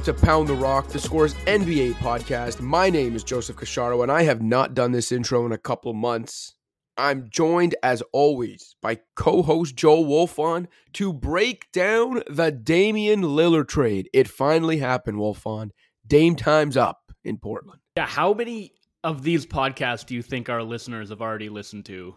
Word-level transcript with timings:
welcome 0.00 0.14
to 0.14 0.26
Pound 0.26 0.48
the 0.48 0.54
Rock, 0.54 0.88
the 0.88 0.98
Scores 0.98 1.34
NBA 1.44 1.92
podcast. 1.94 2.62
My 2.62 2.88
name 2.88 3.14
is 3.14 3.22
Joseph 3.22 3.56
Casciaro, 3.56 4.02
and 4.02 4.10
I 4.10 4.22
have 4.22 4.40
not 4.40 4.72
done 4.72 4.92
this 4.92 5.12
intro 5.12 5.44
in 5.44 5.52
a 5.52 5.58
couple 5.58 5.92
months. 5.92 6.54
I'm 6.96 7.28
joined, 7.28 7.74
as 7.82 8.02
always, 8.14 8.76
by 8.80 9.00
co 9.14 9.42
host 9.42 9.76
Joe 9.76 10.02
Wolfson 10.02 10.68
to 10.94 11.12
break 11.12 11.70
down 11.72 12.22
the 12.30 12.50
Damian 12.50 13.20
Lillard 13.20 13.68
trade. 13.68 14.08
It 14.14 14.26
finally 14.26 14.78
happened, 14.78 15.18
Wolfson. 15.18 15.68
Dame 16.06 16.34
time's 16.34 16.78
up 16.78 17.12
in 17.22 17.36
Portland. 17.36 17.80
Yeah, 17.98 18.06
how 18.06 18.32
many 18.32 18.72
of 19.04 19.22
these 19.22 19.44
podcasts 19.44 20.06
do 20.06 20.14
you 20.14 20.22
think 20.22 20.48
our 20.48 20.62
listeners 20.62 21.10
have 21.10 21.20
already 21.20 21.50
listened 21.50 21.84
to 21.86 22.14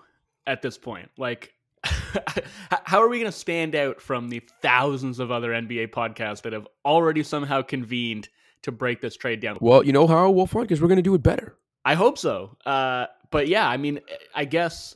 at 0.48 0.62
this 0.62 0.77
point? 0.77 1.09
Like, 1.18 1.54
how 2.85 3.01
are 3.01 3.07
we 3.07 3.19
going 3.19 3.31
to 3.31 3.37
stand 3.37 3.75
out 3.75 4.01
from 4.01 4.29
the 4.29 4.41
thousands 4.61 5.19
of 5.19 5.31
other 5.31 5.51
NBA 5.51 5.89
podcasts 5.89 6.41
that 6.43 6.53
have 6.53 6.67
already 6.85 7.23
somehow 7.23 7.61
convened 7.61 8.29
to 8.63 8.71
break 8.71 9.01
this 9.01 9.15
trade 9.15 9.39
down? 9.39 9.57
Well, 9.61 9.83
you 9.83 9.91
know 9.91 10.07
how, 10.07 10.31
Wolfson? 10.31 10.61
Because 10.61 10.81
we're 10.81 10.87
going 10.87 10.97
to 10.97 11.01
do 11.01 11.15
it 11.15 11.23
better. 11.23 11.57
I 11.85 11.95
hope 11.95 12.17
so. 12.17 12.57
Uh, 12.65 13.07
but 13.29 13.47
yeah, 13.47 13.67
I 13.67 13.77
mean, 13.77 13.99
I 14.33 14.45
guess 14.45 14.95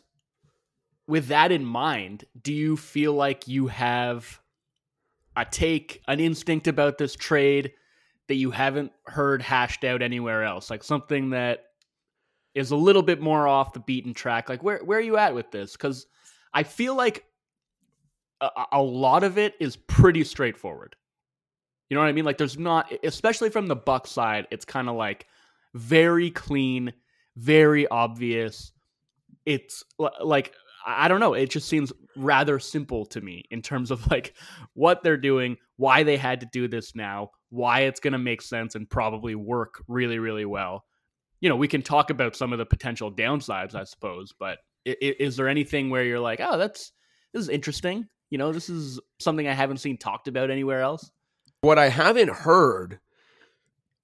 with 1.08 1.28
that 1.28 1.52
in 1.52 1.66
mind, 1.66 2.26
do 2.42 2.54
you 2.54 2.78
feel 2.78 3.14
like 3.14 3.48
you 3.48 3.68
have 3.68 4.40
a 5.36 5.46
take, 5.46 6.02
an 6.08 6.20
instinct 6.20 6.68
about 6.68 6.98
this 6.98 7.16
trade 7.16 7.74
that 8.28 8.36
you 8.36 8.52
haven't 8.52 8.92
heard 9.06 9.42
hashed 9.42 9.84
out 9.84 10.02
anywhere 10.02 10.44
else? 10.44 10.70
Like 10.70 10.84
something 10.84 11.32
that 11.32 11.66
is 12.56 12.72
a 12.72 12.76
little 12.76 13.04
bit 13.04 13.22
more 13.22 13.48
off 13.48 13.74
the 13.74 13.80
beaten 13.80 14.14
track. 14.14 14.50
Like 14.50 14.64
where 14.64 14.80
where 14.80 14.98
are 14.98 15.02
you 15.02 15.18
at 15.18 15.36
with 15.36 15.52
this? 15.52 15.74
Because 15.74 16.08
I 16.58 16.64
feel 16.64 16.96
like 16.96 17.24
a, 18.42 18.50
a 18.72 18.82
lot 18.82 19.24
of 19.24 19.38
it 19.38 19.54
is 19.60 19.76
pretty 19.76 20.24
straightforward. 20.24 20.96
You 21.88 21.94
know 21.94 22.02
what 22.02 22.10
I 22.10 22.14
mean? 22.14 22.26
Like 22.26 22.40
there's 22.40 22.58
not, 22.58 22.92
especially 23.04 23.52
from 23.52 23.68
the 23.68 23.76
Buck 23.76 24.08
side, 24.08 24.48
it's 24.50 24.66
kind 24.66 24.90
of 24.90 24.96
like 24.96 25.28
very 25.76 26.32
clean, 26.32 26.94
very 27.36 27.88
obvious. 27.90 28.72
It's 29.46 29.84
like 30.20 30.56
I 30.88 31.08
don't 31.08 31.20
know. 31.20 31.36
It 31.36 31.52
just 31.52 31.70
seems 31.70 31.94
rather 32.16 32.58
simple 32.58 33.06
to 33.06 33.22
me 33.22 33.44
in 33.52 33.62
terms 33.62 33.92
of 33.92 34.10
like 34.10 34.34
what 34.74 35.04
they're 35.04 35.16
doing, 35.16 35.58
why 35.76 36.02
they 36.02 36.18
had 36.18 36.40
to 36.40 36.50
do 36.52 36.68
this 36.68 36.96
now, 36.96 37.30
why 37.50 37.82
it's 37.82 38.00
going 38.00 38.14
to 38.14 38.18
make 38.18 38.42
sense 38.42 38.74
and 38.74 38.90
probably 38.90 39.36
work 39.36 39.84
really, 39.88 40.18
really 40.18 40.46
well. 40.46 40.86
You 41.40 41.50
know, 41.50 41.56
we 41.56 41.68
can 41.68 41.84
talk 41.84 42.10
about 42.10 42.36
some 42.36 42.52
of 42.52 42.58
the 42.58 42.66
potential 42.66 43.12
downsides, 43.12 43.76
I 43.76 43.84
suppose, 43.84 44.34
but 44.40 44.58
is, 44.88 45.36
there 45.36 45.48
anything 45.48 45.90
where 45.90 46.04
you're 46.04 46.20
like, 46.20 46.40
oh, 46.42 46.58
that's 46.58 46.92
this 47.34 47.44
is 47.44 47.50
interesting? 47.50 48.08
You 48.30 48.38
know, 48.38 48.52
this 48.52 48.70
is 48.70 49.00
something 49.20 49.48
I 49.48 49.54
haven't 49.54 49.78
seen 49.78 49.98
talked 49.98 50.28
about 50.28 50.50
anywhere 50.50 50.82
else. 50.82 51.10
What 51.62 51.80
I 51.80 51.90
haven't 51.90 52.30
heard, 52.30 53.00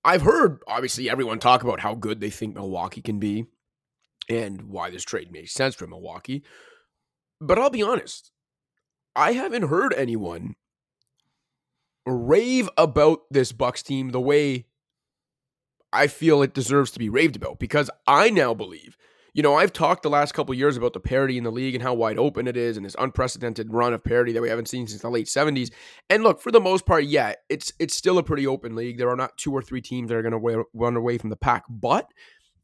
I've 0.04 0.22
heard 0.22 0.60
obviously 0.68 1.10
everyone 1.10 1.40
talk 1.40 1.64
about 1.64 1.80
how 1.80 1.96
good 1.96 2.20
they 2.20 2.30
think 2.30 2.56
Milwaukee 2.56 3.02
can 3.02 3.20
be 3.20 3.46
and 4.30 4.64
why 4.64 4.90
this 4.90 5.04
trade 5.04 5.32
makes 5.32 5.54
sense 5.54 5.76
for 5.76 5.88
Milwaukee. 5.88 6.44
But 7.40 7.60
I'll 7.60 7.70
be 7.70 7.84
honest, 7.84 8.32
I 9.16 9.34
haven't 9.34 9.64
heard 9.64 9.94
anyone 9.94 10.56
rave 12.06 12.70
about 12.78 13.22
this 13.30 13.52
Bucks 13.52 13.84
team 13.84 14.10
the 14.10 14.22
way 14.22 14.66
I 15.92 16.08
feel 16.08 16.42
it 16.42 16.54
deserves 16.54 16.92
to 16.92 17.00
be 17.00 17.10
raved 17.10 17.36
about 17.36 17.60
because 17.60 17.90
I 18.08 18.30
now 18.30 18.54
believe 18.54 18.98
you 19.34 19.42
know, 19.42 19.56
I've 19.56 19.74
talked 19.74 20.04
the 20.04 20.10
last 20.10 20.34
couple 20.34 20.54
years 20.54 20.78
about 20.78 20.94
the 20.94 21.00
parity 21.00 21.38
in 21.38 21.44
the 21.44 21.52
league 21.52 21.74
and 21.74 21.84
how 21.84 21.96
wide 21.96 22.20
open 22.20 22.48
it 22.48 22.56
is 22.56 22.78
and 22.78 22.86
this 22.86 22.96
unprecedented 23.00 23.74
run 23.74 23.94
of 23.94 24.04
parity 24.04 24.32
that 24.32 24.42
we 24.42 24.50
haven't 24.50 24.68
seen 24.68 24.88
since 24.88 25.02
the 25.02 25.10
late 25.10 25.26
70s. 25.26 25.72
And 26.10 26.22
look, 26.22 26.40
for 26.40 26.52
the 26.52 26.60
most 26.60 26.86
part, 26.86 27.06
yeah, 27.06 27.34
it's 27.50 27.74
it's 27.80 27.96
still 27.96 28.20
a 28.20 28.24
pretty 28.24 28.46
open 28.46 28.76
league. 28.76 29.00
There 29.00 29.10
are 29.10 29.16
not 29.16 29.38
two 29.38 29.52
or 29.52 29.64
three 29.64 29.82
teams 29.82 30.10
that 30.10 30.16
are 30.16 30.22
going 30.22 30.40
to 30.40 30.66
run 30.74 30.96
away 30.96 31.18
from 31.18 31.32
the 31.32 31.36
pack. 31.36 31.64
But 31.68 32.08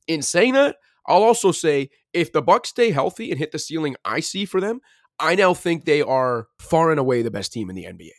in 0.08 0.22
saying 0.22 0.54
that, 0.54 0.76
I'll 1.08 1.24
also 1.24 1.52
say 1.52 1.90
if 2.14 2.32
the 2.32 2.42
Bucks 2.42 2.70
stay 2.70 2.92
healthy 2.92 3.32
and 3.32 3.40
hit 3.40 3.52
the 3.52 3.60
ceiling 3.60 3.96
I 4.06 4.20
see 4.20 4.46
for 4.46 4.62
them, 4.62 4.80
I 5.20 5.34
now 5.34 5.56
think 5.56 5.86
they 5.86 6.04
are 6.04 6.48
far 6.60 6.92
and 6.92 7.00
away 7.00 7.24
the 7.24 7.32
best 7.32 7.52
team 7.52 7.70
in 7.72 7.76
the 7.76 7.86
NBA 7.86 8.12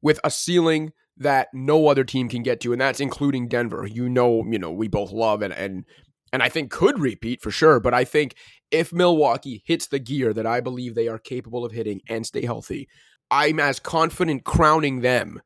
with 0.00 0.20
a 0.22 0.30
ceiling 0.30 0.92
that 1.18 1.48
no 1.52 1.88
other 1.88 2.04
team 2.04 2.28
can 2.28 2.42
get 2.42 2.60
to, 2.60 2.72
and 2.72 2.80
that's 2.80 3.00
including 3.00 3.48
Denver. 3.48 3.86
You 3.86 4.08
know, 4.08 4.44
you 4.48 4.58
know, 4.58 4.70
we 4.70 4.86
both 4.86 5.10
love 5.10 5.42
and 5.42 5.52
and 5.52 5.84
and 6.32 6.42
I 6.42 6.48
think 6.48 6.70
could 6.70 6.98
repeat 6.98 7.40
for 7.42 7.50
sure. 7.50 7.80
But 7.80 7.94
I 7.94 8.04
think 8.04 8.34
if 8.70 8.92
Milwaukee 8.92 9.62
hits 9.64 9.86
the 9.86 9.98
gear 9.98 10.32
that 10.32 10.46
I 10.46 10.60
believe 10.60 10.94
they 10.94 11.08
are 11.08 11.18
capable 11.18 11.64
of 11.64 11.72
hitting 11.72 12.00
and 12.08 12.26
stay 12.26 12.44
healthy, 12.44 12.88
I'm 13.30 13.60
as 13.60 13.80
confident 13.80 14.44
crowning 14.44 15.00
them 15.00 15.40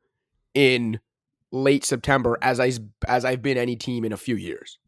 in 0.53 0.99
late 1.51 1.85
September 1.85 2.37
as 2.41 2.59
I 2.59 2.71
as 3.07 3.25
I've 3.25 3.41
been 3.41 3.57
any 3.57 3.75
team 3.75 4.05
in 4.05 4.13
a 4.13 4.17
few 4.17 4.35
years. 4.35 4.79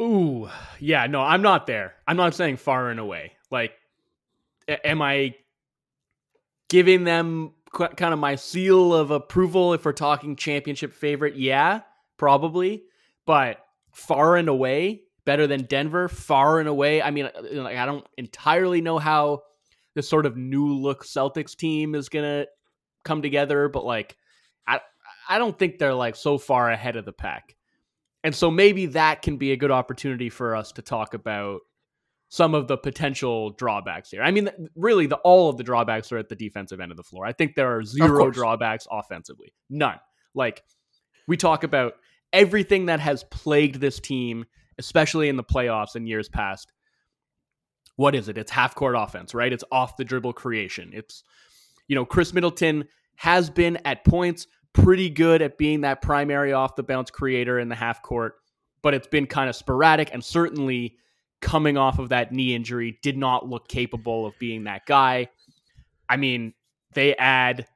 Ooh, 0.00 0.48
yeah, 0.78 1.06
no, 1.06 1.20
I'm 1.20 1.42
not 1.42 1.66
there. 1.66 1.94
I'm 2.06 2.16
not 2.16 2.34
saying 2.34 2.58
far 2.58 2.90
and 2.90 3.00
away. 3.00 3.32
Like, 3.50 3.72
am 4.68 5.02
I 5.02 5.34
giving 6.68 7.02
them 7.04 7.52
kind 7.72 8.14
of 8.14 8.18
my 8.18 8.36
seal 8.36 8.94
of 8.94 9.10
approval 9.10 9.74
if 9.74 9.84
we're 9.84 9.92
talking 9.92 10.36
championship 10.36 10.92
favorite? 10.92 11.34
Yeah, 11.34 11.80
probably. 12.16 12.84
But 13.26 13.58
far 13.98 14.36
and 14.36 14.48
away 14.48 15.02
better 15.24 15.46
than 15.46 15.64
Denver, 15.64 16.08
far 16.08 16.58
and 16.60 16.68
away. 16.68 17.02
I 17.02 17.10
mean, 17.10 17.26
uh, 17.26 17.62
like 17.62 17.76
I 17.76 17.84
don't 17.84 18.06
entirely 18.16 18.80
know 18.80 18.98
how 18.98 19.42
this 19.94 20.08
sort 20.08 20.24
of 20.24 20.36
new 20.36 20.72
look 20.72 21.04
Celtics 21.04 21.54
team 21.54 21.94
is 21.94 22.08
gonna 22.08 22.46
come 23.04 23.20
together, 23.20 23.68
but 23.68 23.84
like 23.84 24.16
I 24.66 24.80
I 25.28 25.38
don't 25.38 25.58
think 25.58 25.78
they're 25.78 25.92
like 25.92 26.16
so 26.16 26.38
far 26.38 26.70
ahead 26.70 26.96
of 26.96 27.04
the 27.04 27.12
pack. 27.12 27.56
And 28.24 28.34
so 28.34 28.50
maybe 28.50 28.86
that 28.86 29.22
can 29.22 29.36
be 29.36 29.52
a 29.52 29.56
good 29.56 29.70
opportunity 29.70 30.30
for 30.30 30.56
us 30.56 30.72
to 30.72 30.82
talk 30.82 31.14
about 31.14 31.60
some 32.30 32.54
of 32.54 32.68
the 32.68 32.76
potential 32.76 33.50
drawbacks 33.50 34.10
here. 34.10 34.22
I 34.22 34.30
mean, 34.30 34.50
really, 34.74 35.06
the 35.06 35.16
all 35.16 35.50
of 35.50 35.56
the 35.56 35.64
drawbacks 35.64 36.10
are 36.12 36.18
at 36.18 36.28
the 36.28 36.36
defensive 36.36 36.80
end 36.80 36.90
of 36.90 36.96
the 36.96 37.02
floor. 37.02 37.26
I 37.26 37.32
think 37.32 37.54
there 37.54 37.76
are 37.76 37.82
zero 37.84 38.30
drawbacks 38.30 38.86
offensively, 38.90 39.52
none. 39.68 39.98
Like 40.34 40.62
we 41.26 41.36
talk 41.36 41.64
about 41.64 41.94
everything 42.32 42.86
that 42.86 43.00
has 43.00 43.24
plagued 43.24 43.80
this 43.80 44.00
team, 44.00 44.44
especially 44.78 45.28
in 45.28 45.36
the 45.36 45.44
playoffs 45.44 45.96
in 45.96 46.06
years 46.06 46.28
past. 46.28 46.72
What 47.96 48.14
is 48.14 48.28
it? 48.28 48.38
It's 48.38 48.50
half 48.50 48.74
court 48.74 48.94
offense, 48.96 49.34
right? 49.34 49.52
It's 49.52 49.64
off 49.72 49.96
the 49.96 50.04
dribble 50.04 50.34
creation. 50.34 50.90
It's, 50.94 51.24
you 51.88 51.96
know, 51.96 52.04
Khris 52.04 52.32
Middleton 52.32 52.84
has 53.16 53.50
been 53.50 53.78
at 53.84 54.04
points 54.04 54.46
pretty 54.72 55.10
good 55.10 55.42
at 55.42 55.58
being 55.58 55.80
that 55.80 56.02
primary 56.02 56.52
off 56.52 56.76
the 56.76 56.82
bounce 56.84 57.10
creator 57.10 57.58
in 57.58 57.68
the 57.68 57.74
half 57.74 58.02
court, 58.02 58.34
but 58.82 58.94
it's 58.94 59.08
been 59.08 59.26
kind 59.26 59.48
of 59.48 59.56
sporadic 59.56 60.10
and 60.12 60.22
certainly 60.22 60.96
coming 61.40 61.76
off 61.76 61.98
of 61.98 62.10
that 62.10 62.32
knee 62.32 62.54
injury 62.54 62.98
did 63.02 63.16
not 63.16 63.48
look 63.48 63.68
capable 63.68 64.26
of 64.26 64.38
being 64.38 64.64
that 64.64 64.86
guy. 64.86 65.28
I 66.08 66.16
mean, 66.16 66.54
they 66.94 67.16
add 67.16 67.66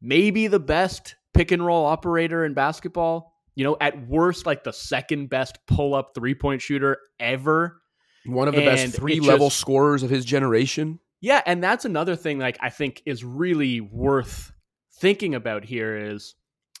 maybe 0.00 0.46
the 0.46 0.60
best 0.60 1.16
pick 1.34 1.52
and 1.52 1.64
roll 1.64 1.86
operator 1.86 2.44
in 2.44 2.54
basketball 2.54 3.29
you 3.54 3.64
know, 3.64 3.76
at 3.80 4.08
worst, 4.08 4.46
like 4.46 4.64
the 4.64 4.72
second 4.72 5.28
best 5.28 5.58
pull 5.66 5.94
up 5.94 6.12
three 6.14 6.34
point 6.34 6.62
shooter 6.62 6.98
ever. 7.18 7.80
One 8.26 8.48
of 8.48 8.54
the 8.54 8.62
and 8.62 8.76
best 8.76 8.96
three 8.96 9.20
level 9.20 9.48
just, 9.48 9.60
scorers 9.60 10.02
of 10.02 10.10
his 10.10 10.24
generation. 10.24 10.98
Yeah, 11.20 11.42
and 11.46 11.62
that's 11.62 11.84
another 11.84 12.16
thing 12.16 12.38
like 12.38 12.58
I 12.60 12.70
think 12.70 13.02
is 13.06 13.24
really 13.24 13.80
worth 13.80 14.52
thinking 14.94 15.34
about 15.34 15.64
here 15.64 15.96
is 15.96 16.34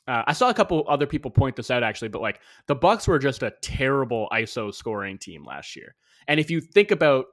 uh, 0.06 0.24
I 0.26 0.32
saw 0.32 0.50
a 0.50 0.54
couple 0.54 0.84
other 0.88 1.06
people 1.06 1.30
point 1.30 1.56
this 1.56 1.70
out 1.70 1.82
actually, 1.82 2.08
but 2.08 2.22
like 2.22 2.40
the 2.66 2.74
Bucks 2.74 3.06
were 3.06 3.18
just 3.18 3.42
a 3.42 3.52
terrible 3.62 4.28
ISO 4.32 4.74
scoring 4.74 5.18
team 5.18 5.44
last 5.44 5.76
year. 5.76 5.94
And 6.26 6.40
if 6.40 6.50
you 6.50 6.60
think 6.60 6.90
about 6.90 7.26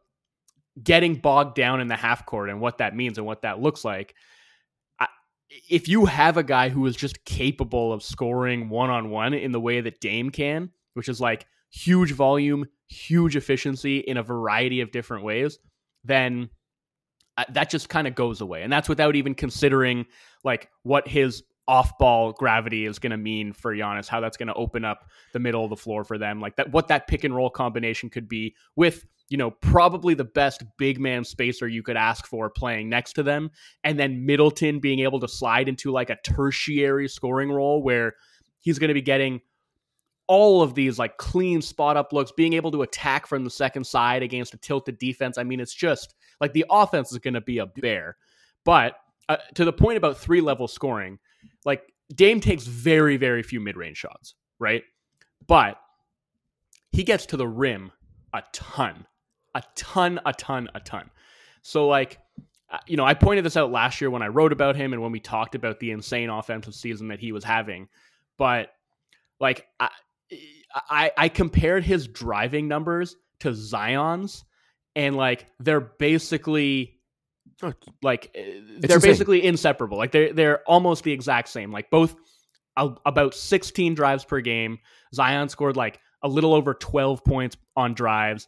getting 0.81 1.15
bogged 1.15 1.55
down 1.55 1.81
in 1.81 1.87
the 1.87 1.95
half 1.95 2.25
court 2.25 2.49
and 2.49 2.61
what 2.61 2.77
that 2.77 2.95
means 2.95 3.17
and 3.17 3.25
what 3.25 3.41
that 3.41 3.59
looks 3.59 3.83
like, 3.83 4.15
if 5.49 5.87
you 5.87 6.05
have 6.05 6.37
a 6.37 6.43
guy 6.43 6.69
who 6.69 6.85
is 6.85 6.95
just 6.95 7.23
capable 7.25 7.93
of 7.93 8.03
scoring 8.03 8.69
one 8.69 8.89
on 8.89 9.09
one 9.09 9.33
in 9.33 9.51
the 9.51 9.59
way 9.59 9.81
that 9.81 9.99
Dame 9.99 10.29
can, 10.29 10.71
which 10.93 11.09
is 11.09 11.21
like 11.21 11.45
huge 11.69 12.11
volume, 12.11 12.65
huge 12.87 13.35
efficiency 13.35 13.99
in 13.99 14.17
a 14.17 14.23
variety 14.23 14.81
of 14.81 14.91
different 14.91 15.23
ways, 15.23 15.59
then 16.03 16.49
uh, 17.37 17.45
that 17.49 17.69
just 17.69 17.89
kind 17.89 18.07
of 18.07 18.15
goes 18.15 18.41
away. 18.41 18.63
And 18.63 18.71
that's 18.71 18.89
without 18.89 19.15
even 19.15 19.35
considering 19.35 20.05
like 20.43 20.69
what 20.83 21.07
his 21.07 21.43
off 21.67 21.97
ball 21.97 22.31
gravity 22.31 22.85
is 22.85 22.97
going 22.97 23.11
to 23.11 23.17
mean 23.17 23.51
for 23.53 23.75
Giannis, 23.75 24.07
how 24.07 24.21
that's 24.21 24.37
going 24.37 24.47
to 24.47 24.53
open 24.53 24.85
up 24.85 25.05
the 25.33 25.39
middle 25.39 25.63
of 25.63 25.69
the 25.69 25.75
floor 25.75 26.03
for 26.03 26.17
them, 26.17 26.39
like 26.39 26.55
that, 26.55 26.71
what 26.71 26.87
that 26.87 27.07
pick 27.07 27.23
and 27.23 27.35
roll 27.35 27.49
combination 27.49 28.09
could 28.09 28.29
be 28.29 28.55
with 28.75 29.05
you 29.29 29.37
know, 29.37 29.51
probably 29.51 30.13
the 30.13 30.23
best 30.23 30.63
big 30.77 30.99
man 30.99 31.23
spacer 31.23 31.67
you 31.67 31.83
could 31.83 31.97
ask 31.97 32.25
for 32.25 32.49
playing 32.49 32.89
next 32.89 33.13
to 33.13 33.23
them. 33.23 33.51
And 33.83 33.99
then 33.99 34.25
Middleton 34.25 34.79
being 34.79 34.99
able 34.99 35.19
to 35.19 35.27
slide 35.27 35.67
into 35.67 35.91
like 35.91 36.09
a 36.09 36.17
tertiary 36.23 37.09
scoring 37.09 37.51
role 37.51 37.83
where 37.83 38.13
he's 38.61 38.79
going 38.79 38.87
to 38.89 38.93
be 38.93 39.01
getting 39.01 39.41
all 40.27 40.61
of 40.61 40.75
these 40.75 40.99
like 40.99 41.17
clean 41.17 41.61
spot 41.61 41.97
up 41.97 42.13
looks, 42.13 42.31
being 42.31 42.53
able 42.53 42.71
to 42.71 42.81
attack 42.81 43.27
from 43.27 43.43
the 43.43 43.49
second 43.49 43.85
side 43.85 44.23
against 44.23 44.53
a 44.53 44.57
tilted 44.57 44.97
defense. 44.97 45.37
I 45.37 45.43
mean, 45.43 45.59
it's 45.59 45.73
just 45.73 46.15
like 46.39 46.53
the 46.53 46.65
offense 46.69 47.11
is 47.11 47.17
going 47.17 47.33
to 47.33 47.41
be 47.41 47.59
a 47.59 47.65
bear. 47.65 48.17
But 48.63 48.95
uh, 49.29 49.37
to 49.55 49.65
the 49.65 49.73
point 49.73 49.97
about 49.97 50.17
three 50.17 50.41
level 50.41 50.67
scoring, 50.67 51.19
like 51.65 51.93
Dame 52.13 52.39
takes 52.39 52.65
very, 52.65 53.17
very 53.17 53.43
few 53.43 53.59
mid 53.59 53.75
range 53.75 53.97
shots, 53.97 54.35
right? 54.59 54.83
But 55.47 55.79
he 56.91 57.03
gets 57.03 57.25
to 57.27 57.37
the 57.37 57.47
rim 57.47 57.91
a 58.33 58.43
ton, 58.53 59.05
a 59.57 59.63
ton, 59.75 60.19
a 60.25 60.33
ton, 60.33 60.69
a 60.75 60.79
ton. 60.79 61.09
So, 61.61 61.87
like, 61.87 62.19
uh, 62.69 62.77
you 62.87 62.97
know, 62.97 63.05
I 63.05 63.13
pointed 63.13 63.43
this 63.45 63.57
out 63.57 63.71
last 63.71 63.99
year 64.01 64.09
when 64.09 64.21
I 64.21 64.27
wrote 64.27 64.51
about 64.51 64.75
him 64.75 64.93
and 64.93 65.01
when 65.01 65.11
we 65.11 65.19
talked 65.19 65.55
about 65.55 65.79
the 65.79 65.91
insane 65.91 66.29
offensive 66.29 66.75
season 66.75 67.07
that 67.09 67.19
he 67.19 67.31
was 67.31 67.43
having. 67.43 67.87
But, 68.37 68.71
like, 69.39 69.67
I, 69.79 69.89
I, 70.89 71.11
I 71.17 71.29
compared 71.29 71.83
his 71.83 72.07
driving 72.07 72.67
numbers 72.67 73.15
to 73.39 73.53
Zion's, 73.53 74.43
and 74.95 75.15
like 75.15 75.45
they're 75.59 75.79
basically 75.79 76.93
Oh, 77.63 77.73
like 78.03 78.25
uh, 78.35 78.41
It's 78.41 78.87
they're 78.87 78.97
insane. 78.97 79.11
basically 79.11 79.43
inseparable. 79.45 79.97
Like 79.97 80.11
they're 80.11 80.31
they're 80.33 80.59
almost 80.67 81.03
the 81.03 81.11
exact 81.11 81.49
same. 81.49 81.71
Like 81.71 81.89
both 81.89 82.15
about 82.75 83.33
16 83.33 83.95
drives 83.95 84.23
per 84.25 84.41
game. 84.41 84.77
Zion 85.13 85.49
scored 85.49 85.75
like 85.75 85.99
a 86.21 86.27
little 86.27 86.53
over 86.53 86.75
12 86.75 87.23
points 87.23 87.57
on 87.75 87.95
drives. 87.95 88.47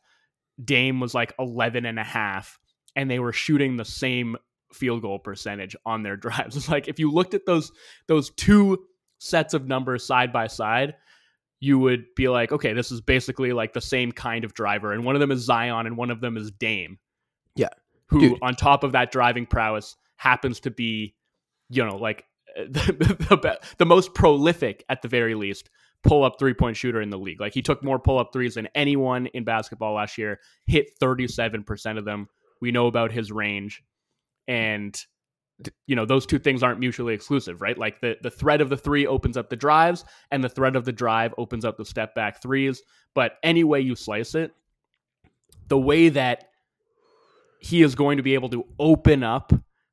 Dame 0.63 0.99
was 0.99 1.13
like 1.13 1.33
11 1.39 1.85
and 1.85 1.99
a 1.99 2.03
half 2.03 2.59
and 2.95 3.09
they 3.09 3.19
were 3.19 3.33
shooting 3.33 3.77
the 3.77 3.85
same 3.85 4.35
field 4.73 5.01
goal 5.01 5.19
percentage 5.19 5.75
on 5.85 6.03
their 6.03 6.17
drives. 6.17 6.55
It's 6.55 6.69
like 6.69 6.87
if 6.87 6.99
you 6.99 7.11
looked 7.11 7.33
at 7.33 7.45
those 7.45 7.71
those 8.07 8.29
two 8.31 8.85
sets 9.19 9.53
of 9.53 9.67
numbers 9.67 10.05
side 10.05 10.31
by 10.31 10.47
side, 10.47 10.95
you 11.59 11.77
would 11.79 12.05
be 12.15 12.29
like, 12.29 12.51
okay, 12.51 12.73
this 12.73 12.91
is 12.91 13.01
basically 13.01 13.51
like 13.51 13.73
the 13.73 13.81
same 13.81 14.11
kind 14.11 14.43
of 14.43 14.53
driver 14.53 14.93
and 14.93 15.03
one 15.03 15.15
of 15.15 15.19
them 15.19 15.31
is 15.31 15.41
Zion 15.41 15.85
and 15.85 15.97
one 15.97 16.11
of 16.11 16.21
them 16.21 16.37
is 16.37 16.51
Dame. 16.51 16.99
Yeah. 17.55 17.69
Who 18.07 18.19
Dude. 18.21 18.39
on 18.41 18.55
top 18.55 18.83
of 18.83 18.93
that 18.93 19.11
driving 19.11 19.45
prowess 19.45 19.95
happens 20.17 20.59
to 20.61 20.71
be 20.71 21.15
you 21.69 21.85
know, 21.85 21.97
like 21.97 22.25
the, 22.55 23.25
the, 23.29 23.37
be- 23.37 23.67
the 23.77 23.85
most 23.85 24.13
prolific 24.13 24.83
at 24.89 25.01
the 25.01 25.07
very 25.07 25.35
least 25.35 25.69
pull 26.03 26.23
up 26.23 26.39
three 26.39 26.53
point 26.53 26.77
shooter 26.77 27.01
in 27.01 27.09
the 27.09 27.17
league. 27.17 27.41
Like 27.41 27.53
he 27.53 27.61
took 27.61 27.83
more 27.83 27.99
pull 27.99 28.19
up 28.19 28.31
threes 28.31 28.55
than 28.55 28.67
anyone 28.75 29.27
in 29.27 29.43
basketball 29.43 29.95
last 29.95 30.17
year, 30.17 30.39
hit 30.65 30.97
37% 30.99 31.97
of 31.97 32.05
them. 32.05 32.27
We 32.61 32.71
know 32.71 32.87
about 32.87 33.11
his 33.11 33.31
range. 33.31 33.83
And 34.47 34.99
you 35.87 35.95
know, 35.95 36.05
those 36.05 36.25
two 36.25 36.39
things 36.39 36.63
aren't 36.63 36.79
mutually 36.79 37.13
exclusive, 37.13 37.61
right? 37.61 37.77
Like 37.77 37.99
the, 37.99 38.17
the 38.21 38.31
threat 38.31 38.61
of 38.61 38.69
the 38.69 38.77
three 38.77 39.05
opens 39.05 39.37
up 39.37 39.49
the 39.49 39.55
drives, 39.55 40.05
and 40.31 40.43
the 40.43 40.49
threat 40.49 40.75
of 40.75 40.85
the 40.85 40.91
drive 40.91 41.33
opens 41.37 41.65
up 41.65 41.77
the 41.77 41.85
step 41.85 42.15
back 42.15 42.41
threes. 42.41 42.81
But 43.13 43.33
any 43.43 43.63
way 43.63 43.81
you 43.81 43.95
slice 43.95 44.35
it, 44.35 44.53
the 45.67 45.77
way 45.77 46.09
that 46.09 46.49
he 47.59 47.81
is 47.81 47.95
going 47.95 48.17
to 48.17 48.23
be 48.23 48.35
able 48.35 48.49
to 48.49 48.65
open 48.79 49.23
up 49.23 49.51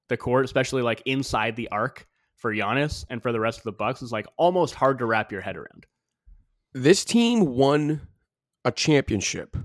the 0.08 0.16
court, 0.16 0.44
especially 0.44 0.82
like 0.82 1.02
inside 1.04 1.56
the 1.56 1.68
arc 1.70 2.06
for 2.36 2.52
Giannis 2.54 3.04
and 3.10 3.20
for 3.20 3.32
the 3.32 3.40
rest 3.40 3.58
of 3.58 3.64
the 3.64 3.72
Bucks, 3.72 4.02
is 4.02 4.12
like 4.12 4.26
almost 4.36 4.74
hard 4.74 4.98
to 4.98 5.06
wrap 5.06 5.32
your 5.32 5.40
head 5.40 5.56
around. 5.56 5.86
This 6.76 7.06
team 7.06 7.56
won 7.56 8.02
a 8.62 8.70
championship 8.70 9.56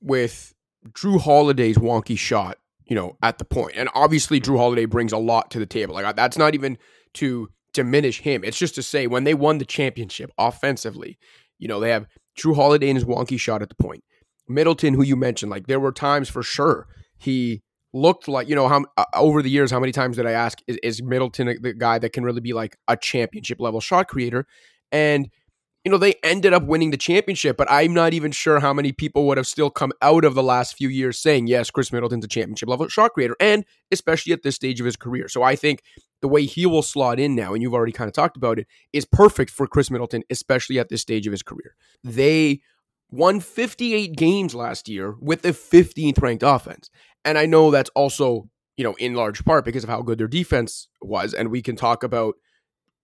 with 0.00 0.54
Jrue 0.92 1.20
Holiday's 1.20 1.76
wonky 1.76 2.16
shot, 2.16 2.56
you 2.86 2.96
know, 2.96 3.18
at 3.22 3.36
the 3.36 3.44
point. 3.44 3.72
And 3.76 3.90
obviously 3.94 4.40
Jrue 4.40 4.56
Holiday 4.56 4.86
brings 4.86 5.12
a 5.12 5.18
lot 5.18 5.50
to 5.50 5.58
the 5.58 5.66
table. 5.66 5.94
Like 5.94 6.16
that's 6.16 6.38
not 6.38 6.54
even 6.54 6.78
to 7.14 7.50
diminish 7.74 8.20
him. 8.22 8.42
It's 8.42 8.58
just 8.58 8.74
to 8.76 8.82
say 8.82 9.06
when 9.06 9.24
they 9.24 9.34
won 9.34 9.58
the 9.58 9.66
championship 9.66 10.30
offensively, 10.38 11.18
you 11.58 11.68
know, 11.68 11.78
they 11.78 11.90
have 11.90 12.06
Jrue 12.38 12.56
Holiday 12.56 12.88
and 12.88 12.96
his 12.96 13.04
wonky 13.04 13.38
shot 13.38 13.60
at 13.60 13.68
the 13.68 13.74
point. 13.74 14.02
Middleton, 14.48 14.94
who 14.94 15.04
you 15.04 15.14
mentioned, 15.14 15.50
like 15.50 15.66
there 15.66 15.78
were 15.78 15.92
times 15.92 16.30
for 16.30 16.42
sure 16.42 16.86
he 17.18 17.62
looked 17.92 18.28
like 18.28 18.48
you 18.48 18.54
know 18.54 18.66
how 18.66 18.82
uh, 18.96 19.04
over 19.12 19.42
the 19.42 19.50
years 19.50 19.70
how 19.70 19.80
many 19.80 19.92
times 19.92 20.16
did 20.16 20.24
I 20.24 20.30
ask 20.30 20.58
is, 20.66 20.78
is 20.82 21.02
Middleton 21.02 21.54
the 21.60 21.74
guy 21.74 21.98
that 21.98 22.14
can 22.14 22.24
really 22.24 22.40
be 22.40 22.54
like 22.54 22.78
a 22.88 22.96
championship 22.96 23.60
level 23.60 23.80
shot 23.80 24.08
creator 24.08 24.46
and 24.90 25.28
you 25.88 25.92
know 25.92 25.96
they 25.96 26.16
ended 26.22 26.52
up 26.52 26.64
winning 26.64 26.90
the 26.90 26.98
championship 26.98 27.56
but 27.56 27.66
I'm 27.70 27.94
not 27.94 28.12
even 28.12 28.30
sure 28.30 28.60
how 28.60 28.74
many 28.74 28.92
people 28.92 29.26
would 29.26 29.38
have 29.38 29.46
still 29.46 29.70
come 29.70 29.90
out 30.02 30.22
of 30.22 30.34
the 30.34 30.42
last 30.42 30.76
few 30.76 30.90
years 30.90 31.18
saying 31.18 31.46
yes 31.46 31.70
Khris 31.70 31.90
Middleton's 31.90 32.26
a 32.26 32.28
championship 32.28 32.68
level 32.68 32.88
shot 32.88 33.14
creator 33.14 33.34
and 33.40 33.64
especially 33.90 34.34
at 34.34 34.42
this 34.42 34.54
stage 34.54 34.80
of 34.80 34.84
his 34.84 34.96
career 34.96 35.28
so 35.28 35.42
I 35.42 35.56
think 35.56 35.82
the 36.20 36.28
way 36.28 36.44
he 36.44 36.66
will 36.66 36.82
slot 36.82 37.18
in 37.18 37.34
now 37.34 37.54
and 37.54 37.62
you've 37.62 37.72
already 37.72 37.92
kind 37.92 38.06
of 38.06 38.12
talked 38.12 38.36
about 38.36 38.58
it 38.58 38.66
is 38.92 39.06
perfect 39.06 39.50
for 39.50 39.66
Khris 39.66 39.90
Middleton 39.90 40.24
especially 40.28 40.78
at 40.78 40.90
this 40.90 41.00
stage 41.00 41.26
of 41.26 41.30
his 41.30 41.42
career 41.42 41.74
they 42.04 42.60
won 43.10 43.40
58 43.40 44.14
games 44.14 44.54
last 44.54 44.90
year 44.90 45.16
with 45.20 45.40
the 45.40 45.52
15th 45.52 46.20
ranked 46.20 46.42
offense. 46.42 46.90
And 47.24 47.38
I 47.38 47.46
know 47.46 47.70
that's 47.70 47.90
also, 47.94 48.50
you 48.76 48.84
know, 48.84 48.94
in 48.98 49.14
large 49.14 49.44
part 49.44 49.64
because 49.64 49.82
of 49.82 49.88
how 49.88 50.02
good 50.02 50.18
their 50.18 50.28
defense 50.28 50.88
was. 51.00 51.34
And 51.34 51.50
we 51.50 51.62
can 51.62 51.74
talk 51.74 52.02
about 52.02 52.34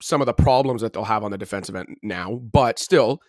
some 0.05 0.21
of 0.21 0.27
the 0.27 0.35
problems 0.35 0.83
that 0.83 0.93
they'll 0.93 1.05
have 1.05 1.25
on 1.25 1.31
the 1.31 1.39
defensive 1.39 1.75
end 1.75 1.97
now. 2.03 2.35
But 2.35 2.79
still, 2.79 3.21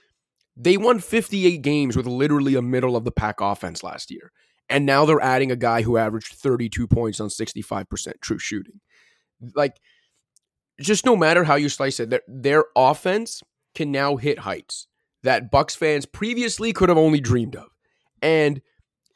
they 0.57 0.75
won 0.75 0.99
58 0.99 1.61
games 1.61 1.95
with 1.95 2.05
literally 2.05 2.55
a 2.55 2.61
middle 2.61 2.97
of 2.97 3.05
the 3.05 3.13
pack 3.13 3.39
offense 3.39 3.81
last 3.81 4.11
year. 4.11 4.33
And 4.69 4.85
now 4.85 5.05
they're 5.05 5.21
adding 5.21 5.51
a 5.51 5.55
guy 5.55 5.83
who 5.83 5.95
averaged 5.95 6.33
32 6.33 6.85
points 6.87 7.21
on 7.21 7.29
65% 7.29 7.85
true 8.19 8.39
shooting. 8.39 8.81
Like, 9.55 9.79
just 10.81 11.05
no 11.05 11.15
matter 11.15 11.45
how 11.45 11.55
you 11.55 11.69
slice 11.69 12.01
it, 12.01 12.09
their, 12.09 12.23
their 12.27 12.65
offense 12.75 13.41
can 13.73 13.91
now 13.91 14.17
hit 14.17 14.39
heights 14.39 14.87
that 15.23 15.49
Bucks 15.49 15.75
fans 15.75 16.05
previously 16.05 16.73
could 16.73 16.89
have 16.89 16.97
only 16.97 17.21
dreamed 17.21 17.55
of. 17.55 17.69
And 18.21 18.61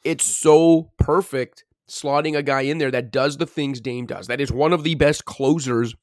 it's 0.02 0.24
so 0.24 0.92
perfect 0.98 1.64
slotting 1.90 2.38
a 2.38 2.42
guy 2.42 2.62
in 2.62 2.78
there 2.78 2.90
that 2.90 3.12
does 3.12 3.36
the 3.36 3.46
things 3.46 3.82
Dame 3.82 4.06
does. 4.06 4.28
That 4.28 4.40
is 4.40 4.50
one 4.50 4.72
of 4.72 4.82
the 4.82 4.94
best 4.94 5.26
closers 5.26 5.94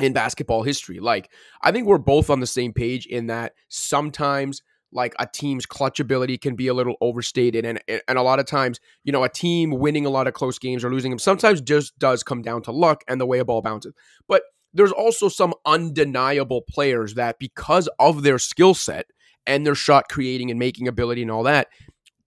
in 0.00 0.12
basketball 0.12 0.62
history. 0.62 1.00
Like, 1.00 1.30
I 1.62 1.72
think 1.72 1.86
we're 1.86 1.98
both 1.98 2.30
on 2.30 2.40
the 2.40 2.46
same 2.46 2.72
page 2.72 3.06
in 3.06 3.26
that 3.28 3.52
sometimes 3.68 4.62
like 4.92 5.14
a 5.18 5.26
team's 5.26 5.66
clutch 5.66 5.98
ability 5.98 6.38
can 6.38 6.54
be 6.54 6.68
a 6.68 6.74
little 6.74 6.94
overstated 7.00 7.64
and 7.64 7.82
and 7.88 8.18
a 8.18 8.22
lot 8.22 8.38
of 8.38 8.46
times, 8.46 8.78
you 9.02 9.12
know, 9.12 9.24
a 9.24 9.28
team 9.28 9.70
winning 9.70 10.06
a 10.06 10.10
lot 10.10 10.26
of 10.26 10.34
close 10.34 10.58
games 10.58 10.84
or 10.84 10.90
losing 10.92 11.10
them 11.10 11.18
sometimes 11.18 11.60
just 11.60 11.98
does 11.98 12.22
come 12.22 12.42
down 12.42 12.62
to 12.62 12.70
luck 12.70 13.02
and 13.08 13.20
the 13.20 13.26
way 13.26 13.40
a 13.40 13.44
ball 13.44 13.60
bounces. 13.60 13.92
But 14.28 14.42
there's 14.72 14.92
also 14.92 15.28
some 15.28 15.52
undeniable 15.66 16.62
players 16.62 17.14
that 17.14 17.38
because 17.38 17.88
of 17.98 18.22
their 18.22 18.38
skill 18.38 18.74
set 18.74 19.06
and 19.46 19.66
their 19.66 19.74
shot 19.74 20.08
creating 20.08 20.50
and 20.50 20.58
making 20.58 20.88
ability 20.88 21.22
and 21.22 21.30
all 21.30 21.42
that 21.42 21.68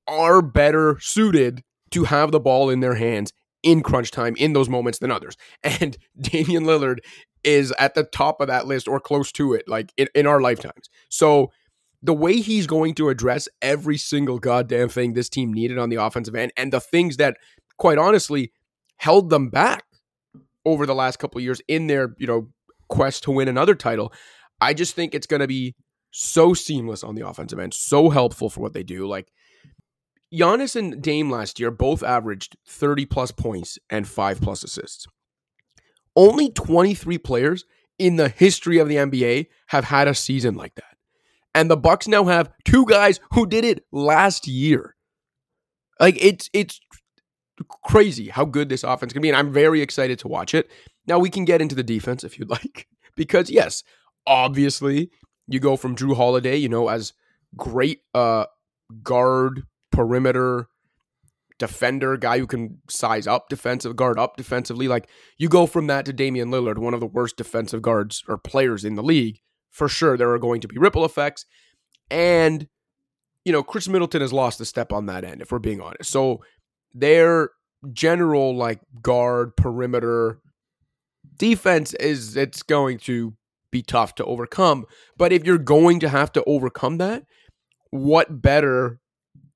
are 0.08 0.42
better 0.42 0.98
suited 1.00 1.64
to 1.92 2.04
have 2.04 2.32
the 2.32 2.40
ball 2.40 2.70
in 2.70 2.82
their 2.82 2.96
hands 2.96 3.32
in 3.64 3.82
crunch 3.82 4.12
time 4.12 4.36
in 4.36 4.54
those 4.54 4.70
moments 4.70 5.00
than 5.00 5.12
others. 5.12 5.36
And 5.64 5.98
Damian 6.20 6.64
Lillard 6.64 7.00
is 7.44 7.74
at 7.80 7.96
the 7.96 8.04
top 8.04 8.42
of 8.42 8.48
that 8.48 8.68
list 8.68 8.88
or 8.88 9.00
close 9.00 9.32
to 9.34 9.54
it, 9.54 9.68
like 9.68 9.92
in, 9.98 10.08
in 10.14 10.28
our 10.28 10.42
lifetimes. 10.42 10.90
So 11.10 11.52
the 12.02 12.14
way 12.14 12.38
he's 12.38 12.68
going 12.68 12.94
to 12.96 13.10
address 13.10 13.48
every 13.62 13.98
single 13.98 14.40
goddamn 14.40 14.90
thing 14.90 15.14
this 15.14 15.30
team 15.30 15.54
needed 15.54 15.78
on 15.78 15.90
the 15.90 15.96
offensive 15.96 16.36
end 16.36 16.52
and 16.58 16.72
the 16.72 16.80
things 16.80 17.18
that, 17.18 17.38
quite 17.78 17.98
honestly, 17.98 18.52
held 18.98 19.30
them 19.30 19.50
back 19.50 19.84
over 20.66 20.86
the 20.86 20.96
last 20.96 21.18
couple 21.18 21.40
years 21.42 21.62
in 21.68 21.88
their, 21.88 22.14
you 22.18 22.28
know, 22.28 22.50
quest 22.90 23.24
to 23.24 23.32
win 23.32 23.48
another 23.48 23.76
title. 23.76 24.14
I 24.62 24.74
just 24.74 24.96
think 24.96 25.14
it's 25.14 25.28
going 25.28 25.40
to 25.40 25.48
be 25.48 25.76
so 26.12 26.54
seamless 26.54 27.04
on 27.04 27.16
the 27.16 27.28
offensive 27.28 27.60
end, 27.60 27.74
so 27.74 28.10
helpful 28.10 28.50
for 28.50 28.62
what 28.62 28.74
they 28.74 28.84
do. 28.84 29.08
Like 29.08 29.32
Giannis 30.34 30.76
and 30.76 31.02
Dame 31.02 31.32
last 31.32 31.60
year 31.60 31.72
both 31.72 32.04
averaged 32.04 32.58
30 32.68 33.06
plus 33.06 33.32
points 33.32 33.80
and 33.90 34.08
5 34.08 34.42
plus 34.42 34.64
assists. 34.64 35.08
Only 36.16 36.50
23 36.50 37.18
players 37.20 37.66
in 38.00 38.16
the 38.16 38.30
history 38.30 38.78
of 38.78 38.88
the 38.88 38.96
NBA 38.96 39.48
have 39.68 39.86
had 39.86 40.08
a 40.08 40.16
season 40.16 40.56
like 40.56 40.76
that. 40.76 40.98
And 41.56 41.72
the 41.72 41.78
Bucks 41.78 42.08
now 42.08 42.26
have 42.26 42.52
two 42.66 42.86
guys 42.86 43.20
who 43.34 43.48
did 43.48 43.66
it 43.66 43.84
last 43.92 44.48
year. 44.48 44.96
Like 46.00 46.24
it's 46.24 46.50
it's 46.54 46.80
crazy 47.84 48.30
how 48.30 48.46
good 48.46 48.70
this 48.70 48.84
offense 48.84 49.14
can 49.14 49.22
be 49.24 49.30
and 49.30 49.38
I'm 49.38 49.52
very 49.52 49.82
excited 49.82 50.20
to 50.20 50.28
watch 50.28 50.54
it. 50.54 50.70
Now 51.08 51.18
we 51.18 51.30
can 51.30 51.46
get 51.46 51.62
into 51.62 51.74
the 51.74 51.84
defense 51.84 52.24
if 52.24 52.38
you'd 52.38 52.50
like 52.52 52.88
because 53.16 53.50
yes, 53.50 53.84
obviously 54.28 55.10
you 55.48 55.60
go 55.60 55.78
from 55.78 55.96
Jrue 55.96 56.16
Holiday, 56.16 56.58
you 56.58 56.70
know, 56.70 56.90
as 56.90 57.14
great 57.56 58.02
uh 58.14 58.46
guard, 59.02 59.64
perimeter, 59.98 60.70
defender, 61.58 62.18
guy 62.18 62.38
who 62.38 62.46
can 62.46 62.78
size 62.88 63.26
up 63.26 63.50
defensive, 63.50 63.96
guard 63.96 64.20
up 64.20 64.38
defensively. 64.38 64.88
Like 64.88 65.10
you 65.40 65.50
go 65.50 65.66
from 65.66 65.88
that 65.88 66.06
to 66.06 66.14
Damian 66.14 66.52
Lillard, 66.52 66.78
one 66.78 66.94
of 66.94 67.00
the 67.00 67.08
worst 67.08 67.36
defensive 67.36 67.82
guards 67.82 68.24
or 68.28 68.38
players 68.38 68.86
in 68.86 68.94
the 68.94 69.02
league. 69.02 69.40
For 69.72 69.90
sure, 69.90 70.16
there 70.16 70.30
are 70.30 70.38
going 70.38 70.62
to 70.62 70.68
be 70.68 70.78
ripple 70.78 71.04
effects. 71.04 71.48
And, 72.12 72.68
you 73.44 73.52
know, 73.52 73.64
Khris 73.64 73.90
Middleton 73.90 74.22
has 74.22 74.32
lost 74.32 74.62
a 74.62 74.66
step 74.66 74.94
on 74.94 75.08
that 75.08 75.24
end, 75.24 75.42
if 75.42 75.52
we're 75.52 75.58
being 75.58 75.82
honest. 75.82 76.12
So 76.12 76.44
their 76.94 77.50
general 77.92 78.56
like 78.56 78.82
guard, 79.02 79.58
perimeter 79.58 80.42
defense 81.40 81.96
is 81.96 82.38
it's 82.38 82.62
going 82.62 83.00
to 83.00 83.34
be 83.72 83.82
tough 83.82 84.14
to 84.16 84.26
overcome. 84.26 84.86
But 85.18 85.34
if 85.34 85.44
you're 85.44 85.58
going 85.58 86.02
to 86.02 86.10
have 86.10 86.32
to 86.34 86.44
overcome 86.44 87.00
that, 87.00 87.24
what 87.90 88.44
better 88.44 89.00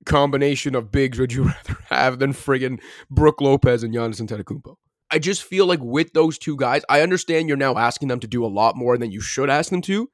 combination 0.05 0.75
of 0.75 0.91
bigs 0.91 1.19
would 1.19 1.33
you 1.33 1.43
rather 1.67 1.77
have 1.89 2.19
than 2.19 2.33
friggin' 2.33 2.79
Brook 3.09 3.41
Lopez 3.41 3.83
and 3.83 3.93
Giannis 3.93 4.21
Antetokounmpo? 4.21 4.75
I 5.11 5.19
just 5.19 5.43
feel 5.43 5.65
like 5.65 5.81
with 5.81 6.13
those 6.13 6.37
two 6.37 6.55
guys, 6.55 6.83
I 6.87 7.01
understand 7.01 7.49
you're 7.49 7.57
now 7.57 7.77
asking 7.77 8.07
them 8.07 8.21
to 8.21 8.27
do 8.27 8.45
a 8.45 8.47
lot 8.47 8.77
more 8.77 8.97
than 8.97 9.11
you 9.11 9.19
should 9.19 9.49
ask 9.49 9.69
them 9.69 9.81
to, 9.81 10.09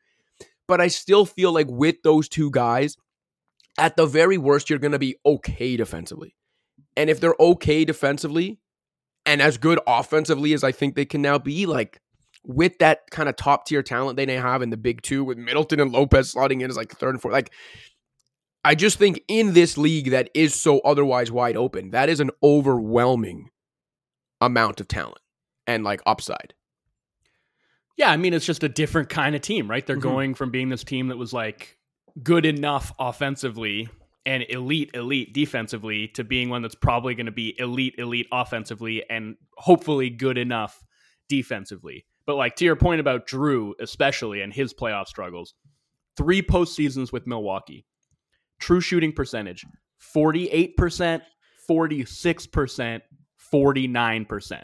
but 0.67 0.81
I 0.81 0.87
still 0.87 1.25
feel 1.25 1.51
like 1.51 1.67
with 1.69 2.01
those 2.03 2.27
two 2.27 2.49
guys, 2.49 2.97
at 3.77 3.95
the 3.95 4.07
very 4.07 4.39
worst, 4.39 4.69
you're 4.69 4.79
going 4.79 4.93
to 4.93 4.99
be 4.99 5.17
okay 5.23 5.77
defensively. 5.77 6.35
And 6.95 7.11
if 7.11 7.19
they're 7.19 7.35
okay 7.39 7.85
defensively 7.85 8.59
and 9.25 9.39
as 9.39 9.59
good 9.59 9.79
offensively 9.85 10.53
as 10.53 10.63
I 10.63 10.71
think 10.71 10.95
they 10.95 11.05
can 11.05 11.21
now 11.21 11.37
be, 11.37 11.67
like 11.67 12.01
with 12.43 12.79
that 12.79 13.09
kind 13.11 13.29
of 13.29 13.35
top 13.35 13.67
tier 13.67 13.83
talent 13.83 14.17
they 14.17 14.25
may 14.25 14.35
have 14.35 14.63
in 14.63 14.71
the 14.71 14.77
big 14.77 15.03
two, 15.03 15.23
with 15.23 15.37
Middleton 15.37 15.79
and 15.79 15.91
Lopez 15.91 16.33
slotting 16.33 16.61
in 16.63 16.71
as 16.71 16.77
like 16.77 16.91
third 16.91 17.11
and 17.11 17.21
fourth, 17.21 17.33
like 17.33 17.51
I 18.67 18.75
just 18.75 18.97
think 18.97 19.23
in 19.29 19.53
this 19.53 19.77
league 19.77 20.11
that 20.11 20.29
is 20.33 20.53
so 20.53 20.79
otherwise 20.79 21.31
wide 21.31 21.55
open, 21.55 21.91
that 21.91 22.09
is 22.09 22.19
an 22.19 22.31
overwhelming 22.43 23.49
amount 24.41 24.81
of 24.81 24.89
talent 24.89 25.21
and 25.65 25.85
like 25.85 26.01
upside. 26.05 26.53
Yeah, 27.95 28.11
I 28.11 28.17
mean 28.17 28.33
it's 28.33 28.45
just 28.45 28.63
a 28.63 28.69
different 28.69 29.07
kind 29.07 29.37
of 29.37 29.41
team, 29.41 29.69
right? 29.69 29.87
They're 29.87 29.95
mm-hmm. 29.95 30.09
going 30.09 30.33
from 30.33 30.51
being 30.51 30.67
this 30.67 30.83
team 30.83 31.07
that 31.07 31.17
was 31.17 31.31
like 31.31 31.77
good 32.21 32.45
enough 32.45 32.91
offensively 32.99 33.87
and 34.25 34.43
elite 34.49 34.91
elite 34.93 35.33
defensively 35.33 36.09
to 36.09 36.25
being 36.25 36.49
one 36.49 36.61
that's 36.61 36.75
probably 36.75 37.15
going 37.15 37.27
to 37.27 37.31
be 37.31 37.57
elite 37.57 37.95
elite 37.97 38.27
offensively 38.33 39.01
and 39.09 39.37
hopefully 39.55 40.09
good 40.09 40.37
enough 40.37 40.83
defensively. 41.29 42.05
But 42.25 42.35
like 42.35 42.57
to 42.57 42.65
your 42.65 42.75
point 42.75 42.99
about 42.99 43.27
Jrue 43.27 43.75
especially 43.79 44.41
and 44.41 44.53
his 44.53 44.73
playoff 44.73 45.07
struggles, 45.07 45.53
three 46.17 46.41
postseasons 46.41 47.13
with 47.13 47.25
Milwaukee, 47.25 47.85
true 48.59 48.81
shooting 48.81 49.11
percentage 49.11 49.65
48%, 50.15 51.21
46%, 51.69 53.01
49%. 53.53 54.63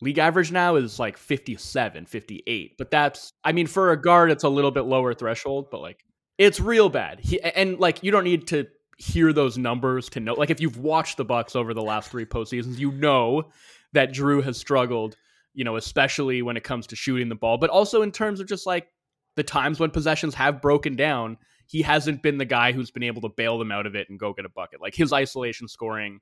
League 0.00 0.18
average 0.18 0.50
now 0.50 0.74
is 0.74 0.98
like 0.98 1.16
57, 1.16 2.06
58. 2.06 2.72
But 2.76 2.90
that's, 2.90 3.32
I 3.44 3.52
mean, 3.52 3.68
for 3.68 3.92
a 3.92 4.00
guard, 4.00 4.32
it's 4.32 4.42
a 4.42 4.48
little 4.48 4.72
bit 4.72 4.82
lower 4.82 5.14
threshold, 5.14 5.68
but 5.70 5.80
like 5.80 6.04
it's 6.38 6.58
real 6.58 6.88
bad. 6.88 7.20
He, 7.20 7.40
and 7.40 7.78
like 7.78 8.02
you 8.02 8.10
don't 8.10 8.24
need 8.24 8.48
to 8.48 8.66
hear 8.98 9.32
those 9.32 9.56
numbers 9.56 10.08
to 10.10 10.20
know. 10.20 10.34
Like 10.34 10.50
if 10.50 10.60
you've 10.60 10.78
watched 10.78 11.18
the 11.18 11.24
Bucks 11.24 11.54
over 11.54 11.72
the 11.72 11.82
last 11.82 12.10
three 12.10 12.24
postseasons, 12.24 12.78
you 12.78 12.90
know 12.90 13.44
that 13.92 14.12
Jrue 14.12 14.42
has 14.42 14.56
struggled, 14.56 15.16
you 15.54 15.62
know, 15.62 15.76
especially 15.76 16.42
when 16.42 16.56
it 16.56 16.64
comes 16.64 16.88
to 16.88 16.96
shooting 16.96 17.28
the 17.28 17.36
ball, 17.36 17.58
but 17.58 17.70
also 17.70 18.02
in 18.02 18.10
terms 18.10 18.40
of 18.40 18.48
just 18.48 18.66
like 18.66 18.88
the 19.36 19.42
times 19.44 19.78
when 19.78 19.90
possessions 19.90 20.34
have 20.34 20.60
broken 20.60 20.96
down 20.96 21.36
he 21.66 21.82
hasn't 21.82 22.22
been 22.22 22.38
the 22.38 22.44
guy 22.44 22.72
who's 22.72 22.90
been 22.90 23.02
able 23.02 23.22
to 23.22 23.28
bail 23.28 23.58
them 23.58 23.72
out 23.72 23.86
of 23.86 23.94
it 23.94 24.08
and 24.10 24.18
go 24.18 24.32
get 24.32 24.44
a 24.44 24.50
bucket. 24.50 24.80
Like 24.80 24.94
his 24.94 25.12
isolation 25.12 25.68
scoring 25.68 26.20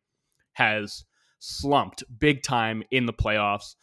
has 0.52 1.04
slumped 1.38 2.04
big 2.18 2.42
time 2.42 2.82
in 2.90 3.06
the 3.06 3.12
playoffs. 3.12 3.75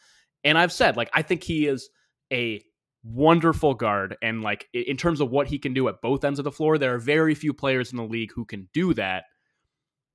And 0.44 0.56
I've 0.56 0.72
said, 0.72 0.96
like, 0.96 1.10
I 1.12 1.22
think 1.22 1.42
he 1.42 1.66
is 1.66 1.90
a 2.32 2.62
wonderful 3.02 3.74
guard. 3.74 4.16
And, 4.22 4.42
like, 4.42 4.68
in 4.72 4.96
terms 4.96 5.20
of 5.20 5.30
what 5.30 5.48
he 5.48 5.58
can 5.58 5.74
do 5.74 5.88
at 5.88 6.00
both 6.00 6.24
ends 6.24 6.38
of 6.38 6.44
the 6.44 6.52
floor, 6.52 6.78
there 6.78 6.94
are 6.94 6.98
very 6.98 7.34
few 7.34 7.52
players 7.52 7.90
in 7.90 7.96
the 7.96 8.04
league 8.04 8.30
who 8.32 8.44
can 8.44 8.68
do 8.72 8.94
that. 8.94 9.24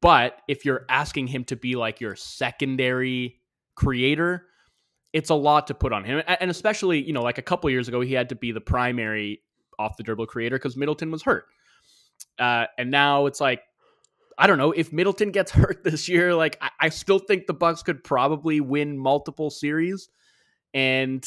But 0.02 0.38
if 0.48 0.66
you're 0.66 0.86
asking 0.90 1.28
him 1.28 1.44
to 1.46 1.56
be 1.56 1.76
like 1.76 2.02
your 2.02 2.16
secondary 2.16 3.42
creator, 3.76 4.46
it's 5.12 5.30
a 5.30 5.36
lot 5.36 5.68
to 5.68 5.74
put 5.74 5.94
on 5.94 6.04
him. 6.04 6.24
And 6.28 6.50
especially, 6.50 7.02
you 7.04 7.14
know, 7.14 7.22
like 7.22 7.38
a 7.38 7.44
couple 7.44 7.70
years 7.70 7.88
ago, 7.88 8.02
he 8.02 8.14
had 8.14 8.30
to 8.30 8.36
be 8.36 8.52
the 8.52 8.62
primary 8.62 9.42
off 9.80 9.98
the 9.98 10.04
dribble 10.04 10.28
creator 10.28 10.58
because 10.58 10.78
Middleton 10.78 11.12
was 11.12 11.24
hurt. 11.24 11.46
Uh, 12.40 12.66
and 12.78 12.92
now 12.92 13.26
it's 13.26 13.42
like, 13.42 13.62
I 14.38 14.48
don't 14.48 14.58
know 14.58 14.72
if 14.72 14.92
Middleton 14.92 15.32
gets 15.32 15.52
hurt 15.52 15.84
this 15.84 16.08
year. 16.08 16.34
Like, 16.36 16.58
I, 16.62 16.70
I 16.80 16.90
still 16.90 17.20
think 17.20 17.48
the 17.48 17.54
Bucks 17.54 17.84
could 17.84 18.04
probably 18.04 18.62
win 18.62 18.98
multiple 18.98 19.50
series 19.50 20.10
and 20.74 21.26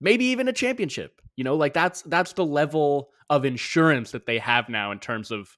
maybe 0.00 0.26
even 0.26 0.48
a 0.48 0.52
championship. 0.52 1.20
You 1.36 1.44
know, 1.44 1.56
like 1.56 1.72
that's 1.72 2.02
that's 2.02 2.34
the 2.34 2.44
level 2.44 3.10
of 3.30 3.44
insurance 3.44 4.10
that 4.10 4.26
they 4.26 4.38
have 4.38 4.68
now 4.68 4.92
in 4.92 4.98
terms 4.98 5.30
of 5.30 5.56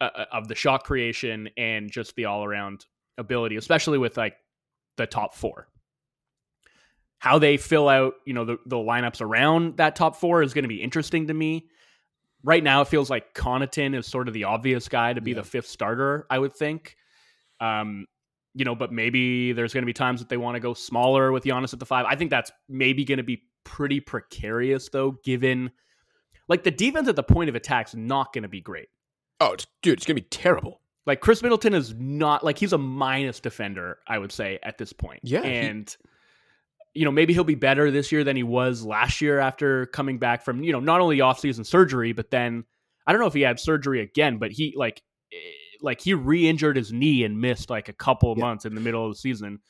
uh, 0.00 0.10
uh 0.16 0.24
of 0.32 0.48
the 0.48 0.54
shot 0.54 0.84
creation 0.84 1.48
and 1.56 1.90
just 1.90 2.16
the 2.16 2.24
all 2.24 2.44
around 2.44 2.86
ability, 3.16 3.56
especially 3.56 3.98
with 3.98 4.16
like 4.16 4.34
the 4.96 5.06
top 5.06 5.34
four 5.34 5.68
how 7.20 7.38
they 7.38 7.58
fill 7.58 7.86
out, 7.88 8.14
you 8.24 8.32
know, 8.32 8.46
the, 8.46 8.56
the 8.64 8.76
lineups 8.76 9.20
around 9.20 9.76
that 9.76 9.94
top 9.94 10.16
four 10.16 10.42
is 10.42 10.54
going 10.54 10.64
to 10.64 10.68
be 10.68 10.82
interesting 10.82 11.26
to 11.26 11.34
me. 11.34 11.68
Right 12.42 12.64
now, 12.64 12.80
it 12.80 12.88
feels 12.88 13.10
like 13.10 13.34
Connaughton 13.34 13.94
is 13.94 14.06
sort 14.06 14.26
of 14.26 14.32
the 14.32 14.44
obvious 14.44 14.88
guy 14.88 15.12
to 15.12 15.20
be 15.20 15.32
yeah. 15.32 15.36
the 15.36 15.44
fifth 15.44 15.66
starter, 15.66 16.26
I 16.30 16.38
would 16.38 16.54
think. 16.54 16.96
Um, 17.60 18.06
you 18.54 18.64
know, 18.64 18.74
but 18.74 18.90
maybe 18.90 19.52
there's 19.52 19.74
going 19.74 19.82
to 19.82 19.86
be 19.86 19.92
times 19.92 20.20
that 20.20 20.30
they 20.30 20.38
want 20.38 20.54
to 20.54 20.60
go 20.60 20.72
smaller 20.72 21.30
with 21.30 21.44
Giannis 21.44 21.74
at 21.74 21.78
the 21.78 21.84
five. 21.84 22.06
I 22.08 22.16
think 22.16 22.30
that's 22.30 22.50
maybe 22.70 23.04
going 23.04 23.18
to 23.18 23.22
be 23.22 23.42
pretty 23.64 24.00
precarious, 24.00 24.88
though, 24.88 25.18
given 25.22 25.70
like 26.48 26.64
the 26.64 26.70
defense 26.70 27.06
at 27.06 27.16
the 27.16 27.22
point 27.22 27.50
of 27.50 27.54
attack 27.54 27.88
is 27.88 27.94
not 27.94 28.32
going 28.32 28.44
to 28.44 28.48
be 28.48 28.62
great. 28.62 28.88
Oh, 29.40 29.52
it's, 29.52 29.66
dude, 29.82 29.98
it's 29.98 30.06
going 30.06 30.16
to 30.16 30.22
be 30.22 30.28
terrible. 30.30 30.80
Like 31.04 31.20
Khris 31.20 31.42
Middleton 31.42 31.74
is 31.74 31.94
not 31.98 32.42
like 32.42 32.56
he's 32.56 32.72
a 32.72 32.78
minus 32.78 33.40
defender, 33.40 33.98
I 34.08 34.16
would 34.16 34.32
say 34.32 34.58
at 34.62 34.78
this 34.78 34.94
point. 34.94 35.20
Yeah, 35.22 35.42
and. 35.42 35.90
He- 35.90 36.08
you 36.94 37.04
know, 37.04 37.10
maybe 37.10 37.32
he'll 37.32 37.44
be 37.44 37.54
better 37.54 37.90
this 37.90 38.10
year 38.10 38.24
than 38.24 38.36
he 38.36 38.42
was 38.42 38.84
last 38.84 39.20
year 39.20 39.38
after 39.38 39.86
coming 39.86 40.18
back 40.18 40.44
from, 40.44 40.62
you 40.62 40.72
know, 40.72 40.80
not 40.80 41.00
only 41.00 41.18
offseason 41.18 41.64
surgery, 41.64 42.12
but 42.12 42.30
then 42.30 42.64
I 43.06 43.12
don't 43.12 43.20
know 43.20 43.26
if 43.26 43.34
he 43.34 43.42
had 43.42 43.60
surgery 43.60 44.00
again, 44.00 44.38
but 44.38 44.50
he 44.50 44.74
like 44.76 45.02
eh, 45.32 45.36
like 45.82 46.00
he 46.00 46.14
re-injured 46.14 46.76
his 46.76 46.92
knee 46.92 47.24
and 47.24 47.40
missed 47.40 47.70
like 47.70 47.88
a 47.88 47.92
couple 47.92 48.32
of 48.32 48.38
yeah. 48.38 48.44
months 48.44 48.64
in 48.64 48.74
the 48.74 48.80
middle 48.80 49.04
of 49.04 49.12
the 49.12 49.18
season. 49.18 49.60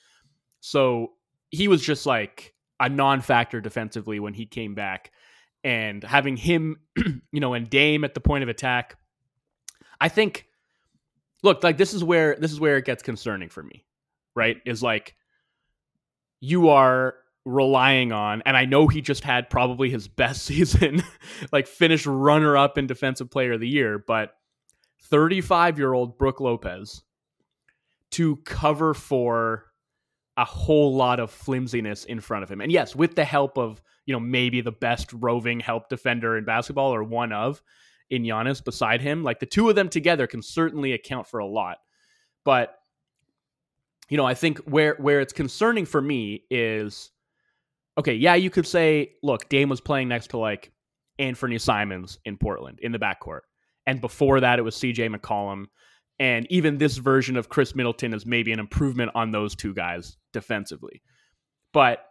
So 0.61 1.13
he 1.51 1.69
was 1.69 1.83
just 1.83 2.07
like 2.07 2.55
a 2.81 2.89
non-factor 2.89 3.61
defensively 3.61 4.19
when 4.19 4.35
he 4.35 4.47
came 4.47 4.75
back. 4.75 5.13
And 5.63 6.03
having 6.03 6.39
him, 6.39 6.81
you 6.97 7.41
know, 7.41 7.53
and 7.53 7.69
Dame 7.69 8.05
at 8.05 8.15
the 8.15 8.21
point 8.21 8.43
of 8.43 8.49
attack, 8.49 8.97
I 10.01 10.09
think 10.09 10.47
look, 11.43 11.63
like 11.63 11.77
this 11.77 11.93
is 11.93 12.03
where 12.03 12.37
this 12.37 12.53
is 12.53 12.59
where 12.59 12.79
it 12.79 12.87
gets 12.87 13.03
concerning 13.03 13.51
for 13.51 13.63
me, 13.63 13.85
right? 14.35 14.57
Is 14.65 14.83
like 14.83 15.15
you 16.41 16.69
are 16.71 17.15
relying 17.45 18.13
on, 18.13 18.43
and 18.45 18.57
I 18.57 18.65
know 18.65 18.89
he 18.89 19.01
just 19.01 19.25
had 19.25 19.51
probably 19.51 19.91
his 19.91 20.09
best 20.09 20.43
season, 20.47 21.03
like 21.53 21.67
finished 21.67 22.07
runner 22.07 22.57
up 22.57 22.79
in 22.79 22.87
defensive 22.87 23.31
player 23.31 23.53
of 23.53 23.61
the 23.61 23.69
year, 23.69 23.99
but 23.99 24.35
35 25.05 25.79
year 25.79 25.93
old 25.93 26.19
Brook 26.19 26.41
Lopez 26.41 27.03
to 28.13 28.37
cover 28.37 28.95
for 28.95 29.67
a 30.37 30.45
whole 30.45 30.95
lot 30.95 31.21
of 31.21 31.31
flimsiness 31.31 32.05
in 32.05 32.21
front 32.21 32.43
of 32.43 32.51
him. 32.51 32.61
And 32.61 32.73
yes, 32.73 32.97
with 32.97 33.15
the 33.15 33.25
help 33.25 33.59
of, 33.59 33.83
you 34.07 34.15
know, 34.15 34.21
maybe 34.21 34.61
the 34.61 34.73
best 34.73 35.13
roving 35.13 35.61
help 35.61 35.89
defender 35.89 36.39
in 36.39 36.45
basketball 36.45 36.95
or 36.95 37.05
one 37.05 37.33
of 37.33 37.63
in 38.09 38.23
Giannis 38.23 38.65
beside 38.65 39.01
him, 39.01 39.23
like 39.23 39.39
the 39.39 39.47
two 39.47 39.69
of 39.69 39.77
them 39.77 39.89
together 39.89 40.27
can 40.27 40.43
certainly 40.43 40.93
account 40.93 41.27
for 41.27 41.39
a 41.39 41.47
lot. 41.47 41.79
But 42.45 42.75
you 44.11 44.17
know, 44.17 44.27
I 44.27 44.35
think 44.35 44.59
where 44.61 44.97
where 44.99 45.21
it's 45.21 45.33
concerning 45.33 45.87
for 45.87 46.03
me 46.03 46.45
is 46.51 47.11
okay, 47.97 48.15
yeah, 48.15 48.35
you 48.35 48.51
could 48.51 48.67
say, 48.67 49.13
look, 49.23 49.49
Dame 49.49 49.69
was 49.69 49.81
playing 49.81 50.09
next 50.09 50.29
to 50.31 50.39
like 50.39 50.73
Anfernee 51.19 51.61
Simons 51.61 52.19
in 52.25 52.37
Portland 52.37 52.81
in 52.83 52.93
the 52.93 52.99
backcourt. 52.99 53.41
And 53.87 54.01
before 54.01 54.41
that 54.41 54.59
it 54.59 54.63
was 54.63 54.77
CJ 54.77 55.15
McCollum. 55.15 55.67
And 56.19 56.47
even 56.51 56.77
this 56.77 56.99
version 56.99 57.37
of 57.37 57.49
Khris 57.49 57.75
Middleton 57.75 58.13
is 58.13 58.27
maybe 58.27 58.53
an 58.53 58.59
improvement 58.59 59.13
on 59.15 59.31
those 59.31 59.55
two 59.55 59.73
guys 59.73 60.19
defensively. 60.33 61.03
But 61.73 62.05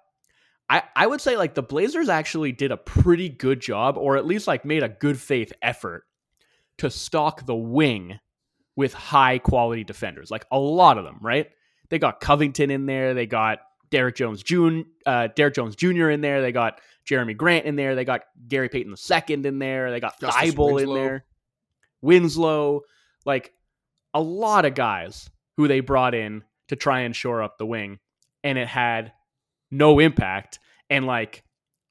I, 0.69 0.83
I 0.95 1.05
would 1.05 1.21
say 1.21 1.37
like 1.37 1.53
the 1.53 1.61
Blazers 1.61 2.09
actually 2.09 2.53
did 2.53 2.71
a 2.71 2.77
pretty 2.77 3.29
good 3.29 3.59
job, 3.59 3.97
or 3.97 4.17
at 4.17 4.25
least 4.25 4.47
like 4.47 4.65
made 4.65 4.83
a 4.83 4.89
good 4.89 5.19
faith 5.19 5.51
effort 5.61 6.05
to 6.77 6.89
stock 6.89 7.45
the 7.45 7.55
wing 7.55 8.19
with 8.75 8.93
high 8.93 9.37
quality 9.37 9.83
defenders. 9.83 10.31
Like 10.31 10.45
a 10.51 10.57
lot 10.57 10.97
of 10.97 11.03
them, 11.03 11.17
right? 11.21 11.49
They 11.89 11.99
got 11.99 12.19
Covington 12.19 12.71
in 12.71 12.85
there. 12.85 13.13
They 13.13 13.25
got 13.25 13.59
Derrick 13.89 14.15
Jones 14.15 14.43
Jr. 14.43 14.81
Uh, 15.05 15.27
Derrick 15.35 15.55
Jones 15.55 15.75
Jr. 15.75 16.09
in 16.09 16.21
there. 16.21 16.41
They 16.41 16.51
got 16.51 16.81
Jerami 17.07 17.35
Grant 17.35 17.65
in 17.65 17.75
there. 17.75 17.95
They 17.95 18.05
got 18.05 18.21
Gary 18.47 18.69
Payton 18.69 18.95
II 19.09 19.45
in 19.45 19.59
there. 19.59 19.91
They 19.91 19.99
got 19.99 20.19
Thybulle 20.19 20.81
in 20.81 20.93
there. 20.93 21.25
Winslow, 22.01 22.81
like 23.25 23.53
a 24.13 24.21
lot 24.21 24.65
of 24.65 24.75
guys 24.75 25.29
who 25.57 25.67
they 25.67 25.79
brought 25.79 26.15
in 26.15 26.43
to 26.69 26.75
try 26.75 27.01
and 27.01 27.15
shore 27.15 27.41
up 27.41 27.57
the 27.57 27.65
wing, 27.65 27.99
and 28.43 28.57
it 28.57 28.67
had 28.67 29.11
no 29.71 29.99
impact. 29.99 30.59
And 30.89 31.05
like, 31.05 31.43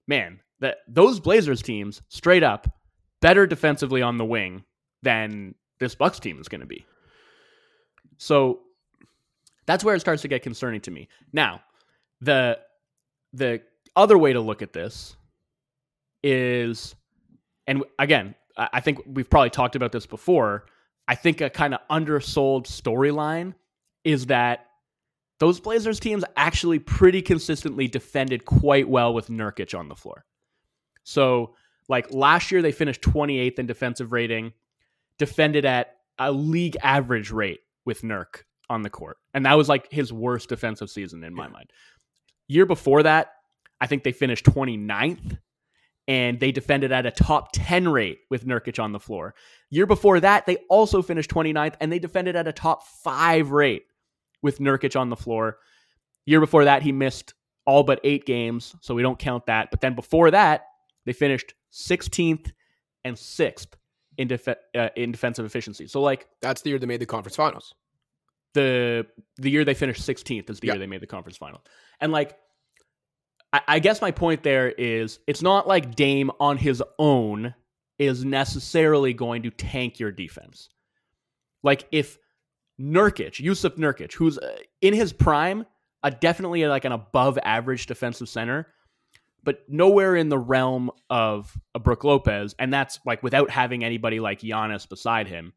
man, 0.07 0.41
that 0.61 0.79
those 0.89 1.21
Blazers 1.21 1.63
teams 1.63 2.01
straight 2.09 2.43
up 2.43 2.69
better 3.21 3.47
defensively 3.47 4.03
on 4.03 4.17
the 4.17 4.25
wing 4.25 4.65
than 5.03 5.55
this 5.81 5.95
Bucks 5.95 6.21
team 6.21 6.41
is 6.41 6.49
going 6.49 6.61
to 6.61 6.67
be. 6.67 6.87
So 8.17 8.61
that's 9.69 9.85
where 9.85 9.95
it 9.95 10.01
starts 10.01 10.23
to 10.23 10.29
get 10.29 10.43
concerning 10.43 10.81
to 10.81 10.91
me. 10.91 11.09
Now, 11.33 11.61
the 12.23 12.59
the 13.35 13.61
other 13.95 14.17
way 14.17 14.33
to 14.33 14.41
look 14.41 14.63
at 14.63 14.73
this 14.73 15.15
is 16.25 16.97
and 17.67 17.85
again, 17.99 18.35
I 18.57 18.81
think 18.81 19.01
we've 19.07 19.29
probably 19.29 19.51
talked 19.51 19.77
about 19.77 19.93
this 19.93 20.07
before. 20.07 20.65
I 21.07 21.15
think 21.15 21.43
a 21.43 21.51
kind 21.51 21.75
of 21.75 21.81
undersold 21.91 22.67
storyline 22.67 23.55
is 24.05 24.27
that 24.27 24.67
those 25.39 25.61
Blazers 25.61 26.01
teams 26.01 26.25
actually 26.37 26.79
pretty 26.79 27.21
consistently 27.21 27.89
defended 27.89 28.47
quite 28.47 28.89
well 28.89 29.13
with 29.13 29.29
Nurkic 29.29 29.79
on 29.79 29.89
the 29.89 29.95
floor. 29.95 30.25
So, 31.05 31.55
like 31.89 32.11
last 32.11 32.51
year, 32.51 32.63
they 32.63 32.73
finished 32.73 33.03
28th 33.03 33.59
in 33.59 33.67
defensive 33.67 34.13
rating, 34.13 34.55
defended 35.19 35.67
at 35.67 35.97
a 36.19 36.33
league 36.33 36.77
average 36.83 37.31
rate 37.31 37.61
with 37.85 38.01
Nurk 38.01 38.45
on 38.71 38.83
the 38.83 38.91
court. 38.91 39.17
And 39.35 39.47
that 39.47 39.55
was 39.55 39.69
like 39.69 39.91
his 39.91 40.13
worst 40.13 40.49
defensive 40.49 40.91
season 40.91 41.25
in 41.25 41.35
my 41.35 41.47
yeah. 41.47 41.53
mind. 41.53 41.71
Year 42.49 42.67
before 42.67 43.03
that, 43.03 43.33
I 43.81 43.87
think 43.87 44.03
they 44.03 44.13
finished 44.13 44.45
29th 44.45 45.39
and 46.07 46.41
they 46.41 46.53
defended 46.53 46.91
at 46.91 47.07
a 47.07 47.11
top 47.11 47.51
10 47.53 47.89
rate 47.89 48.21
with 48.31 48.47
Nurkic 48.47 48.83
on 48.83 48.93
the 48.93 49.01
floor. 49.01 49.35
Year 49.71 49.87
before 49.87 50.21
that, 50.21 50.47
they 50.47 50.57
also 50.69 51.03
finished 51.03 51.31
29th 51.31 51.75
and 51.81 51.93
they 51.93 51.99
defended 51.99 52.35
at 52.35 52.49
a 52.49 52.53
top 52.53 52.83
5 53.05 53.51
rate 53.51 53.85
with 54.43 54.59
Nurkic 54.59 54.99
on 54.99 55.11
the 55.11 55.17
floor. 55.17 55.59
Year 56.25 56.41
before 56.41 56.65
that, 56.65 56.83
he 56.83 56.93
missed 56.93 57.35
all 57.67 57.83
but 57.83 58.01
8 58.03 58.25
games, 58.25 58.75
so 58.81 58.95
we 58.95 59.03
don't 59.03 59.19
count 59.19 59.47
that. 59.47 59.71
But 59.71 59.83
then 59.83 59.95
before 59.95 60.31
that, 60.31 60.67
they 61.05 61.13
finished 61.13 61.55
16th 61.73 62.53
and 63.05 63.17
6th 63.17 63.67
in 64.17 64.29
def- 64.29 64.49
uh, 64.49 64.89
in 64.97 65.13
defensive 65.13 65.45
efficiency. 65.45 65.87
So 65.87 66.03
like 66.03 66.29
that's 66.43 66.63
the 66.63 66.71
year 66.71 66.79
they 66.79 66.87
made 66.87 67.01
the 67.01 67.07
conference 67.07 67.37
finals. 67.37 67.75
The 68.59 69.07
the 69.37 69.51
year 69.51 69.65
they 69.65 69.75
finished 69.75 70.03
16th 70.03 70.51
is 70.51 70.59
the 70.59 70.67
year 70.67 70.79
they 70.79 70.89
made 70.89 71.01
the 71.01 71.07
conference 71.07 71.37
final. 71.37 71.63
And 72.01 72.11
like 72.11 72.37
I, 73.53 73.61
I 73.69 73.79
guess 73.79 74.01
my 74.03 74.11
point 74.11 74.43
there 74.43 74.69
is 74.69 75.21
it's 75.29 75.43
not 75.43 75.69
like 75.69 75.95
Dame 75.95 76.33
on 76.41 76.57
his 76.57 76.83
own 76.99 77.55
is 78.01 78.25
necessarily 78.25 79.13
going 79.13 79.43
to 79.45 79.51
tank 79.51 80.01
your 80.01 80.11
defense. 80.11 80.71
Like 81.63 81.87
if 81.93 82.19
Nurkic, 82.81 83.43
Jusuf 83.43 83.77
Nurkic, 83.77 84.13
who's 84.15 84.39
uh, 84.39 84.57
in 84.81 84.93
his 84.95 85.13
prime, 85.13 85.65
a 86.03 86.11
definitely 86.11 86.67
like 86.67 86.85
an 86.85 86.93
above 86.93 87.39
average 87.45 87.87
defensive 87.87 88.29
center, 88.29 88.67
but 89.45 89.63
nowhere 89.69 90.17
in 90.17 90.29
the 90.29 90.39
realm 90.39 90.91
of 91.11 91.57
a 91.75 91.79
Brook 91.79 92.03
Lopez, 92.03 92.55
and 92.59 92.73
that's 92.73 92.99
like 93.07 93.23
without 93.23 93.51
having 93.51 93.85
anybody 93.85 94.19
like 94.21 94.41
Giannis 94.41 94.89
beside 94.89 95.29
him. 95.29 95.53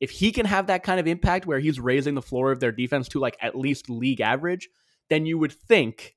If 0.00 0.10
he 0.10 0.32
can 0.32 0.46
have 0.46 0.66
that 0.68 0.82
kind 0.82 0.98
of 0.98 1.06
impact 1.06 1.46
where 1.46 1.60
he's 1.60 1.78
raising 1.78 2.14
the 2.14 2.22
floor 2.22 2.50
of 2.50 2.60
their 2.60 2.72
defense 2.72 3.08
to 3.08 3.20
like 3.20 3.36
at 3.40 3.54
least 3.54 3.90
league 3.90 4.20
average, 4.20 4.68
then 5.10 5.26
you 5.26 5.38
would 5.38 5.52
think 5.52 6.16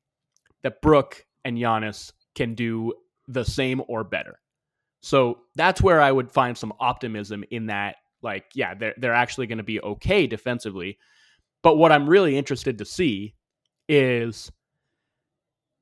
that 0.61 0.81
Brook 0.81 1.25
and 1.43 1.57
Giannis 1.57 2.13
can 2.35 2.55
do 2.55 2.93
the 3.27 3.43
same 3.43 3.81
or 3.87 4.03
better. 4.03 4.39
So 5.01 5.39
that's 5.55 5.81
where 5.81 6.01
I 6.01 6.11
would 6.11 6.31
find 6.31 6.57
some 6.57 6.73
optimism 6.79 7.43
in 7.51 7.65
that, 7.65 7.97
like, 8.21 8.45
yeah, 8.55 8.73
they're, 8.73 8.93
they're 8.95 9.13
actually 9.13 9.47
going 9.47 9.57
to 9.57 9.63
be 9.63 9.81
okay 9.81 10.27
defensively. 10.27 10.97
But 11.61 11.75
what 11.75 11.91
I'm 11.91 12.09
really 12.09 12.37
interested 12.37 12.77
to 12.77 12.85
see 12.85 13.35
is 13.89 14.49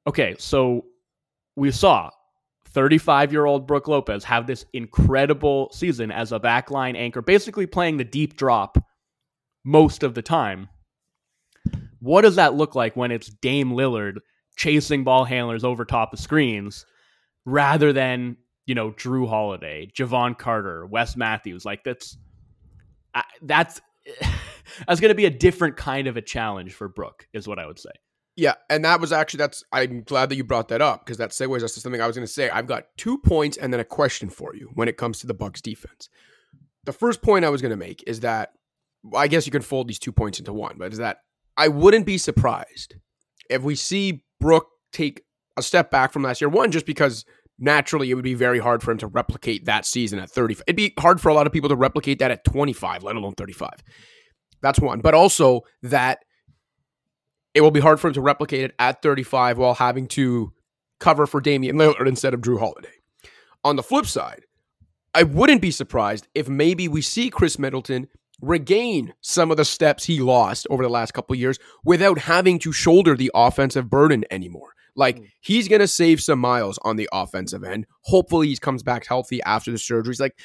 okay, 0.07 0.35
so 0.39 0.85
we 1.55 1.69
saw 1.69 2.09
35 2.73 3.31
year 3.31 3.45
old 3.45 3.67
Brook 3.67 3.87
Lopez 3.87 4.23
have 4.23 4.47
this 4.47 4.65
incredible 4.73 5.69
season 5.73 6.11
as 6.11 6.31
a 6.31 6.39
backline 6.39 6.95
anchor, 6.95 7.21
basically 7.21 7.65
playing 7.65 7.97
the 7.97 8.03
deep 8.03 8.37
drop 8.37 8.77
most 9.63 10.03
of 10.03 10.13
the 10.13 10.21
time. 10.21 10.69
What 11.99 12.21
does 12.21 12.35
that 12.35 12.55
look 12.55 12.73
like 12.73 12.95
when 12.95 13.11
it's 13.11 13.29
Dame 13.29 13.71
Lillard 13.71 14.17
chasing 14.55 15.03
ball 15.03 15.25
handlers 15.25 15.63
over 15.63 15.85
top 15.85 16.13
of 16.13 16.19
screens 16.19 16.85
rather 17.45 17.93
than, 17.93 18.37
you 18.65 18.75
know, 18.75 18.91
Jrue 18.91 19.27
Holiday, 19.27 19.91
Jevon 19.95 20.37
Carter, 20.37 20.85
Wes 20.85 21.15
Matthews. 21.15 21.65
Like 21.65 21.83
that's 21.83 22.17
that's 23.41 23.81
that's 24.87 24.99
going 24.99 25.09
to 25.09 25.15
be 25.15 25.25
a 25.25 25.31
different 25.31 25.77
kind 25.77 26.07
of 26.07 26.17
a 26.17 26.21
challenge 26.21 26.73
for 26.73 26.87
Brook, 26.87 27.27
is 27.33 27.47
what 27.47 27.59
I 27.59 27.65
would 27.65 27.79
say. 27.79 27.91
Yeah, 28.35 28.53
and 28.69 28.85
that 28.85 29.01
was 29.01 29.11
actually 29.11 29.39
that's. 29.39 29.63
I'm 29.71 30.03
glad 30.03 30.29
that 30.29 30.35
you 30.35 30.43
brought 30.43 30.69
that 30.69 30.81
up 30.81 31.05
because 31.05 31.17
that 31.17 31.31
segues 31.31 31.63
us 31.63 31.73
to 31.73 31.79
something 31.79 32.01
I 32.01 32.07
was 32.07 32.15
going 32.15 32.25
to 32.25 32.31
say. 32.31 32.49
I've 32.49 32.67
got 32.67 32.85
two 32.97 33.17
points 33.17 33.57
and 33.57 33.73
then 33.73 33.79
a 33.79 33.85
question 33.85 34.29
for 34.29 34.55
you 34.55 34.69
when 34.73 34.87
it 34.87 34.97
comes 34.97 35.19
to 35.19 35.27
the 35.27 35.33
Bucks 35.33 35.61
defense. 35.61 36.09
The 36.85 36.93
first 36.93 37.21
point 37.21 37.45
I 37.45 37.49
was 37.49 37.61
going 37.61 37.71
to 37.71 37.77
make 37.77 38.03
is 38.07 38.21
that 38.21 38.53
I 39.15 39.27
guess 39.27 39.45
you 39.45 39.51
can 39.51 39.61
fold 39.61 39.87
these 39.87 39.99
two 39.99 40.11
points 40.11 40.39
into 40.39 40.53
one, 40.53 40.75
but 40.77 40.93
is 40.93 40.99
that 40.99 41.17
I 41.57 41.67
wouldn't 41.67 42.05
be 42.05 42.17
surprised 42.17 42.95
if 43.49 43.61
we 43.63 43.75
see 43.75 44.23
Brook 44.39 44.67
take 44.93 45.23
a 45.57 45.61
step 45.61 45.91
back 45.91 46.13
from 46.13 46.23
last 46.23 46.41
year. 46.41 46.49
One, 46.49 46.71
just 46.71 46.85
because 46.85 47.25
naturally 47.59 48.09
it 48.09 48.15
would 48.15 48.23
be 48.23 48.33
very 48.33 48.59
hard 48.59 48.81
for 48.81 48.91
him 48.91 48.97
to 48.99 49.07
replicate 49.07 49.65
that 49.65 49.85
season 49.85 50.19
at 50.19 50.29
35. 50.29 50.63
It'd 50.67 50.75
be 50.75 50.93
hard 50.99 51.21
for 51.21 51.29
a 51.29 51.33
lot 51.33 51.47
of 51.47 51.53
people 51.53 51.69
to 51.69 51.75
replicate 51.75 52.19
that 52.19 52.31
at 52.31 52.43
25, 52.45 53.03
let 53.03 53.15
alone 53.15 53.33
35. 53.33 53.69
That's 54.61 54.79
one. 54.79 55.01
But 55.01 55.13
also 55.13 55.61
that 55.83 56.19
it 57.53 57.61
will 57.61 57.71
be 57.71 57.79
hard 57.79 57.99
for 57.99 58.07
him 58.07 58.13
to 58.13 58.21
replicate 58.21 58.65
it 58.65 58.75
at 58.79 59.01
35 59.01 59.57
while 59.57 59.73
having 59.73 60.07
to 60.09 60.53
cover 60.99 61.25
for 61.27 61.41
Damian 61.41 61.77
Lillard 61.77 62.07
instead 62.07 62.33
of 62.33 62.41
Jrue 62.41 62.59
Holiday. 62.59 62.93
On 63.63 63.75
the 63.75 63.83
flip 63.83 64.05
side, 64.05 64.45
I 65.13 65.23
wouldn't 65.23 65.61
be 65.61 65.71
surprised 65.71 66.27
if 66.33 66.47
maybe 66.47 66.87
we 66.87 67.01
see 67.01 67.29
Khris 67.29 67.59
Middleton 67.59 68.07
regain 68.41 69.13
some 69.21 69.51
of 69.51 69.57
the 69.57 69.65
steps 69.65 70.05
he 70.05 70.19
lost 70.19 70.65
over 70.69 70.83
the 70.83 70.89
last 70.89 71.13
couple 71.13 71.35
years 71.35 71.59
without 71.83 72.17
having 72.17 72.57
to 72.59 72.71
shoulder 72.71 73.15
the 73.15 73.31
offensive 73.35 73.89
burden 73.89 74.23
anymore. 74.31 74.73
Like 74.95 75.19
mm. 75.19 75.27
he's 75.41 75.67
going 75.67 75.81
to 75.81 75.87
save 75.87 76.21
some 76.21 76.39
miles 76.39 76.79
on 76.83 76.95
the 76.95 77.09
offensive 77.11 77.63
end. 77.63 77.85
Hopefully 78.03 78.47
he 78.47 78.57
comes 78.57 78.83
back 78.83 79.05
healthy 79.05 79.41
after 79.43 79.71
the 79.71 79.77
surgeries. 79.77 80.19
Like 80.19 80.39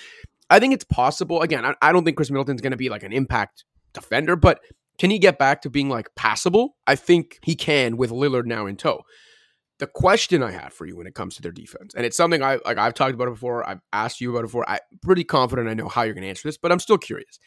I 0.51 0.61
think 0.61 0.75
it's 0.75 0.85
possible. 0.85 1.43
Again, 1.43 1.65
I, 1.65 1.75
I 1.81 1.93
don't 1.93 2.05
think 2.05 2.17
Khris 2.17 2.31
Middleton's 2.31 2.61
going 2.61 2.73
to 2.73 2.77
be 2.77 2.89
like 2.89 3.03
an 3.03 3.13
impact 3.13 3.65
defender, 3.93 4.37
but 4.37 4.61
can 4.99 5.11
he 5.11 5.19
get 5.19 5.39
back 5.39 5.63
to 5.63 5.71
being 5.71 5.89
like 5.89 6.15
passable? 6.15 6.77
I 6.87 6.97
think 6.97 7.39
he 7.43 7.55
can 7.55 7.97
with 7.97 8.11
Lillard 8.11 8.47
now 8.47 8.67
in 8.67 8.77
tow. 8.77 9.03
The 9.79 9.87
question 9.87 10.43
I 10.43 10.53
have 10.53 10.73
for 10.73 10.87
you 10.87 10.97
when 10.97 11.07
it 11.07 11.15
comes 11.15 11.37
to 11.37 11.43
their 11.43 11.53
defense, 11.53 11.93
and 11.95 12.07
it's 12.07 12.17
something 12.17 12.43
I 12.43 12.59
like 12.65 12.79
I've 12.79 12.95
talked 12.95 13.15
about 13.15 13.29
it 13.29 13.33
before, 13.35 13.69
I've 13.69 13.81
asked 13.93 14.21
you 14.21 14.31
about 14.31 14.41
it 14.41 14.47
before. 14.47 14.69
I'm 14.69 14.79
pretty 15.03 15.25
confident 15.25 15.69
I 15.69 15.75
know 15.75 15.89
how 15.89 16.03
you're 16.03 16.15
going 16.15 16.23
to 16.23 16.29
answer 16.31 16.49
this, 16.49 16.57
but 16.57 16.73
I'm 16.73 16.79
still 16.79 16.99
curious 16.99 17.39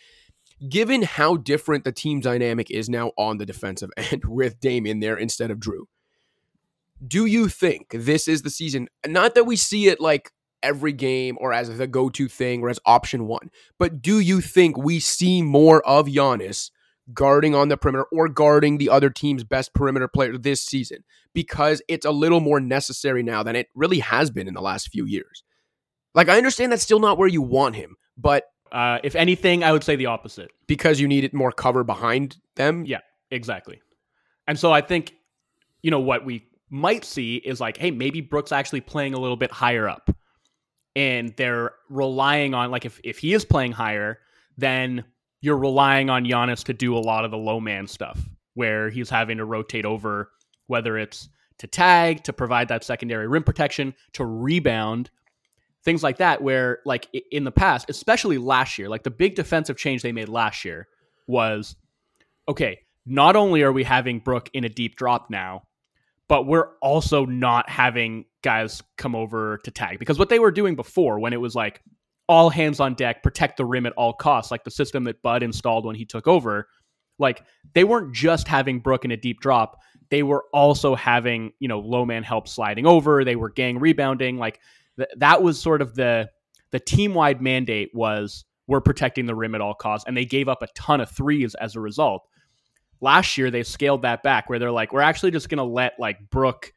given 0.68 1.04
how 1.04 1.38
different 1.38 1.84
the 1.84 1.92
team 1.92 2.20
dynamic 2.20 2.70
is 2.70 2.90
now 2.90 3.12
on 3.18 3.38
the 3.38 3.46
defensive 3.46 3.90
end 3.98 4.26
with 4.26 4.60
Dame 4.60 4.86
in 4.86 5.00
there 5.00 5.18
instead 5.18 5.52
of 5.52 5.60
Jrue, 5.60 5.86
do 7.06 7.26
you 7.26 7.48
think 7.48 7.88
this 7.92 8.28
is 8.28 8.42
the 8.42 8.50
season? 8.50 8.90
Not 9.08 9.36
that 9.36 9.46
we 9.46 9.56
see 9.56 9.88
it 9.88 10.02
like 10.02 10.32
every 10.62 10.92
game 10.92 11.38
or 11.40 11.54
as 11.54 11.76
the 11.78 11.88
go 11.88 12.10
to 12.10 12.28
thing 12.28 12.62
or 12.62 12.70
as 12.70 12.80
option 12.86 13.26
one, 13.26 13.50
but 13.78 14.02
do 14.02 14.20
you 14.20 14.42
think 14.42 14.78
we 14.78 15.00
see 15.00 15.42
more 15.42 15.86
of 15.88 16.08
Giannis 16.08 16.72
guarding 17.14 17.56
on 17.56 17.70
the 17.70 17.78
perimeter 17.78 18.06
or 18.12 18.28
guarding 18.28 18.78
the 18.78 18.90
other 18.90 19.10
team's 19.10 19.44
best 19.44 19.74
perimeter 19.74 20.08
player 20.08 20.38
this 20.38 20.62
season? 20.62 21.04
Because 21.34 21.82
it's 21.88 22.06
a 22.06 22.12
little 22.12 22.40
more 22.40 22.60
necessary 22.60 23.24
now 23.24 23.44
than 23.44 23.56
it 23.56 23.68
really 23.76 24.00
has 24.00 24.32
been 24.32 24.48
in 24.48 24.54
the 24.54 24.62
last 24.62 24.90
few 24.90 25.06
years. 25.06 25.44
Like, 26.16 26.30
I 26.30 26.38
understand 26.38 26.72
that's 26.72 26.84
still 26.84 27.00
not 27.00 27.18
where 27.18 27.28
you 27.28 27.42
want 27.42 27.76
him, 27.76 27.96
but 28.18 28.46
uh, 28.72 29.00
if 29.04 29.16
anything, 29.16 29.64
I 29.64 29.72
would 29.72 29.84
say 29.84 29.96
the 29.96 30.08
opposite. 30.08 30.50
Because 30.68 31.00
you 31.00 31.08
needed 31.08 31.34
more 31.34 31.52
cover 31.52 31.84
behind 31.84 32.38
them? 32.56 32.86
Yeah, 32.86 33.00
exactly. 33.32 33.82
And 34.48 34.58
so 34.58 34.72
I 34.72 34.82
think, 34.82 35.14
you 35.82 35.92
know, 35.92 36.00
what 36.00 36.26
we 36.26 36.48
might 36.70 37.06
see 37.06 37.36
is 37.36 37.60
like, 37.60 37.78
hey, 37.78 37.92
maybe 37.92 38.22
Brooks 38.22 38.52
actually 38.52 38.82
playing 38.82 39.14
a 39.14 39.20
little 39.20 39.38
bit 39.38 39.52
higher 39.52 39.88
up. 39.88 40.10
And 40.96 41.34
they're 41.38 41.72
relying 41.90 42.54
on, 42.54 42.72
like, 42.72 42.86
if, 42.86 43.00
if 43.04 43.20
he 43.20 43.34
is 43.34 43.46
playing 43.46 43.72
higher, 43.72 44.20
then 44.58 45.06
you're 45.42 45.58
relying 45.58 46.10
on 46.10 46.26
Giannis 46.26 46.64
to 46.66 46.74
do 46.74 46.96
a 46.96 47.00
lot 47.00 47.26
of 47.26 47.32
the 47.32 47.38
low 47.38 47.60
man 47.60 47.88
stuff 47.88 48.20
where 48.54 48.90
he's 48.90 49.10
having 49.10 49.38
to 49.38 49.46
rotate 49.46 49.86
over, 49.86 50.32
whether 50.68 50.98
it's 50.98 51.30
to 51.60 51.68
tag, 51.68 52.24
to 52.24 52.34
provide 52.34 52.68
that 52.70 52.84
secondary 52.84 53.28
rim 53.28 53.44
protection, 53.44 53.94
to 54.14 54.26
rebound 54.26 55.10
things 55.84 56.04
like 56.04 56.18
that 56.18 56.42
where 56.42 56.80
like 56.86 57.08
in 57.32 57.44
the 57.44 57.52
past 57.52 57.90
especially 57.90 58.38
last 58.38 58.78
year 58.78 58.90
like 58.90 59.04
the 59.04 59.12
big 59.12 59.36
defensive 59.36 59.78
change 59.78 60.02
they 60.02 60.12
made 60.12 60.30
last 60.30 60.66
year 60.66 60.88
was 61.28 61.76
okay 62.48 62.80
not 63.06 63.36
only 63.36 63.62
are 63.62 63.72
we 63.72 63.84
having 63.84 64.20
brook 64.20 64.50
in 64.54 64.64
a 64.64 64.70
deep 64.70 64.96
drop 64.96 65.30
now 65.30 65.64
but 66.28 66.46
we're 66.46 66.68
also 66.82 67.26
not 67.26 67.70
having 67.70 68.26
guys 68.44 68.84
come 68.98 69.16
over 69.16 69.58
to 69.64 69.72
tag 69.72 70.00
because 70.00 70.20
what 70.20 70.30
they 70.30 70.40
were 70.40 70.52
doing 70.52 70.76
before 70.76 71.20
when 71.20 71.34
it 71.34 71.42
was 71.42 71.56
like 71.56 71.82
all 72.30 72.50
hands 72.50 72.80
on 72.80 72.94
deck 72.94 73.22
protect 73.24 73.58
the 73.58 73.66
rim 73.66 73.86
at 73.86 73.94
all 73.94 74.14
costs 74.14 74.52
like 74.52 74.64
the 74.64 74.72
system 74.72 75.04
that 75.04 75.22
bud 75.22 75.44
installed 75.44 75.84
when 75.86 75.96
he 75.96 76.06
took 76.06 76.28
over 76.28 76.68
like 77.20 77.44
they 77.74 77.84
weren't 77.84 78.14
just 78.16 78.48
having 78.48 78.80
brook 78.80 79.06
in 79.06 79.12
a 79.12 79.18
deep 79.18 79.42
drop. 79.42 79.80
They 80.10 80.24
were 80.24 80.46
also 80.54 80.96
having 80.96 81.52
you 81.60 81.68
know 81.68 81.80
low 81.80 82.06
man 82.06 82.24
help 82.24 82.48
sliding 82.48 82.88
over. 82.88 83.24
They 83.24 83.36
were 83.36 83.50
gang 83.50 83.78
rebounding. 83.78 84.38
Like 84.38 84.60
th- 84.98 85.10
that 85.18 85.44
was 85.44 85.62
sort 85.62 85.82
of 85.82 85.94
the 85.96 86.30
the 86.72 86.80
team 86.80 87.14
wide 87.14 87.42
mandate 87.42 87.92
was 87.94 88.46
we're 88.68 88.82
protecting 88.82 89.26
the 89.26 89.36
rim 89.36 89.54
at 89.54 89.62
all 89.62 89.74
costs, 89.76 90.08
and 90.08 90.18
they 90.18 90.26
gave 90.26 90.48
up 90.48 90.64
a 90.64 90.68
ton 90.76 91.02
of 91.02 91.12
threes 91.12 91.54
as 91.56 91.76
a 91.76 91.80
result. 91.80 92.28
Last 93.02 93.38
year 93.38 93.52
they 93.52 93.64
scaled 93.64 94.02
that 94.02 94.24
back 94.24 94.50
where 94.50 94.60
they're 94.60 94.72
like, 94.72 94.94
we're 94.94 95.02
actually 95.02 95.32
just 95.32 95.50
gonna 95.50 95.64
let 95.64 95.94
like 96.00 96.18
Brook 96.32 96.72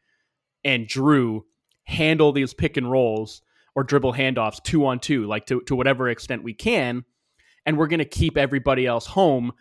and 0.64 0.86
Jrue 0.86 1.40
handle 1.84 2.32
these 2.32 2.54
pick 2.54 2.76
and 2.76 2.90
rolls 2.90 3.42
or 3.74 3.84
dribble 3.84 4.12
handoffs 4.12 4.62
two 4.62 4.86
on 4.86 4.98
two, 5.00 5.26
like 5.26 5.46
to, 5.46 5.60
to 5.62 5.74
whatever 5.74 6.08
extent 6.08 6.42
we 6.42 6.54
can. 6.54 7.04
And 7.66 7.78
we're 7.78 7.86
going 7.86 7.98
to 7.98 8.04
keep 8.04 8.36
everybody 8.36 8.86
else 8.86 9.06
home 9.06 9.52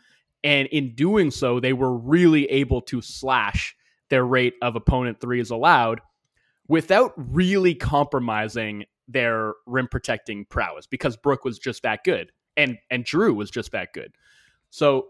And 0.44 0.68
in 0.70 0.96
doing 0.96 1.32
so, 1.32 1.60
they 1.60 1.74
were 1.74 1.96
really 1.96 2.46
able 2.46 2.82
to 2.84 3.02
slash 3.02 3.76
their 4.10 4.26
rate 4.26 4.56
of 4.62 4.76
opponent 4.76 5.22
threes 5.22 5.52
allowed 5.52 6.02
without 6.68 7.14
really 7.16 7.76
compromising 7.76 8.86
their 9.08 9.54
rim 9.66 9.88
protecting 9.88 10.46
prowess 10.46 10.88
because 10.88 11.18
Brook 11.18 11.44
was 11.44 11.60
just 11.60 11.84
that 11.84 12.04
good 12.04 12.32
and 12.58 12.78
and 12.90 13.06
Jrue 13.06 13.36
was 13.36 13.52
just 13.52 13.72
that 13.72 13.94
good. 13.94 14.14
So 14.70 15.10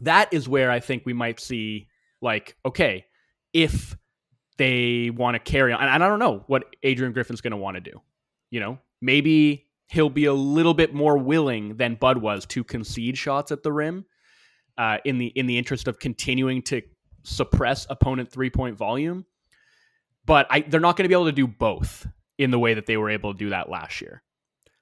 that 0.00 0.32
is 0.32 0.48
where 0.48 0.70
I 0.70 0.80
think 0.80 1.04
we 1.06 1.12
might 1.12 1.40
see 1.40 1.88
like 2.20 2.56
okay, 2.64 3.06
if 3.52 3.96
they 4.58 5.10
want 5.10 5.34
to 5.34 5.38
carry 5.38 5.72
on 5.72 5.80
and 5.80 6.02
I 6.02 6.08
don't 6.08 6.18
know 6.18 6.44
what 6.46 6.76
Adrian 6.82 7.12
Griffin's 7.12 7.40
going 7.40 7.52
to 7.52 7.56
want 7.56 7.76
to 7.76 7.80
do. 7.80 8.00
You 8.50 8.60
know, 8.60 8.78
maybe 9.00 9.66
he'll 9.88 10.10
be 10.10 10.24
a 10.24 10.34
little 10.34 10.74
bit 10.74 10.94
more 10.94 11.18
willing 11.18 11.76
than 11.76 11.94
Bud 11.94 12.18
was 12.18 12.46
to 12.46 12.64
concede 12.64 13.18
shots 13.18 13.52
at 13.52 13.62
the 13.62 13.72
rim 13.72 14.04
uh, 14.78 14.98
in 15.04 15.18
the 15.18 15.26
in 15.26 15.46
the 15.46 15.58
interest 15.58 15.88
of 15.88 15.98
continuing 15.98 16.62
to 16.62 16.82
suppress 17.22 17.86
opponent 17.90 18.30
three 18.30 18.50
point 18.50 18.76
volume. 18.76 19.24
But 20.24 20.46
I, 20.50 20.60
they're 20.60 20.80
not 20.80 20.96
going 20.96 21.04
to 21.04 21.08
be 21.08 21.14
able 21.14 21.26
to 21.26 21.32
do 21.32 21.46
both 21.46 22.06
in 22.38 22.50
the 22.50 22.58
way 22.58 22.74
that 22.74 22.86
they 22.86 22.96
were 22.96 23.10
able 23.10 23.32
to 23.32 23.38
do 23.38 23.50
that 23.50 23.68
last 23.68 24.00
year. 24.00 24.22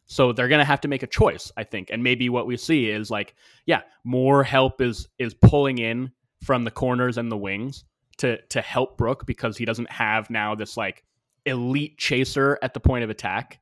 So 0.06 0.32
they're 0.32 0.48
going 0.48 0.60
to 0.60 0.64
have 0.64 0.82
to 0.82 0.88
make 0.88 1.02
a 1.02 1.06
choice, 1.06 1.52
I 1.56 1.64
think. 1.64 1.88
And 1.90 2.02
maybe 2.02 2.28
what 2.28 2.46
we 2.46 2.56
see 2.56 2.90
is 2.90 3.10
like, 3.10 3.34
yeah, 3.66 3.82
more 4.04 4.42
help 4.42 4.80
is 4.80 5.08
is 5.18 5.34
pulling 5.34 5.78
in 5.78 6.12
from 6.42 6.64
the 6.64 6.70
corners 6.70 7.16
and 7.18 7.30
the 7.30 7.36
wings 7.36 7.84
to 8.18 8.40
to 8.48 8.60
help 8.60 8.96
Brook 8.96 9.26
because 9.26 9.56
he 9.56 9.64
doesn't 9.64 9.90
have 9.90 10.30
now 10.30 10.54
this 10.54 10.76
like 10.76 11.04
elite 11.46 11.98
chaser 11.98 12.58
at 12.62 12.74
the 12.74 12.80
point 12.80 13.04
of 13.04 13.10
attack 13.10 13.60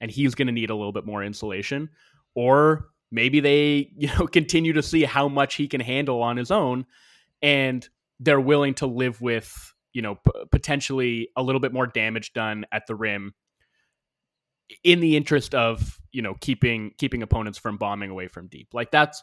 and 0.00 0.10
he's 0.10 0.34
going 0.34 0.46
to 0.46 0.52
need 0.52 0.70
a 0.70 0.74
little 0.74 0.92
bit 0.92 1.06
more 1.06 1.22
insulation. 1.22 1.90
Or 2.34 2.88
maybe 3.10 3.40
they, 3.40 3.90
you 3.96 4.08
know, 4.08 4.26
continue 4.26 4.72
to 4.74 4.82
see 4.82 5.04
how 5.04 5.28
much 5.28 5.54
he 5.54 5.68
can 5.68 5.80
handle 5.80 6.22
on 6.22 6.36
his 6.36 6.50
own 6.50 6.86
and 7.42 7.88
they're 8.18 8.40
willing 8.40 8.74
to 8.74 8.86
live 8.86 9.20
with 9.20 9.74
you 9.92 10.02
know 10.02 10.16
p- 10.16 10.32
potentially 10.50 11.28
a 11.36 11.42
little 11.42 11.60
bit 11.60 11.72
more 11.72 11.86
damage 11.86 12.32
done 12.32 12.64
at 12.70 12.86
the 12.86 12.94
rim 12.94 13.34
in 14.84 15.00
the 15.00 15.16
interest 15.16 15.54
of 15.54 15.98
you 16.12 16.22
know 16.22 16.34
keeping 16.40 16.92
keeping 16.98 17.22
opponents 17.22 17.58
from 17.58 17.76
bombing 17.76 18.10
away 18.10 18.28
from 18.28 18.46
deep. 18.46 18.68
Like 18.72 18.90
that's 18.90 19.22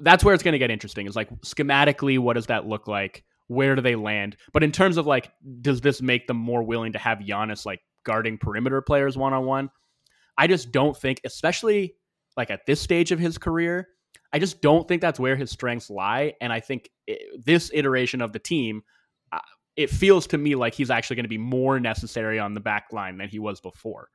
that's 0.00 0.24
where 0.24 0.34
it's 0.34 0.42
going 0.42 0.52
to 0.52 0.58
get 0.58 0.70
interesting 0.70 1.06
is 1.06 1.14
like 1.14 1.30
schematically 1.42 2.18
what 2.18 2.34
does 2.34 2.46
that 2.46 2.66
look 2.66 2.88
like 2.88 3.24
where 3.52 3.74
do 3.74 3.82
they 3.82 3.94
land 3.94 4.36
but 4.52 4.62
in 4.62 4.72
terms 4.72 4.96
of 4.96 5.06
like 5.06 5.30
does 5.60 5.80
this 5.80 6.02
make 6.02 6.26
them 6.26 6.36
more 6.36 6.62
willing 6.62 6.92
to 6.92 6.98
have 6.98 7.18
Giannis 7.18 7.66
like 7.66 7.80
guarding 8.04 8.38
perimeter 8.38 8.80
players 8.80 9.16
one 9.16 9.32
on 9.32 9.44
one 9.44 9.70
I 10.36 10.46
just 10.46 10.72
don't 10.72 10.96
think 10.96 11.20
especially 11.24 11.94
like 12.36 12.50
at 12.50 12.66
this 12.66 12.80
stage 12.80 13.12
of 13.12 13.18
his 13.18 13.38
career 13.38 13.88
I 14.32 14.38
just 14.38 14.62
don't 14.62 14.88
think 14.88 15.02
that's 15.02 15.20
where 15.20 15.36
his 15.36 15.50
strengths 15.50 15.90
lie 15.90 16.34
and 16.40 16.52
I 16.52 16.60
think 16.60 16.90
it, 17.06 17.44
this 17.44 17.70
iteration 17.72 18.22
of 18.22 18.32
the 18.32 18.38
team 18.38 18.82
uh, 19.32 19.38
it 19.76 19.90
feels 19.90 20.26
to 20.28 20.38
me 20.38 20.54
like 20.54 20.74
he's 20.74 20.90
actually 20.90 21.16
going 21.16 21.24
to 21.24 21.30
be 21.30 21.38
more 21.38 21.80
necessary 21.80 22.38
on 22.38 22.54
the 22.54 22.60
back 22.60 22.92
line 22.92 23.18
than 23.18 23.28
he 23.28 23.38
was 23.38 23.60
before. 23.60 24.08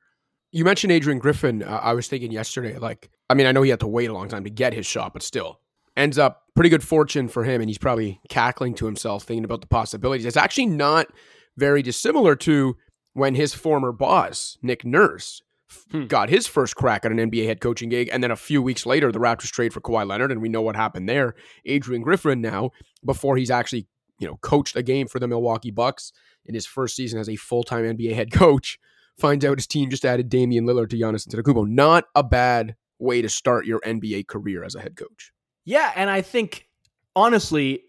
You 0.52 0.64
mentioned 0.64 0.92
Adrian 0.92 1.18
Griffin. 1.18 1.62
Uh, 1.62 1.80
I 1.82 1.92
was 1.92 2.08
thinking 2.08 2.32
yesterday, 2.32 2.78
like, 2.78 3.10
I 3.28 3.34
mean, 3.34 3.46
I 3.46 3.52
know 3.52 3.62
he 3.62 3.70
had 3.70 3.80
to 3.80 3.86
wait 3.86 4.08
a 4.08 4.14
long 4.14 4.28
time 4.28 4.44
to 4.44 4.50
get 4.50 4.72
his 4.72 4.86
shot, 4.86 5.12
but 5.12 5.22
still 5.22 5.60
ends 5.98 6.18
up 6.18 6.44
pretty 6.54 6.70
good 6.70 6.82
fortune 6.82 7.28
for 7.28 7.44
him. 7.44 7.60
And 7.60 7.68
he's 7.68 7.78
probably 7.78 8.20
cackling 8.28 8.74
to 8.74 8.86
himself, 8.86 9.24
thinking 9.24 9.44
about 9.44 9.60
the 9.60 9.66
possibilities. 9.66 10.24
It's 10.24 10.36
actually 10.36 10.66
not 10.66 11.08
very 11.56 11.82
dissimilar 11.82 12.36
to 12.36 12.76
when 13.12 13.34
his 13.34 13.52
former 13.52 13.92
boss, 13.92 14.56
Nick 14.62 14.84
Nurse, 14.84 15.42
hmm. 15.90 16.06
got 16.06 16.30
his 16.30 16.46
first 16.46 16.76
crack 16.76 17.04
at 17.04 17.12
an 17.12 17.18
NBA 17.18 17.46
head 17.46 17.60
coaching 17.60 17.88
gig. 17.88 18.08
And 18.12 18.22
then 18.22 18.30
a 18.30 18.36
few 18.36 18.62
weeks 18.62 18.86
later, 18.86 19.10
the 19.10 19.18
Raptors 19.18 19.50
trade 19.50 19.72
for 19.72 19.80
Kawhi 19.80 20.06
Leonard. 20.06 20.32
And 20.32 20.40
we 20.40 20.48
know 20.48 20.62
what 20.62 20.76
happened 20.76 21.08
there. 21.08 21.34
Adrian 21.64 22.02
Griffin 22.02 22.40
now, 22.40 22.70
before 23.04 23.36
he's 23.36 23.50
actually 23.50 23.86
you 24.18 24.26
know, 24.26 24.36
coached 24.36 24.76
a 24.76 24.82
game 24.82 25.06
for 25.06 25.18
the 25.18 25.28
Milwaukee 25.28 25.70
Bucks 25.70 26.12
in 26.44 26.54
his 26.54 26.66
first 26.66 26.96
season 26.96 27.20
as 27.20 27.28
a 27.28 27.36
full-time 27.36 27.84
NBA 27.84 28.14
head 28.14 28.32
coach, 28.32 28.78
finds 29.16 29.44
out 29.44 29.58
his 29.58 29.66
team 29.66 29.90
just 29.90 30.04
added 30.04 30.28
Damian 30.28 30.64
Lillard 30.64 30.90
to 30.90 30.96
Giannis 30.96 31.26
Antetokounmpo. 31.26 31.68
Not 31.68 32.04
a 32.14 32.22
bad 32.22 32.76
way 32.98 33.22
to 33.22 33.28
start 33.28 33.66
your 33.66 33.80
NBA 33.80 34.26
career 34.26 34.64
as 34.64 34.74
a 34.74 34.80
head 34.80 34.96
coach. 34.96 35.32
Yeah, 35.68 35.92
and 35.94 36.08
I 36.08 36.22
think 36.22 36.66
honestly, 37.14 37.82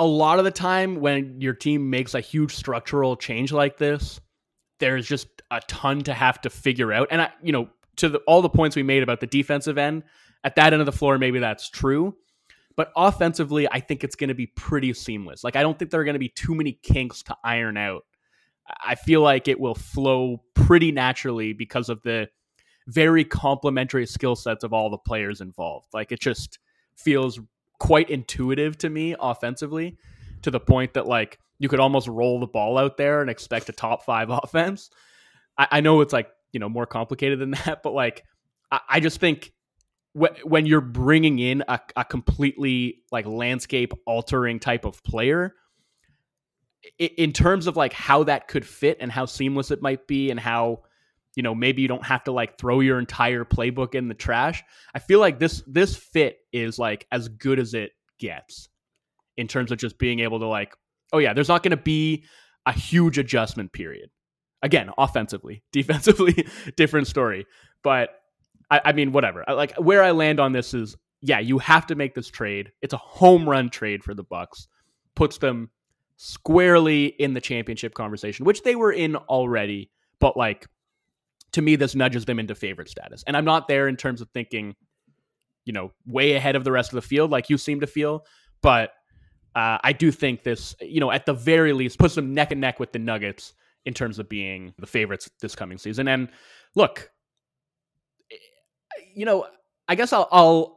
a 0.00 0.04
lot 0.04 0.40
of 0.40 0.44
the 0.44 0.50
time 0.50 0.96
when 0.96 1.40
your 1.40 1.54
team 1.54 1.88
makes 1.88 2.14
a 2.14 2.20
huge 2.20 2.56
structural 2.56 3.14
change 3.14 3.52
like 3.52 3.78
this, 3.78 4.20
there's 4.80 5.06
just 5.06 5.28
a 5.52 5.60
ton 5.68 6.00
to 6.00 6.12
have 6.12 6.40
to 6.40 6.50
figure 6.50 6.92
out. 6.92 7.06
And 7.12 7.22
I, 7.22 7.30
you 7.40 7.52
know, 7.52 7.68
to 7.98 8.08
the, 8.08 8.18
all 8.26 8.42
the 8.42 8.48
points 8.48 8.74
we 8.74 8.82
made 8.82 9.04
about 9.04 9.20
the 9.20 9.28
defensive 9.28 9.78
end, 9.78 10.02
at 10.42 10.56
that 10.56 10.72
end 10.72 10.82
of 10.82 10.86
the 10.86 10.92
floor, 10.92 11.18
maybe 11.18 11.38
that's 11.38 11.70
true. 11.70 12.16
But 12.76 12.90
offensively, 12.96 13.68
I 13.70 13.78
think 13.78 14.02
it's 14.02 14.16
going 14.16 14.30
to 14.30 14.34
be 14.34 14.46
pretty 14.48 14.92
seamless. 14.92 15.44
Like, 15.44 15.54
I 15.54 15.62
don't 15.62 15.78
think 15.78 15.92
there 15.92 16.00
are 16.00 16.04
going 16.04 16.14
to 16.14 16.18
be 16.18 16.30
too 16.30 16.56
many 16.56 16.80
kinks 16.82 17.22
to 17.24 17.36
iron 17.44 17.76
out. 17.76 18.02
I 18.84 18.96
feel 18.96 19.20
like 19.20 19.46
it 19.46 19.60
will 19.60 19.76
flow 19.76 20.42
pretty 20.54 20.90
naturally 20.90 21.52
because 21.52 21.90
of 21.90 22.02
the 22.02 22.28
very 22.88 23.24
complementary 23.24 24.06
skill 24.06 24.34
sets 24.34 24.64
of 24.64 24.72
all 24.72 24.90
the 24.90 24.98
players 24.98 25.40
involved. 25.40 25.86
Like, 25.92 26.10
it 26.10 26.18
just 26.18 26.58
feels 27.04 27.40
quite 27.78 28.10
intuitive 28.10 28.76
to 28.78 28.90
me 28.90 29.14
offensively 29.18 29.96
to 30.42 30.50
the 30.50 30.60
point 30.60 30.94
that, 30.94 31.06
like, 31.06 31.38
you 31.58 31.68
could 31.68 31.80
almost 31.80 32.08
roll 32.08 32.40
the 32.40 32.46
ball 32.46 32.78
out 32.78 32.96
there 32.96 33.20
and 33.20 33.30
expect 33.30 33.68
a 33.68 33.72
top 33.72 34.04
five 34.04 34.30
offense. 34.30 34.90
I, 35.56 35.68
I 35.72 35.80
know 35.80 36.00
it's 36.00 36.12
like, 36.12 36.30
you 36.52 36.60
know, 36.60 36.68
more 36.68 36.86
complicated 36.86 37.38
than 37.38 37.50
that, 37.64 37.82
but 37.82 37.92
like, 37.92 38.24
I, 38.70 38.80
I 38.88 39.00
just 39.00 39.20
think 39.20 39.52
when 40.12 40.66
you're 40.66 40.80
bringing 40.80 41.38
in 41.38 41.62
a, 41.68 41.78
a 41.96 42.04
completely 42.04 43.02
like 43.12 43.26
landscape 43.26 43.92
altering 44.06 44.58
type 44.58 44.84
of 44.84 45.02
player 45.04 45.54
in 46.98 47.32
terms 47.32 47.66
of 47.66 47.76
like 47.76 47.92
how 47.92 48.24
that 48.24 48.48
could 48.48 48.66
fit 48.66 48.96
and 49.00 49.12
how 49.12 49.26
seamless 49.26 49.70
it 49.70 49.82
might 49.82 50.08
be 50.08 50.30
and 50.30 50.40
how 50.40 50.80
you 51.36 51.42
know 51.42 51.54
maybe 51.54 51.82
you 51.82 51.88
don't 51.88 52.04
have 52.04 52.24
to 52.24 52.32
like 52.32 52.58
throw 52.58 52.80
your 52.80 52.98
entire 52.98 53.44
playbook 53.44 53.94
in 53.94 54.08
the 54.08 54.14
trash 54.14 54.62
i 54.94 54.98
feel 54.98 55.20
like 55.20 55.38
this 55.38 55.62
this 55.66 55.96
fit 55.96 56.38
is 56.52 56.78
like 56.78 57.06
as 57.12 57.28
good 57.28 57.58
as 57.58 57.74
it 57.74 57.92
gets 58.18 58.68
in 59.36 59.46
terms 59.46 59.70
of 59.70 59.78
just 59.78 59.98
being 59.98 60.20
able 60.20 60.40
to 60.40 60.46
like 60.46 60.74
oh 61.12 61.18
yeah 61.18 61.32
there's 61.32 61.48
not 61.48 61.62
going 61.62 61.70
to 61.70 61.76
be 61.76 62.24
a 62.66 62.72
huge 62.72 63.18
adjustment 63.18 63.72
period 63.72 64.10
again 64.62 64.90
offensively 64.98 65.62
defensively 65.72 66.46
different 66.76 67.06
story 67.06 67.46
but 67.82 68.20
I, 68.70 68.80
I 68.86 68.92
mean, 68.92 69.12
whatever. 69.12 69.44
I, 69.46 69.52
like 69.52 69.76
where 69.76 70.02
I 70.02 70.12
land 70.12 70.40
on 70.40 70.52
this 70.52 70.72
is, 70.72 70.96
yeah, 71.20 71.40
you 71.40 71.58
have 71.58 71.86
to 71.88 71.94
make 71.94 72.14
this 72.14 72.28
trade. 72.28 72.72
It's 72.80 72.94
a 72.94 72.98
home 72.98 73.48
run 73.48 73.68
trade 73.68 74.02
for 74.02 74.14
the 74.14 74.22
Bucks. 74.22 74.68
Puts 75.14 75.38
them 75.38 75.70
squarely 76.16 77.06
in 77.06 77.34
the 77.34 77.40
championship 77.40 77.94
conversation, 77.94 78.46
which 78.46 78.62
they 78.62 78.76
were 78.76 78.92
in 78.92 79.16
already. 79.16 79.90
But 80.18 80.36
like, 80.36 80.66
to 81.52 81.62
me, 81.62 81.76
this 81.76 81.94
nudges 81.94 82.24
them 82.24 82.38
into 82.38 82.54
favorite 82.54 82.88
status. 82.88 83.24
And 83.26 83.36
I'm 83.36 83.44
not 83.44 83.68
there 83.68 83.88
in 83.88 83.96
terms 83.96 84.20
of 84.20 84.28
thinking, 84.30 84.74
you 85.64 85.72
know, 85.72 85.92
way 86.06 86.34
ahead 86.34 86.56
of 86.56 86.64
the 86.64 86.72
rest 86.72 86.90
of 86.90 86.96
the 86.96 87.02
field, 87.02 87.30
like 87.30 87.50
you 87.50 87.58
seem 87.58 87.80
to 87.80 87.86
feel. 87.86 88.24
But 88.62 88.90
uh, 89.54 89.78
I 89.82 89.92
do 89.92 90.12
think 90.12 90.42
this, 90.42 90.74
you 90.80 91.00
know, 91.00 91.10
at 91.10 91.26
the 91.26 91.34
very 91.34 91.72
least, 91.72 91.98
puts 91.98 92.14
them 92.14 92.34
neck 92.34 92.52
and 92.52 92.60
neck 92.60 92.78
with 92.78 92.92
the 92.92 92.98
Nuggets 92.98 93.54
in 93.84 93.94
terms 93.94 94.18
of 94.18 94.28
being 94.28 94.74
the 94.78 94.86
favorites 94.86 95.30
this 95.40 95.54
coming 95.54 95.78
season. 95.78 96.06
And 96.06 96.28
look, 96.74 97.10
you 99.14 99.24
know, 99.24 99.46
I 99.88 99.94
guess 99.94 100.12
I'll, 100.12 100.28
I'll 100.30 100.76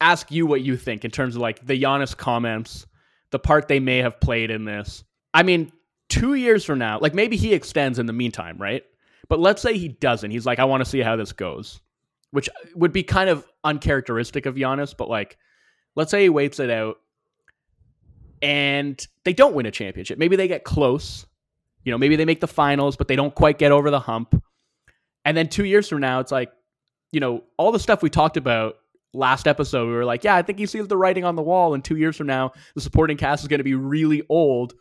ask 0.00 0.30
you 0.30 0.46
what 0.46 0.62
you 0.62 0.76
think 0.76 1.04
in 1.04 1.10
terms 1.10 1.34
of 1.34 1.42
like 1.42 1.64
the 1.66 1.80
Giannis 1.80 2.16
comments, 2.16 2.86
the 3.30 3.38
part 3.38 3.68
they 3.68 3.80
may 3.80 3.98
have 3.98 4.20
played 4.20 4.50
in 4.50 4.64
this. 4.64 5.04
I 5.34 5.42
mean, 5.42 5.72
two 6.08 6.34
years 6.34 6.64
from 6.64 6.78
now, 6.78 6.98
like 7.00 7.14
maybe 7.14 7.36
he 7.36 7.54
extends 7.54 7.98
in 7.98 8.06
the 8.06 8.12
meantime, 8.12 8.58
right? 8.58 8.84
But 9.30 9.38
let's 9.38 9.62
say 9.62 9.78
he 9.78 9.88
doesn't. 9.88 10.32
He's 10.32 10.44
like, 10.44 10.58
I 10.58 10.64
want 10.64 10.84
to 10.84 10.90
see 10.90 11.00
how 11.00 11.14
this 11.14 11.32
goes, 11.32 11.80
which 12.32 12.50
would 12.74 12.92
be 12.92 13.04
kind 13.04 13.30
of 13.30 13.46
uncharacteristic 13.64 14.44
of 14.44 14.56
Giannis. 14.56 14.94
But 14.94 15.08
like, 15.08 15.38
let's 15.94 16.10
say 16.10 16.24
he 16.24 16.28
waits 16.28 16.58
it 16.58 16.68
out 16.68 16.96
and 18.42 19.06
they 19.24 19.32
don't 19.32 19.54
win 19.54 19.66
a 19.66 19.70
championship. 19.70 20.18
Maybe 20.18 20.34
they 20.34 20.48
get 20.48 20.64
close. 20.64 21.26
You 21.84 21.92
know, 21.92 21.98
maybe 21.98 22.16
they 22.16 22.24
make 22.24 22.40
the 22.40 22.48
finals, 22.48 22.96
but 22.96 23.06
they 23.06 23.16
don't 23.16 23.34
quite 23.34 23.56
get 23.56 23.70
over 23.70 23.90
the 23.90 24.00
hump. 24.00 24.42
And 25.24 25.36
then 25.36 25.48
two 25.48 25.64
years 25.64 25.88
from 25.88 26.00
now, 26.00 26.18
it's 26.18 26.32
like, 26.32 26.52
you 27.12 27.20
know, 27.20 27.44
all 27.56 27.70
the 27.70 27.78
stuff 27.78 28.02
we 28.02 28.10
talked 28.10 28.36
about 28.36 28.78
last 29.14 29.46
episode, 29.46 29.86
we 29.86 29.94
were 29.94 30.04
like, 30.04 30.24
yeah, 30.24 30.34
I 30.34 30.42
think 30.42 30.58
he 30.58 30.66
sees 30.66 30.88
the 30.88 30.96
writing 30.96 31.24
on 31.24 31.36
the 31.36 31.42
wall. 31.42 31.72
And 31.74 31.84
two 31.84 31.96
years 31.96 32.16
from 32.16 32.26
now, 32.26 32.52
the 32.74 32.80
supporting 32.80 33.16
cast 33.16 33.44
is 33.44 33.48
going 33.48 33.58
to 33.58 33.64
be 33.64 33.74
really 33.74 34.24
old. 34.28 34.74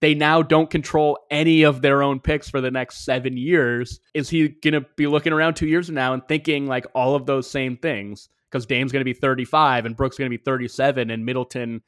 They 0.00 0.14
now 0.14 0.42
don't 0.42 0.70
control 0.70 1.18
any 1.30 1.62
of 1.62 1.82
their 1.82 2.02
own 2.02 2.20
picks 2.20 2.48
for 2.48 2.60
the 2.60 2.70
next 2.70 3.04
seven 3.04 3.36
years. 3.36 4.00
Is 4.14 4.30
he 4.30 4.48
going 4.48 4.74
to 4.74 4.86
be 4.96 5.06
looking 5.06 5.32
around 5.32 5.54
two 5.54 5.66
years 5.66 5.86
from 5.86 5.94
now 5.94 6.14
and 6.14 6.26
thinking 6.26 6.66
like 6.66 6.86
all 6.94 7.14
of 7.14 7.26
those 7.26 7.50
same 7.50 7.76
things? 7.76 8.28
Because 8.50 8.66
Dame's 8.66 8.92
going 8.92 9.00
to 9.00 9.04
be 9.04 9.12
35 9.12 9.86
and 9.86 9.96
Brooks 9.96 10.16
going 10.16 10.30
to 10.30 10.36
be 10.36 10.42
37 10.42 11.10
and 11.10 11.24
Middleton 11.24 11.82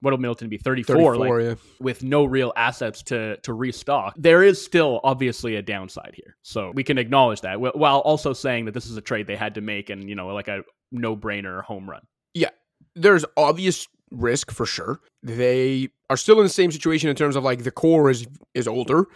what'll 0.00 0.18
Middleton 0.18 0.48
be 0.48 0.58
34, 0.58 0.96
34 0.96 1.16
like, 1.16 1.44
yeah. 1.44 1.54
with 1.78 2.02
no 2.02 2.24
real 2.24 2.52
assets 2.56 3.02
to 3.04 3.36
to 3.38 3.52
restock. 3.52 4.14
There 4.16 4.42
is 4.42 4.62
still 4.62 5.00
obviously 5.04 5.56
a 5.56 5.62
downside 5.62 6.14
here, 6.14 6.36
so 6.42 6.72
we 6.74 6.84
can 6.84 6.98
acknowledge 6.98 7.42
that 7.42 7.60
while 7.60 7.98
also 7.98 8.32
saying 8.32 8.66
that 8.66 8.74
this 8.74 8.86
is 8.86 8.96
a 8.96 9.00
trade 9.00 9.26
they 9.26 9.36
had 9.36 9.54
to 9.54 9.60
make 9.60 9.90
and 9.90 10.08
you 10.08 10.14
know 10.14 10.28
like 10.28 10.48
a 10.48 10.62
no 10.90 11.16
brainer 11.16 11.62
home 11.62 11.88
run. 11.88 12.02
Yeah, 12.34 12.50
there's 12.94 13.24
obvious 13.36 13.86
risk 14.10 14.50
for 14.50 14.66
sure. 14.66 15.00
They 15.22 15.88
are 16.08 16.16
still 16.16 16.38
in 16.38 16.44
the 16.44 16.50
same 16.50 16.72
situation 16.72 17.08
in 17.08 17.16
terms 17.16 17.36
of 17.36 17.44
like 17.44 17.64
the 17.64 17.70
core 17.70 18.10
is 18.10 18.26
is 18.54 18.66
older. 18.68 19.06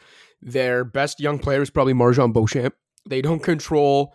Their 0.43 0.85
best 0.85 1.21
young 1.21 1.39
player 1.39 1.63
is 1.63 1.71
probably 1.71 1.95
MarJon 1.95 2.33
Beauchamp. 2.33 2.75
They 3.09 3.23
don't 3.23 3.43
control 3.43 4.15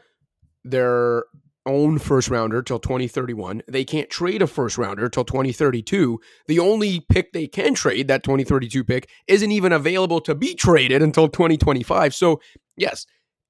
their 0.64 1.26
own 1.66 2.00
first 2.00 2.30
rounder 2.30 2.62
till 2.62 2.80
2031. 2.80 3.62
They 3.68 3.84
can't 3.84 4.10
trade 4.10 4.42
a 4.42 4.48
first 4.48 4.78
rounder 4.78 5.10
till 5.10 5.24
2032. 5.24 6.20
The 6.48 6.60
only 6.60 7.00
pick 7.00 7.32
they 7.32 7.48
can 7.48 7.74
trade, 7.74 8.08
that 8.08 8.24
2032 8.24 8.84
pick, 8.84 9.10
isn't 9.28 9.52
even 9.52 9.72
available 9.72 10.22
to 10.22 10.36
be 10.36 10.56
traded 10.56 11.02
until 11.02 11.28
2025. 11.28 12.14
So, 12.14 12.42
yes, 12.78 13.06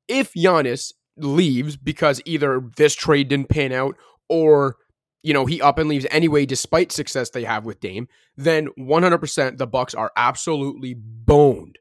if 0.07 0.33
Giannis 0.33 0.93
leaves 1.17 1.77
because 1.77 2.21
either 2.25 2.61
this 2.77 2.95
trade 2.95 3.29
didn't 3.29 3.49
pan 3.49 3.71
out 3.71 3.95
or 4.27 4.77
you 5.23 5.34
know 5.34 5.45
he 5.45 5.62
up 5.62 5.77
and 5.77 5.89
leaves 5.89 6.05
anyway 6.12 6.45
despite 6.45 6.91
success 6.91 7.29
they 7.29 7.43
have 7.43 7.65
with 7.65 7.79
Dame, 7.79 8.08
then 8.38 8.69
100% 8.79 9.58
the 9.58 9.67
Bucks 9.67 9.93
are 9.93 10.12
absolutely 10.15 10.95
boned 10.95 11.77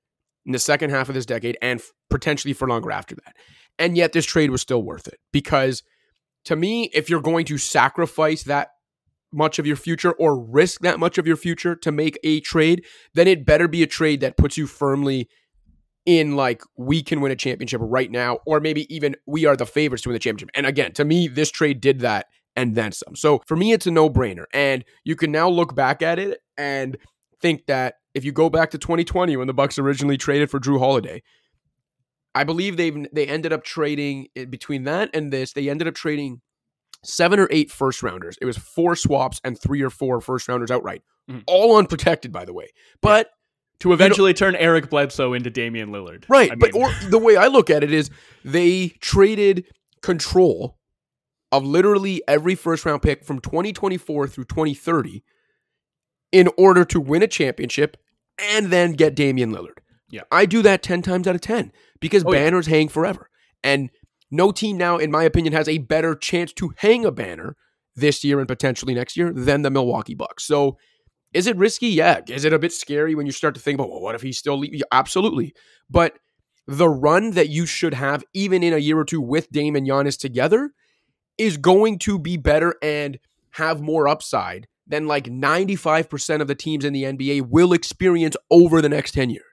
in 0.46 0.52
the 0.52 0.58
second 0.58 0.90
half 0.90 1.08
of 1.08 1.14
this 1.14 1.26
decade 1.26 1.58
and 1.60 1.80
potentially 2.10 2.54
for 2.54 2.68
longer 2.68 2.90
after 2.90 3.14
that. 3.16 3.36
And 3.78 3.96
yet 3.96 4.12
this 4.12 4.26
trade 4.26 4.50
was 4.50 4.62
still 4.62 4.82
worth 4.82 5.06
it 5.06 5.18
because 5.32 5.82
to 6.46 6.56
me, 6.56 6.90
if 6.94 7.10
you're 7.10 7.20
going 7.20 7.44
to 7.46 7.58
sacrifice 7.58 8.44
that 8.44 8.70
much 9.32 9.58
of 9.58 9.66
your 9.66 9.76
future 9.76 10.12
or 10.12 10.38
risk 10.38 10.80
that 10.80 10.98
much 10.98 11.18
of 11.18 11.26
your 11.26 11.36
future 11.36 11.76
to 11.76 11.92
make 11.92 12.18
a 12.24 12.40
trade, 12.40 12.84
then 13.14 13.28
it 13.28 13.44
better 13.44 13.68
be 13.68 13.82
a 13.82 13.86
trade 13.86 14.20
that 14.20 14.36
puts 14.36 14.56
you 14.56 14.66
firmly 14.66 15.28
in 16.06 16.36
like 16.36 16.62
we 16.76 17.02
can 17.02 17.20
win 17.20 17.30
a 17.30 17.36
championship 17.36 17.80
right 17.84 18.10
now, 18.10 18.38
or 18.46 18.60
maybe 18.60 18.92
even 18.94 19.14
we 19.26 19.44
are 19.44 19.56
the 19.56 19.66
favorites 19.66 20.02
to 20.02 20.08
win 20.08 20.14
the 20.14 20.18
championship. 20.18 20.48
And 20.54 20.64
again, 20.64 20.92
to 20.92 21.04
me, 21.04 21.28
this 21.28 21.50
trade 21.50 21.82
did 21.82 22.00
that 22.00 22.26
and 22.58 22.74
then 22.74 22.90
some. 22.90 23.14
So 23.14 23.40
for 23.46 23.56
me, 23.56 23.70
it's 23.70 23.86
a 23.86 23.90
no 23.92 24.10
brainer. 24.10 24.46
And 24.52 24.84
you 25.04 25.14
can 25.14 25.30
now 25.30 25.48
look 25.48 25.76
back 25.76 26.02
at 26.02 26.18
it 26.18 26.40
and 26.56 26.98
think 27.40 27.66
that 27.66 27.94
if 28.14 28.24
you 28.24 28.32
go 28.32 28.50
back 28.50 28.70
to 28.70 28.78
2020 28.78 29.36
when 29.36 29.46
the 29.46 29.54
Bucks 29.54 29.78
originally 29.78 30.16
traded 30.16 30.50
for 30.50 30.58
Jrue 30.58 30.80
Holiday, 30.80 31.22
I 32.34 32.42
believe 32.42 32.76
they 32.76 32.90
they 32.90 33.28
ended 33.28 33.52
up 33.52 33.62
trading 33.62 34.26
between 34.50 34.82
that 34.84 35.10
and 35.14 35.32
this. 35.32 35.52
They 35.52 35.70
ended 35.70 35.86
up 35.86 35.94
trading 35.94 36.40
seven 37.04 37.38
or 37.38 37.46
eight 37.52 37.70
first 37.70 38.02
rounders. 38.02 38.36
It 38.40 38.44
was 38.44 38.58
four 38.58 38.96
swaps 38.96 39.40
and 39.44 39.56
three 39.56 39.80
or 39.80 39.90
four 39.90 40.20
first 40.20 40.48
rounders 40.48 40.72
outright, 40.72 41.02
mm-hmm. 41.30 41.40
all 41.46 41.76
unprotected, 41.76 42.32
by 42.32 42.44
the 42.44 42.52
way. 42.52 42.70
But 43.00 43.28
yeah. 43.28 43.32
to 43.80 43.92
eventually 43.92 44.34
turn 44.34 44.56
Eric 44.56 44.90
Bledsoe 44.90 45.32
into 45.32 45.48
Damian 45.48 45.90
Lillard, 45.90 46.24
right? 46.28 46.50
I 46.50 46.56
mean. 46.56 46.72
But 46.72 46.74
or 46.74 46.92
the 47.08 47.18
way 47.18 47.36
I 47.36 47.46
look 47.46 47.70
at 47.70 47.84
it 47.84 47.92
is 47.92 48.10
they 48.44 48.88
traded 49.00 49.64
control 50.02 50.78
of 51.52 51.64
literally 51.64 52.22
every 52.28 52.54
first 52.54 52.84
round 52.84 53.02
pick 53.02 53.24
from 53.24 53.40
2024 53.40 54.28
through 54.28 54.44
2030 54.44 55.22
in 56.32 56.48
order 56.58 56.84
to 56.84 57.00
win 57.00 57.22
a 57.22 57.26
championship 57.26 57.96
and 58.38 58.66
then 58.66 58.92
get 58.92 59.14
Damian 59.14 59.52
Lillard. 59.52 59.78
Yeah. 60.10 60.22
I 60.30 60.46
do 60.46 60.62
that 60.62 60.82
10 60.82 61.02
times 61.02 61.26
out 61.26 61.34
of 61.34 61.40
10 61.40 61.72
because 62.00 62.24
oh, 62.24 62.30
banners 62.30 62.68
yeah. 62.68 62.76
hang 62.76 62.88
forever. 62.88 63.30
And 63.62 63.90
no 64.30 64.52
team 64.52 64.76
now, 64.76 64.98
in 64.98 65.10
my 65.10 65.24
opinion, 65.24 65.52
has 65.54 65.68
a 65.68 65.78
better 65.78 66.14
chance 66.14 66.52
to 66.54 66.72
hang 66.76 67.04
a 67.04 67.10
banner 67.10 67.56
this 67.96 68.22
year 68.22 68.38
and 68.38 68.48
potentially 68.48 68.94
next 68.94 69.16
year 69.16 69.32
than 69.32 69.62
the 69.62 69.70
Milwaukee 69.70 70.14
Bucks. 70.14 70.44
So 70.44 70.78
is 71.34 71.46
it 71.46 71.56
risky? 71.56 71.88
Yeah. 71.88 72.20
Is 72.28 72.44
it 72.44 72.52
a 72.52 72.58
bit 72.58 72.72
scary 72.72 73.14
when 73.14 73.26
you 73.26 73.32
start 73.32 73.54
to 73.54 73.60
think 73.60 73.76
about, 73.78 73.90
well, 73.90 74.00
what 74.00 74.14
if 74.14 74.22
he's 74.22 74.38
still 74.38 74.58
leaving? 74.58 74.80
Absolutely. 74.92 75.54
But 75.90 76.18
the 76.66 76.88
run 76.88 77.32
that 77.32 77.48
you 77.48 77.66
should 77.66 77.94
have, 77.94 78.22
even 78.34 78.62
in 78.62 78.72
a 78.72 78.78
year 78.78 78.98
or 78.98 79.04
two 79.04 79.20
with 79.20 79.50
Dame 79.50 79.76
and 79.76 79.86
Giannis 79.86 80.18
together, 80.18 80.70
is 81.38 81.56
going 81.56 81.98
to 82.00 82.18
be 82.18 82.36
better 82.36 82.74
and 82.82 83.18
have 83.52 83.80
more 83.80 84.08
upside 84.08 84.66
than 84.86 85.06
like 85.06 85.24
95% 85.24 86.40
of 86.40 86.48
the 86.48 86.54
teams 86.54 86.84
in 86.84 86.92
the 86.92 87.04
NBA 87.04 87.48
will 87.48 87.72
experience 87.72 88.36
over 88.50 88.80
the 88.82 88.88
next 88.88 89.12
10 89.12 89.30
years. 89.30 89.44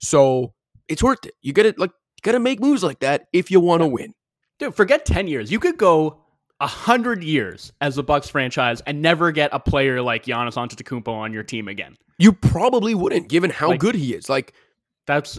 So 0.00 0.52
it's 0.88 1.02
worth 1.02 1.24
it. 1.26 1.34
You 1.42 1.52
gotta 1.52 1.74
like 1.76 1.90
you 1.90 2.20
gotta 2.22 2.40
make 2.40 2.60
moves 2.60 2.82
like 2.82 3.00
that 3.00 3.26
if 3.32 3.50
you 3.50 3.60
want 3.60 3.82
to 3.82 3.86
win. 3.86 4.14
Dude, 4.58 4.74
forget 4.74 5.04
ten 5.04 5.26
years. 5.26 5.50
You 5.50 5.58
could 5.58 5.76
go 5.76 6.20
a 6.60 6.66
hundred 6.66 7.24
years 7.24 7.72
as 7.80 7.96
the 7.96 8.02
Bucks 8.02 8.28
franchise 8.28 8.80
and 8.86 9.02
never 9.02 9.32
get 9.32 9.50
a 9.52 9.58
player 9.58 10.00
like 10.00 10.24
Giannis 10.24 10.54
Antetokounmpo 10.54 11.08
on 11.08 11.32
your 11.32 11.42
team 11.42 11.68
again. 11.68 11.96
You 12.18 12.32
probably 12.32 12.94
wouldn't, 12.94 13.28
given 13.28 13.50
how 13.50 13.70
like, 13.70 13.80
good 13.80 13.94
he 13.94 14.14
is. 14.14 14.28
Like 14.28 14.52
that's 15.06 15.38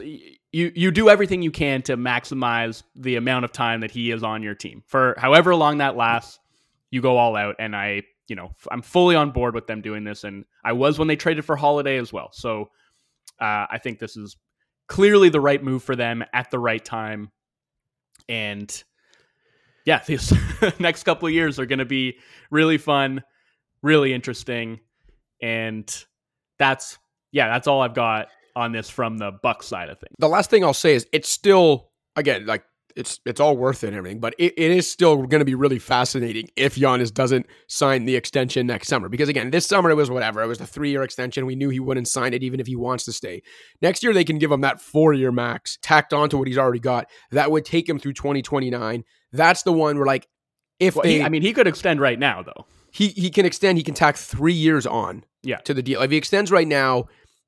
you. 0.56 0.72
You 0.74 0.90
do 0.90 1.10
everything 1.10 1.42
you 1.42 1.52
can 1.52 1.82
to 1.84 1.98
maximize 1.98 2.84
the 2.96 3.18
amount 3.18 3.44
of 3.44 3.52
time 3.52 3.82
that 3.82 3.92
he 3.92 4.12
is 4.12 4.24
on 4.24 4.42
your 4.42 4.56
team 4.56 4.84
for 4.88 5.14
however 5.18 5.54
long 5.54 5.80
that 5.80 5.98
lasts. 5.98 6.40
You 6.92 7.02
go 7.02 7.18
all 7.18 7.36
out, 7.36 7.56
and 7.60 7.76
I, 7.76 8.04
you 8.30 8.38
know, 8.38 8.52
I'm 8.72 8.82
fully 8.82 9.16
on 9.16 9.32
board 9.32 9.54
with 9.54 9.68
them 9.68 9.82
doing 9.82 10.06
this, 10.06 10.24
and 10.24 10.46
I 10.64 10.72
was 10.72 10.98
when 10.98 11.10
they 11.10 11.18
traded 11.18 11.44
for 11.44 11.58
Holiday 11.58 11.98
as 11.98 12.14
well. 12.14 12.30
So 12.32 12.70
uh, 13.42 13.68
I 13.70 13.80
think 13.84 14.00
this 14.00 14.16
is 14.16 14.38
clearly 14.88 15.28
the 15.28 15.42
right 15.42 15.62
move 15.62 15.84
for 15.84 15.96
them 15.96 16.24
at 16.32 16.52
the 16.52 16.60
right 16.60 16.84
time. 16.84 17.32
And 18.30 18.84
yeah, 19.86 20.02
these 20.08 20.32
next 20.80 21.04
couple 21.04 21.28
of 21.28 21.34
years 21.34 21.60
are 21.60 21.66
going 21.66 21.80
to 21.80 21.86
be 21.86 22.18
really 22.50 22.78
fun, 22.78 23.24
really 23.82 24.14
interesting. 24.14 24.80
And 25.42 25.94
that's, 26.58 26.98
yeah, 27.32 27.50
that's 27.50 27.68
all 27.68 27.82
I've 27.82 27.94
got 27.94 28.30
on 28.56 28.72
this 28.72 28.90
from 28.90 29.18
the 29.18 29.32
Buck 29.32 29.64
side 29.64 29.90
of 29.90 30.00
things. 30.00 30.16
The 30.20 30.30
last 30.30 30.50
thing 30.50 30.64
I'll 30.64 30.74
say 30.74 30.96
is 30.96 31.08
it's 31.12 31.30
still, 31.30 31.90
again, 32.16 32.46
like 32.46 32.64
it's 32.96 33.20
it's 33.26 33.42
all 33.42 33.58
worth 33.58 33.84
it 33.84 33.88
and 33.88 33.98
everything, 33.98 34.20
but 34.20 34.34
it, 34.40 34.54
it 34.58 34.72
is 34.72 34.90
still 34.90 35.18
going 35.18 35.40
to 35.40 35.46
be 35.46 35.56
really 35.56 35.80
fascinating 35.80 36.48
if 36.56 36.76
Giannis 36.76 37.14
doesn't 37.14 37.46
sign 37.68 38.06
the 38.06 38.16
extension 38.16 38.66
next 38.66 38.88
summer. 38.88 39.10
Because 39.10 39.28
again, 39.28 39.52
this 39.52 39.66
summer 39.66 39.90
it 39.90 39.96
was 39.96 40.10
whatever. 40.10 40.42
It 40.42 40.48
was 40.48 40.62
a 40.62 40.66
three 40.66 40.92
year 40.92 41.04
extension. 41.04 41.46
We 41.46 41.56
knew 41.56 41.70
he 41.70 41.80
wouldn't 41.80 42.08
sign 42.08 42.34
it 42.34 42.44
even 42.44 42.60
if 42.60 42.68
he 42.68 42.76
wants 42.76 43.04
to 43.06 43.14
stay. 43.14 43.44
Next 43.82 44.02
year 44.02 44.14
they 44.14 44.24
can 44.24 44.38
give 44.38 44.52
him 44.52 44.62
that 44.62 44.80
four 44.80 45.14
year 45.14 45.32
max 45.32 45.78
tacked 45.82 46.14
onto 46.14 46.38
what 46.38 46.48
he's 46.48 46.58
already 46.58 46.80
got. 46.80 47.08
That 47.32 47.52
would 47.52 47.66
take 47.66 47.88
him 47.90 48.00
through 48.00 48.14
2029. 48.14 49.04
That's 49.34 49.64
the 49.64 49.74
one 49.74 49.98
where 49.98 50.06
like 50.06 50.28
if 50.80 50.96
well, 50.96 51.04
they, 51.04 51.16
he, 51.16 51.24
I 51.24 51.30
mean, 51.30 51.42
he 51.42 51.54
could 51.54 51.68
extend 51.68 52.00
right 52.00 52.20
now 52.20 52.44
though. 52.44 52.66
He 52.92 53.10
he 53.10 53.30
can 53.30 53.46
extend. 53.46 53.78
He 53.78 53.84
can 53.84 53.94
tack 53.94 54.16
three 54.16 54.54
years 54.54 54.86
on. 54.86 55.26
Yeah. 55.44 55.58
To 55.58 55.74
the 55.74 55.84
deal. 55.84 56.02
If 56.02 56.12
he 56.12 56.18
extends 56.18 56.50
right 56.50 56.68
now, 56.68 57.06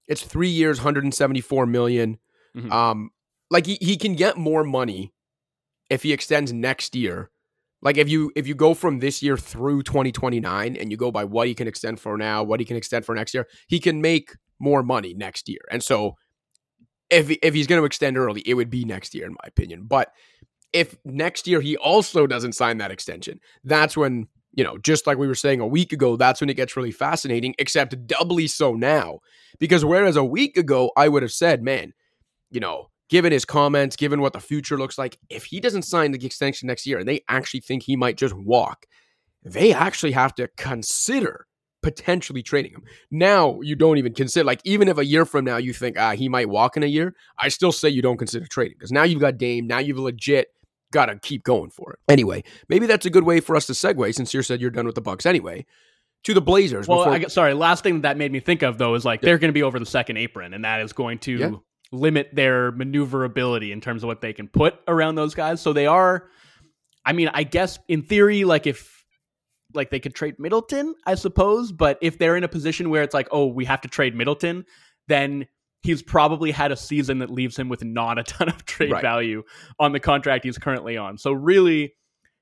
it's 0.08 0.22
three 0.22 0.50
years, 0.50 0.80
174 0.80 1.66
million. 1.66 2.20
Mm-hmm. 2.56 2.72
Um, 2.72 3.12
like 3.50 3.66
he, 3.66 3.78
he 3.82 3.98
can 3.98 4.16
get 4.16 4.38
more 4.38 4.64
money 4.64 5.14
if 5.90 6.04
he 6.04 6.12
extends 6.12 6.52
next 6.52 6.96
year, 6.96 7.30
like 7.82 7.98
if 7.98 8.10
you 8.10 8.32
if 8.36 8.48
you 8.48 8.56
go 8.56 8.74
from 8.74 9.00
this 9.00 9.22
year 9.22 9.38
through 9.38 9.84
2029 9.84 10.76
and 10.76 10.92
you 10.92 10.98
go 10.98 11.12
by 11.12 11.24
what 11.24 11.48
he 11.48 11.54
can 11.54 11.68
extend 11.68 12.00
for 12.00 12.18
now, 12.18 12.44
what 12.44 12.60
he 12.60 12.66
can 12.66 12.76
extend 12.76 13.06
for 13.06 13.16
next 13.16 13.34
year, 13.34 13.48
he 13.68 13.80
can 13.80 14.02
make 14.02 14.36
more 14.60 14.82
money 14.84 15.14
next 15.14 15.48
year. 15.48 15.62
And 15.70 15.84
so 15.84 16.16
if 17.10 17.30
if 17.30 17.54
he's 17.54 17.68
going 17.68 17.80
to 17.80 17.86
extend 17.86 18.18
early, 18.18 18.42
it 18.46 18.56
would 18.56 18.70
be 18.70 18.84
next 18.84 19.14
year 19.14 19.26
in 19.26 19.34
my 19.34 19.48
opinion. 19.48 19.84
But 19.88 20.12
if 20.74 20.98
next 21.06 21.48
year 21.48 21.62
he 21.62 21.78
also 21.78 22.28
doesn't 22.28 22.54
sign 22.54 22.80
that 22.80 22.92
extension, 22.92 23.40
that's 23.64 23.96
when, 23.96 24.28
you 24.58 24.64
know, 24.64 24.78
just 24.80 25.06
like 25.06 25.20
we 25.20 25.28
were 25.28 25.36
saying 25.36 25.62
a 25.62 25.68
week 25.68 25.94
ago, 25.94 26.18
that's 26.18 26.42
when 26.42 26.50
it 26.50 26.56
gets 26.56 26.76
really 26.76 26.92
fascinating, 26.92 27.54
except 27.60 28.08
doubly 28.08 28.48
so 28.48 28.74
now. 28.74 29.20
Because 29.60 29.86
whereas 29.86 30.16
a 30.16 30.24
week 30.24 30.58
ago 30.58 30.92
I 30.98 31.08
would 31.08 31.22
have 31.22 31.32
said, 31.32 31.62
man, 31.62 31.94
you 32.50 32.60
know, 32.60 32.90
given 33.08 33.32
his 33.32 33.46
comments, 33.46 33.96
given 33.96 34.20
what 34.20 34.34
the 34.34 34.40
future 34.40 34.78
looks 34.78 34.98
like, 34.98 35.20
if 35.30 35.46
he 35.46 35.60
doesn't 35.60 35.84
sign 35.84 36.12
the 36.12 36.26
extension 36.26 36.68
next 36.68 36.88
year 36.88 36.98
and 36.98 37.08
they 37.08 37.22
actually 37.30 37.60
think 37.60 37.84
he 37.84 37.96
might 37.96 38.18
just 38.18 38.34
walk, 38.34 38.88
they 39.44 39.74
actually 39.74 40.12
have 40.14 40.34
to 40.36 40.50
consider 40.58 41.46
potentially 41.84 42.42
trading 42.42 42.72
him. 42.72 42.84
Now 43.12 43.62
you 43.62 43.76
don't 43.76 44.00
even 44.00 44.16
consider 44.16 44.44
like 44.44 44.62
even 44.64 44.88
if 44.88 44.98
a 44.98 45.06
year 45.06 45.26
from 45.26 45.46
now 45.46 45.58
you 45.58 45.72
think 45.72 46.00
ah 46.00 46.16
he 46.16 46.28
might 46.30 46.50
walk 46.50 46.76
in 46.76 46.84
a 46.84 46.88
year, 46.88 47.14
I 47.38 47.50
still 47.50 47.72
say 47.72 47.90
you 47.90 48.02
don't 48.02 48.18
consider 48.18 48.48
trading 48.48 48.76
because 48.80 48.92
now 48.92 49.04
you've 49.04 49.22
got 49.22 49.38
Dame, 49.38 49.68
now 49.68 49.78
you've 49.78 50.00
legit 50.00 50.48
got 50.92 51.08
to 51.08 51.20
keep 51.20 51.44
going 51.44 51.70
for 51.70 51.94
it. 51.94 52.00
Anyway, 52.10 52.44
maybe 52.70 52.86
that's 52.86 53.06
a 53.06 53.10
good 53.10 53.24
way 53.24 53.40
for 53.40 53.56
us 53.56 53.66
to 53.68 53.74
segue 53.74 54.14
since 54.14 54.34
you 54.34 54.42
said 54.42 54.62
you're 54.62 54.72
done 54.72 54.86
with 54.86 54.96
the 54.96 55.02
Bucks 55.02 55.26
anyway. 55.26 55.66
To 56.24 56.34
the 56.34 56.42
Blazers. 56.42 56.88
Well, 56.88 57.06
before- 57.06 57.14
I, 57.14 57.24
sorry. 57.26 57.54
Last 57.54 57.84
thing 57.84 58.02
that 58.02 58.18
made 58.18 58.32
me 58.32 58.40
think 58.40 58.62
of 58.64 58.78
though 58.78 58.96
is 58.96 59.06
like 59.06 59.22
yeah. 59.22 59.28
they're 59.28 59.38
going 59.38 59.50
to 59.50 59.54
be 59.54 59.64
over 59.64 59.80
the 59.80 59.86
second 59.86 60.18
apron, 60.18 60.54
and 60.54 60.66
that 60.66 60.82
is 60.82 60.94
going 60.94 61.20
to 61.20 61.32
yeah 61.32 61.52
limit 61.92 62.30
their 62.34 62.72
maneuverability 62.72 63.72
in 63.72 63.82
terms 63.82 64.04
of 64.04 64.08
what 64.08 64.22
they 64.22 64.34
can 64.34 64.48
put 64.48 64.76
around 64.88 65.16
those 65.16 65.34
guys. 65.34 65.62
So 65.62 65.74
they 65.74 65.88
are, 65.88 66.28
I 67.06 67.14
mean, 67.14 67.30
I 67.34 67.44
guess 67.44 67.80
in 67.88 68.04
theory, 68.04 68.44
like 68.44 68.68
if 68.68 69.06
like 69.74 69.90
they 69.90 70.00
could 70.00 70.16
trade 70.16 70.40
Middleton, 70.40 70.96
I 71.06 71.16
suppose, 71.16 71.72
but 71.72 71.98
if 72.02 72.18
they're 72.18 72.36
in 72.36 72.44
a 72.44 72.48
position 72.48 72.90
where 72.90 73.04
it's 73.04 73.14
like, 73.14 73.28
oh, 73.32 73.48
we 73.48 73.66
have 73.66 73.82
to 73.82 73.88
trade 73.88 74.16
Middleton, 74.16 74.66
then 75.08 75.48
he's 75.82 76.02
probably 76.02 76.52
had 76.52 76.72
a 76.72 76.76
season 76.76 77.20
that 77.20 77.30
leaves 77.30 77.58
him 77.58 77.70
with 77.70 77.84
not 77.84 78.18
a 78.18 78.24
ton 78.24 78.50
of 78.50 78.66
trade 78.66 78.92
right. 78.92 79.02
value 79.02 79.44
on 79.80 79.92
the 79.92 80.00
contract 80.00 80.46
he's 80.46 80.58
currently 80.58 80.98
on. 80.98 81.18
So 81.18 81.32
really, 81.32 81.94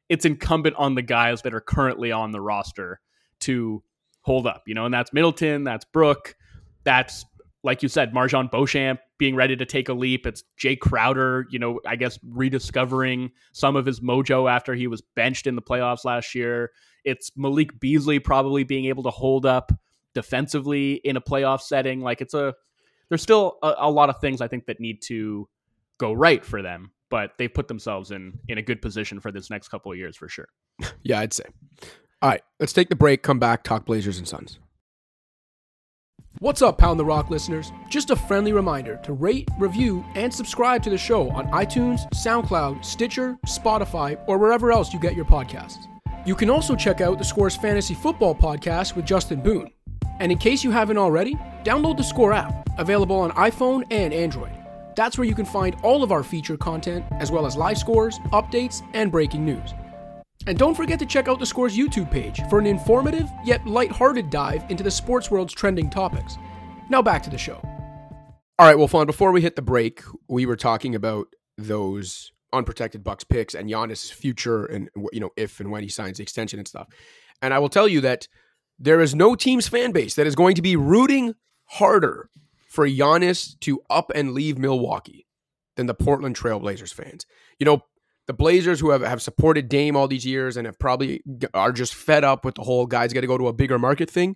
it's 0.09 0.25
incumbent 0.25 0.75
on 0.77 0.95
the 0.95 1.01
guys 1.01 1.41
that 1.43 1.53
are 1.53 1.61
currently 1.61 2.11
on 2.11 2.31
the 2.31 2.41
roster 2.41 2.99
to 3.41 3.83
hold 4.21 4.47
up, 4.47 4.63
you 4.65 4.73
know, 4.73 4.85
and 4.85 4.93
that's 4.93 5.13
Middleton, 5.13 5.63
that's 5.63 5.85
Brook, 5.85 6.35
that's 6.83 7.25
like 7.63 7.81
you 7.81 7.89
said, 7.89 8.13
MarJon 8.13 8.51
Beauchamp 8.51 8.99
being 9.17 9.35
ready 9.35 9.55
to 9.55 9.65
take 9.65 9.89
a 9.89 9.93
leap. 9.93 10.27
It's 10.27 10.43
Jae 10.59 10.79
Crowder, 10.79 11.47
you 11.49 11.57
know, 11.57 11.79
I 11.85 11.95
guess 11.95 12.19
rediscovering 12.23 13.31
some 13.53 13.75
of 13.75 13.87
his 13.87 14.01
mojo 14.01 14.49
after 14.49 14.75
he 14.75 14.85
was 14.85 15.01
benched 15.15 15.47
in 15.47 15.55
the 15.55 15.63
playoffs 15.63 16.05
last 16.05 16.35
year. 16.35 16.71
It's 17.03 17.31
Malik 17.35 17.79
Beasley 17.79 18.19
probably 18.19 18.63
being 18.63 18.85
able 18.85 19.01
to 19.03 19.09
hold 19.09 19.47
up 19.47 19.71
defensively 20.13 20.93
in 21.03 21.17
a 21.17 21.21
playoff 21.21 21.61
setting. 21.61 22.01
Like 22.01 22.21
it's 22.21 22.35
a 22.35 22.53
there's 23.09 23.21
still 23.21 23.57
a, 23.61 23.75
a 23.79 23.91
lot 23.91 24.09
of 24.09 24.19
things 24.19 24.41
I 24.41 24.47
think 24.47 24.65
that 24.65 24.79
need 24.79 25.01
to 25.03 25.47
go 25.97 26.13
right 26.13 26.43
for 26.43 26.61
them, 26.61 26.91
but 27.09 27.31
they've 27.37 27.53
put 27.53 27.67
themselves 27.67 28.11
in 28.11 28.39
in 28.47 28.57
a 28.57 28.61
good 28.61 28.81
position 28.81 29.19
for 29.19 29.31
this 29.31 29.49
next 29.49 29.69
couple 29.69 29.91
of 29.91 29.97
years 29.97 30.15
for 30.15 30.29
sure. 30.29 30.47
Yeah, 31.03 31.19
I'd 31.19 31.33
say. 31.33 31.45
All 32.21 32.29
right, 32.29 32.41
let's 32.59 32.73
take 32.73 32.89
the 32.89 32.95
break, 32.95 33.21
come 33.21 33.37
back, 33.37 33.63
talk 33.63 33.85
Blazers 33.85 34.17
and 34.17 34.27
Suns. 34.27 34.59
What's 36.39 36.61
up, 36.61 36.77
Pound 36.77 36.99
the 36.99 37.05
Rock 37.05 37.29
listeners? 37.29 37.71
Just 37.89 38.09
a 38.09 38.15
friendly 38.15 38.51
reminder 38.51 38.99
to 39.03 39.13
rate, 39.13 39.47
review, 39.57 40.03
and 40.15 40.33
subscribe 40.33 40.83
to 40.83 40.89
the 40.89 40.97
show 40.97 41.29
on 41.29 41.47
iTunes, 41.51 42.11
SoundCloud, 42.13 42.83
Stitcher, 42.83 43.37
Spotify, 43.45 44.21
or 44.27 44.37
wherever 44.37 44.71
else 44.71 44.91
you 44.91 44.99
get 44.99 45.15
your 45.15 45.23
podcasts. 45.23 45.85
You 46.25 46.35
can 46.35 46.49
also 46.49 46.75
check 46.75 46.99
out 46.99 47.19
the 47.19 47.23
Scores 47.23 47.55
Fantasy 47.55 47.93
Football 47.93 48.35
podcast 48.35 48.95
with 48.95 49.05
Justin 49.05 49.41
Boone. 49.41 49.71
And 50.19 50.31
in 50.31 50.37
case 50.37 50.63
you 50.63 50.71
haven't 50.71 50.97
already, 50.97 51.35
download 51.63 51.97
the 51.97 52.03
Score 52.03 52.33
app, 52.33 52.69
available 52.77 53.17
on 53.17 53.31
iPhone 53.31 53.83
and 53.91 54.13
Android. 54.13 54.51
That's 54.95 55.17
where 55.17 55.27
you 55.27 55.35
can 55.35 55.45
find 55.45 55.75
all 55.83 56.03
of 56.03 56.11
our 56.11 56.23
feature 56.23 56.57
content, 56.57 57.05
as 57.19 57.31
well 57.31 57.45
as 57.45 57.57
live 57.57 57.77
scores, 57.77 58.19
updates, 58.31 58.81
and 58.93 59.11
breaking 59.11 59.45
news. 59.45 59.73
And 60.47 60.57
don't 60.57 60.75
forget 60.75 60.99
to 60.99 61.05
check 61.05 61.27
out 61.27 61.39
the 61.39 61.45
Scores 61.45 61.75
YouTube 61.75 62.11
page 62.11 62.41
for 62.49 62.59
an 62.59 62.65
informative 62.65 63.29
yet 63.43 63.65
light-hearted 63.65 64.29
dive 64.29 64.63
into 64.69 64.83
the 64.83 64.91
sports 64.91 65.31
world's 65.31 65.53
trending 65.53 65.89
topics. 65.89 66.37
Now 66.89 67.01
back 67.01 67.23
to 67.23 67.29
the 67.29 67.37
show. 67.37 67.59
All 68.57 68.65
right, 68.65 68.77
well, 68.77 68.87
Fawn, 68.87 69.05
before 69.05 69.31
we 69.31 69.41
hit 69.41 69.55
the 69.55 69.61
break, 69.61 70.01
we 70.29 70.45
were 70.45 70.55
talking 70.55 70.95
about 70.95 71.27
those 71.57 72.31
unprotected 72.53 73.03
Bucks 73.03 73.23
picks 73.23 73.53
and 73.53 73.69
Giannis' 73.69 74.11
future 74.11 74.65
and 74.65 74.89
you 75.11 75.19
know 75.19 75.31
if 75.35 75.59
and 75.59 75.71
when 75.71 75.83
he 75.83 75.89
signs 75.89 76.17
the 76.17 76.23
extension 76.23 76.59
and 76.59 76.67
stuff. 76.67 76.87
And 77.41 77.53
I 77.53 77.59
will 77.59 77.69
tell 77.69 77.87
you 77.87 78.01
that 78.01 78.27
there 78.77 79.01
is 79.01 79.15
no 79.15 79.35
team's 79.35 79.67
fan 79.67 79.91
base 79.91 80.15
that 80.15 80.27
is 80.27 80.35
going 80.35 80.55
to 80.55 80.61
be 80.61 80.75
rooting 80.75 81.35
harder 81.65 82.29
for 82.69 82.87
Giannis 82.87 83.59
to 83.61 83.81
up 83.89 84.11
and 84.13 84.33
leave 84.33 84.57
Milwaukee 84.57 85.25
than 85.75 85.85
the 85.85 85.93
Portland 85.93 86.35
Trailblazers 86.35 86.93
fans. 86.93 87.25
You 87.59 87.65
know, 87.65 87.83
the 88.27 88.33
Blazers 88.33 88.79
who 88.79 88.89
have, 88.89 89.01
have 89.01 89.21
supported 89.21 89.69
Dame 89.69 89.95
all 89.95 90.07
these 90.07 90.25
years 90.25 90.57
and 90.57 90.65
have 90.65 90.79
probably 90.79 91.21
are 91.53 91.71
just 91.71 91.93
fed 91.93 92.23
up 92.23 92.43
with 92.43 92.55
the 92.55 92.63
whole 92.63 92.85
guys 92.85 93.13
got 93.13 93.21
to 93.21 93.27
go 93.27 93.37
to 93.37 93.47
a 93.47 93.53
bigger 93.53 93.79
market 93.79 94.09
thing. 94.09 94.35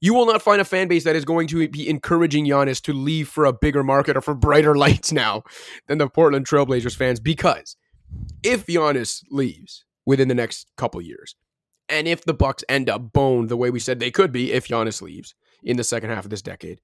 You 0.00 0.14
will 0.14 0.26
not 0.26 0.42
find 0.42 0.60
a 0.60 0.64
fan 0.64 0.88
base 0.88 1.04
that 1.04 1.16
is 1.16 1.24
going 1.24 1.46
to 1.48 1.68
be 1.68 1.88
encouraging 1.88 2.46
Giannis 2.46 2.82
to 2.82 2.92
leave 2.92 3.28
for 3.28 3.44
a 3.44 3.52
bigger 3.52 3.84
market 3.84 4.16
or 4.16 4.20
for 4.20 4.34
brighter 4.34 4.74
lights 4.76 5.12
now 5.12 5.44
than 5.86 5.98
the 5.98 6.08
Portland 6.08 6.46
Trailblazers 6.46 6.96
fans 6.96 7.20
because 7.20 7.76
if 8.42 8.66
Giannis 8.66 9.22
leaves 9.30 9.84
within 10.04 10.28
the 10.28 10.34
next 10.34 10.70
couple 10.76 11.00
years, 11.00 11.36
and 11.88 12.08
if 12.08 12.24
the 12.24 12.34
Bucks 12.34 12.64
end 12.68 12.88
up 12.88 13.12
boned 13.12 13.48
the 13.48 13.56
way 13.56 13.70
we 13.70 13.80
said 13.80 14.00
they 14.00 14.10
could 14.10 14.32
be 14.32 14.52
if 14.52 14.68
Giannis 14.68 15.02
leaves 15.02 15.34
in 15.62 15.76
the 15.76 15.84
second 15.84 16.10
half 16.10 16.24
of 16.24 16.30
this 16.30 16.42
decade, 16.42 16.80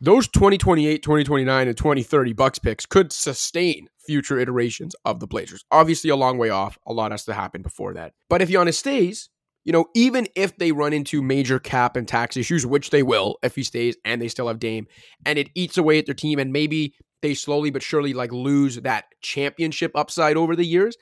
those 0.00 0.28
2028, 0.28 1.02
2029, 1.02 1.68
and 1.68 1.76
2030 1.76 2.32
Bucks 2.34 2.58
picks 2.58 2.84
could 2.84 3.12
sustain 3.12 3.88
future 4.06 4.38
iterations 4.38 4.94
of 5.04 5.20
the 5.20 5.26
Blazers. 5.26 5.64
Obviously, 5.70 6.10
a 6.10 6.16
long 6.16 6.36
way 6.36 6.50
off. 6.50 6.78
A 6.86 6.92
lot 6.92 7.12
has 7.12 7.24
to 7.24 7.34
happen 7.34 7.62
before 7.62 7.94
that. 7.94 8.12
But 8.28 8.42
if 8.42 8.50
Giannis 8.50 8.74
stays, 8.74 9.30
you 9.64 9.72
know, 9.72 9.86
even 9.94 10.28
if 10.36 10.56
they 10.58 10.70
run 10.70 10.92
into 10.92 11.22
major 11.22 11.58
cap 11.58 11.96
and 11.96 12.06
tax 12.06 12.36
issues, 12.36 12.66
which 12.66 12.90
they 12.90 13.02
will 13.02 13.38
if 13.42 13.56
he 13.56 13.62
stays 13.62 13.96
and 14.04 14.20
they 14.20 14.28
still 14.28 14.48
have 14.48 14.58
Dame, 14.58 14.86
and 15.24 15.38
it 15.38 15.48
eats 15.54 15.78
away 15.78 15.98
at 15.98 16.06
their 16.06 16.14
team, 16.14 16.38
and 16.38 16.52
maybe 16.52 16.94
they 17.22 17.34
slowly 17.34 17.70
but 17.70 17.82
surely 17.82 18.12
like 18.12 18.32
lose 18.32 18.76
that 18.82 19.06
championship 19.22 19.92
upside 19.94 20.36
over 20.36 20.54
the 20.54 20.66
years. 20.66 20.96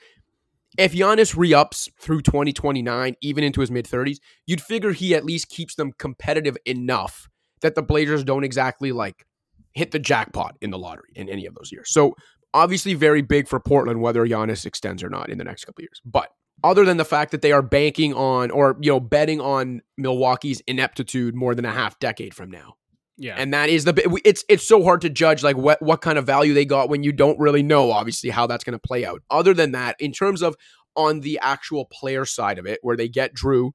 If 0.77 0.93
Giannis 0.93 1.35
re-ups 1.37 1.89
through 1.99 2.21
2029, 2.21 3.15
even 3.21 3.43
into 3.43 3.61
his 3.61 3.71
mid 3.71 3.85
30s, 3.85 4.17
you'd 4.45 4.61
figure 4.61 4.91
he 4.91 5.15
at 5.15 5.25
least 5.25 5.49
keeps 5.49 5.75
them 5.75 5.93
competitive 5.97 6.57
enough 6.65 7.29
that 7.61 7.75
the 7.75 7.81
Blazers 7.81 8.23
don't 8.23 8.43
exactly 8.43 8.91
like 8.91 9.25
hit 9.73 9.91
the 9.91 9.99
jackpot 9.99 10.55
in 10.61 10.71
the 10.71 10.77
lottery 10.77 11.11
in 11.15 11.29
any 11.29 11.45
of 11.45 11.55
those 11.55 11.71
years. 11.71 11.91
So 11.91 12.15
obviously 12.53 12.93
very 12.93 13.21
big 13.21 13.47
for 13.47 13.59
Portland 13.59 14.01
whether 14.01 14.25
Giannis 14.25 14.65
extends 14.65 15.03
or 15.03 15.09
not 15.09 15.29
in 15.29 15.37
the 15.37 15.43
next 15.43 15.65
couple 15.65 15.83
years. 15.83 16.01
But 16.05 16.29
other 16.63 16.85
than 16.85 16.97
the 16.97 17.05
fact 17.05 17.31
that 17.31 17.41
they 17.41 17.51
are 17.51 17.61
banking 17.61 18.13
on 18.13 18.49
or 18.49 18.77
you 18.81 18.91
know 18.91 18.99
betting 18.99 19.41
on 19.41 19.81
Milwaukee's 19.97 20.61
ineptitude 20.61 21.35
more 21.35 21.53
than 21.53 21.65
a 21.65 21.71
half 21.71 21.99
decade 21.99 22.33
from 22.33 22.49
now. 22.49 22.75
Yeah. 23.17 23.35
And 23.37 23.53
that 23.53 23.69
is 23.69 23.85
the 23.85 24.19
it's 24.25 24.43
it's 24.49 24.67
so 24.67 24.83
hard 24.83 25.01
to 25.01 25.09
judge 25.09 25.41
like 25.41 25.55
what 25.55 25.81
what 25.81 26.01
kind 26.01 26.17
of 26.17 26.25
value 26.25 26.53
they 26.53 26.65
got 26.65 26.89
when 26.89 27.03
you 27.03 27.13
don't 27.13 27.39
really 27.39 27.63
know 27.63 27.91
obviously 27.91 28.29
how 28.29 28.45
that's 28.45 28.63
going 28.63 28.77
to 28.77 28.79
play 28.79 29.05
out. 29.05 29.21
Other 29.29 29.53
than 29.53 29.71
that, 29.71 29.95
in 29.99 30.11
terms 30.11 30.41
of 30.41 30.55
on 30.95 31.21
the 31.21 31.39
actual 31.41 31.85
player 31.85 32.25
side 32.25 32.57
of 32.57 32.65
it 32.65 32.79
where 32.81 32.97
they 32.97 33.07
get 33.07 33.33
Jrue, 33.33 33.71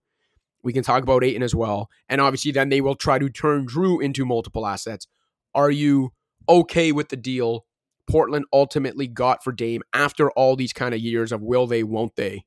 we 0.62 0.72
can 0.72 0.82
talk 0.82 1.02
about 1.02 1.24
Ayton 1.24 1.42
as 1.42 1.54
well. 1.54 1.88
And 2.08 2.20
obviously, 2.20 2.52
then 2.52 2.68
they 2.68 2.80
will 2.80 2.96
try 2.96 3.18
to 3.18 3.30
turn 3.30 3.66
Jrue 3.66 4.02
into 4.02 4.26
multiple 4.26 4.66
assets. 4.66 5.06
Are 5.54 5.70
you 5.70 6.12
okay 6.48 6.92
with 6.92 7.08
the 7.08 7.16
deal 7.16 7.64
Portland 8.10 8.44
ultimately 8.52 9.06
got 9.06 9.44
for 9.44 9.52
Dame 9.52 9.82
after 9.92 10.30
all 10.32 10.56
these 10.56 10.72
kind 10.72 10.94
of 10.94 11.00
years 11.00 11.32
of 11.32 11.42
will 11.42 11.66
they, 11.66 11.82
won't 11.82 12.16
they, 12.16 12.44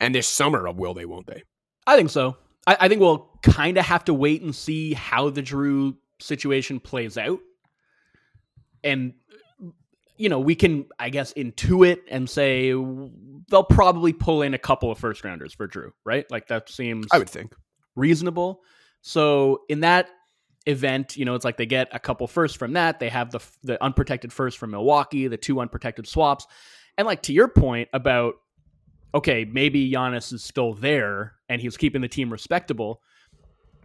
and 0.00 0.14
this 0.14 0.28
summer 0.28 0.66
of 0.66 0.78
will 0.78 0.94
they, 0.94 1.04
won't 1.04 1.26
they? 1.26 1.44
I 1.86 1.96
think 1.96 2.10
so. 2.10 2.36
I, 2.66 2.76
I 2.80 2.88
think 2.88 3.00
we'll 3.00 3.30
kind 3.42 3.78
of 3.78 3.84
have 3.86 4.04
to 4.06 4.14
wait 4.14 4.42
and 4.42 4.54
see 4.54 4.94
how 4.94 5.30
the 5.30 5.42
Jrue 5.42 5.96
situation 6.20 6.80
plays 6.80 7.18
out. 7.18 7.40
And 8.82 9.14
you 10.16 10.28
know, 10.28 10.38
we 10.38 10.54
can, 10.54 10.84
I 10.98 11.08
guess, 11.08 11.32
intuit 11.32 12.00
and 12.10 12.28
say 12.28 12.72
they'll 12.72 13.64
probably 13.64 14.12
pull 14.12 14.42
in 14.42 14.52
a 14.52 14.58
couple 14.58 14.90
of 14.90 14.98
first 14.98 15.24
rounders 15.24 15.54
for 15.54 15.66
Jrue, 15.66 15.92
right? 16.04 16.30
Like 16.30 16.48
that 16.48 16.68
seems 16.68 17.06
I 17.10 17.18
would 17.18 17.30
think 17.30 17.54
reasonable. 17.96 18.60
So 19.00 19.62
in 19.70 19.80
that 19.80 20.10
event, 20.66 21.16
you 21.16 21.24
know, 21.24 21.34
it's 21.34 21.44
like 21.44 21.56
they 21.56 21.64
get 21.64 21.88
a 21.92 21.98
couple 21.98 22.26
first 22.26 22.58
from 22.58 22.74
that. 22.74 23.00
They 23.00 23.08
have 23.08 23.30
the 23.30 23.40
the 23.62 23.82
unprotected 23.82 24.30
first 24.30 24.58
from 24.58 24.72
Milwaukee, 24.72 25.26
the 25.26 25.38
two 25.38 25.58
unprotected 25.58 26.06
swaps, 26.06 26.46
and 26.98 27.06
like 27.06 27.22
to 27.22 27.32
your 27.32 27.48
point 27.48 27.88
about 27.94 28.34
okay, 29.14 29.44
maybe 29.44 29.90
Giannis 29.90 30.34
is 30.34 30.44
still 30.44 30.74
there 30.74 31.34
and 31.48 31.60
he's 31.62 31.76
keeping 31.76 32.02
the 32.02 32.08
team 32.08 32.30
respectable. 32.30 33.00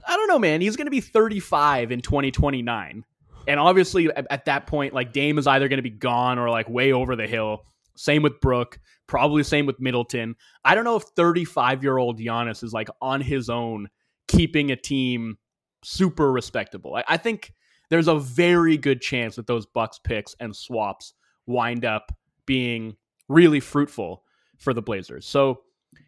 I 0.05 0.15
don't 0.15 0.27
know, 0.27 0.39
man. 0.39 0.61
He's 0.61 0.75
going 0.75 0.85
to 0.85 0.91
be 0.91 1.01
35 1.01 1.91
in 1.91 2.01
2029. 2.01 3.05
And 3.47 3.59
obviously, 3.59 4.07
at, 4.07 4.27
at 4.29 4.45
that 4.45 4.67
point, 4.67 4.93
like 4.93 5.13
Dame 5.13 5.37
is 5.37 5.47
either 5.47 5.67
going 5.67 5.77
to 5.77 5.83
be 5.83 5.89
gone 5.89 6.39
or 6.39 6.49
like 6.49 6.69
way 6.69 6.91
over 6.91 7.15
the 7.15 7.27
hill. 7.27 7.65
Same 7.95 8.23
with 8.23 8.41
Brook, 8.41 8.79
probably 9.07 9.43
same 9.43 9.65
with 9.65 9.79
Middleton. 9.79 10.35
I 10.63 10.75
don't 10.75 10.83
know 10.83 10.97
if 10.97 11.03
35 11.03 11.83
year 11.83 11.97
old 11.97 12.19
Giannis 12.19 12.63
is 12.63 12.73
like 12.73 12.89
on 13.01 13.21
his 13.21 13.49
own 13.49 13.89
keeping 14.27 14.71
a 14.71 14.75
team 14.75 15.37
super 15.83 16.31
respectable. 16.31 16.95
I, 16.95 17.03
I 17.07 17.17
think 17.17 17.53
there's 17.89 18.07
a 18.07 18.19
very 18.19 18.77
good 18.77 19.01
chance 19.01 19.35
that 19.35 19.47
those 19.47 19.65
Bucks 19.65 19.99
picks 19.99 20.35
and 20.39 20.55
swaps 20.55 21.13
wind 21.45 21.85
up 21.85 22.11
being 22.45 22.95
really 23.27 23.59
fruitful 23.59 24.23
for 24.57 24.73
the 24.73 24.81
Blazers. 24.81 25.25
So 25.25 25.61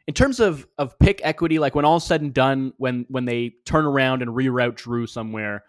in 0.07 0.13
terms 0.13 0.39
of 0.39 0.67
of 0.77 0.97
pick 0.99 1.21
equity, 1.23 1.59
like 1.59 1.75
when 1.75 1.85
all's 1.85 2.05
said 2.05 2.21
and 2.21 2.33
done, 2.33 2.73
when 2.77 3.05
when 3.09 3.25
they 3.25 3.55
turn 3.65 3.85
around 3.85 4.21
and 4.21 4.31
reroute 4.31 4.75
Jrue 4.75 5.07
somewhere, 5.07 5.63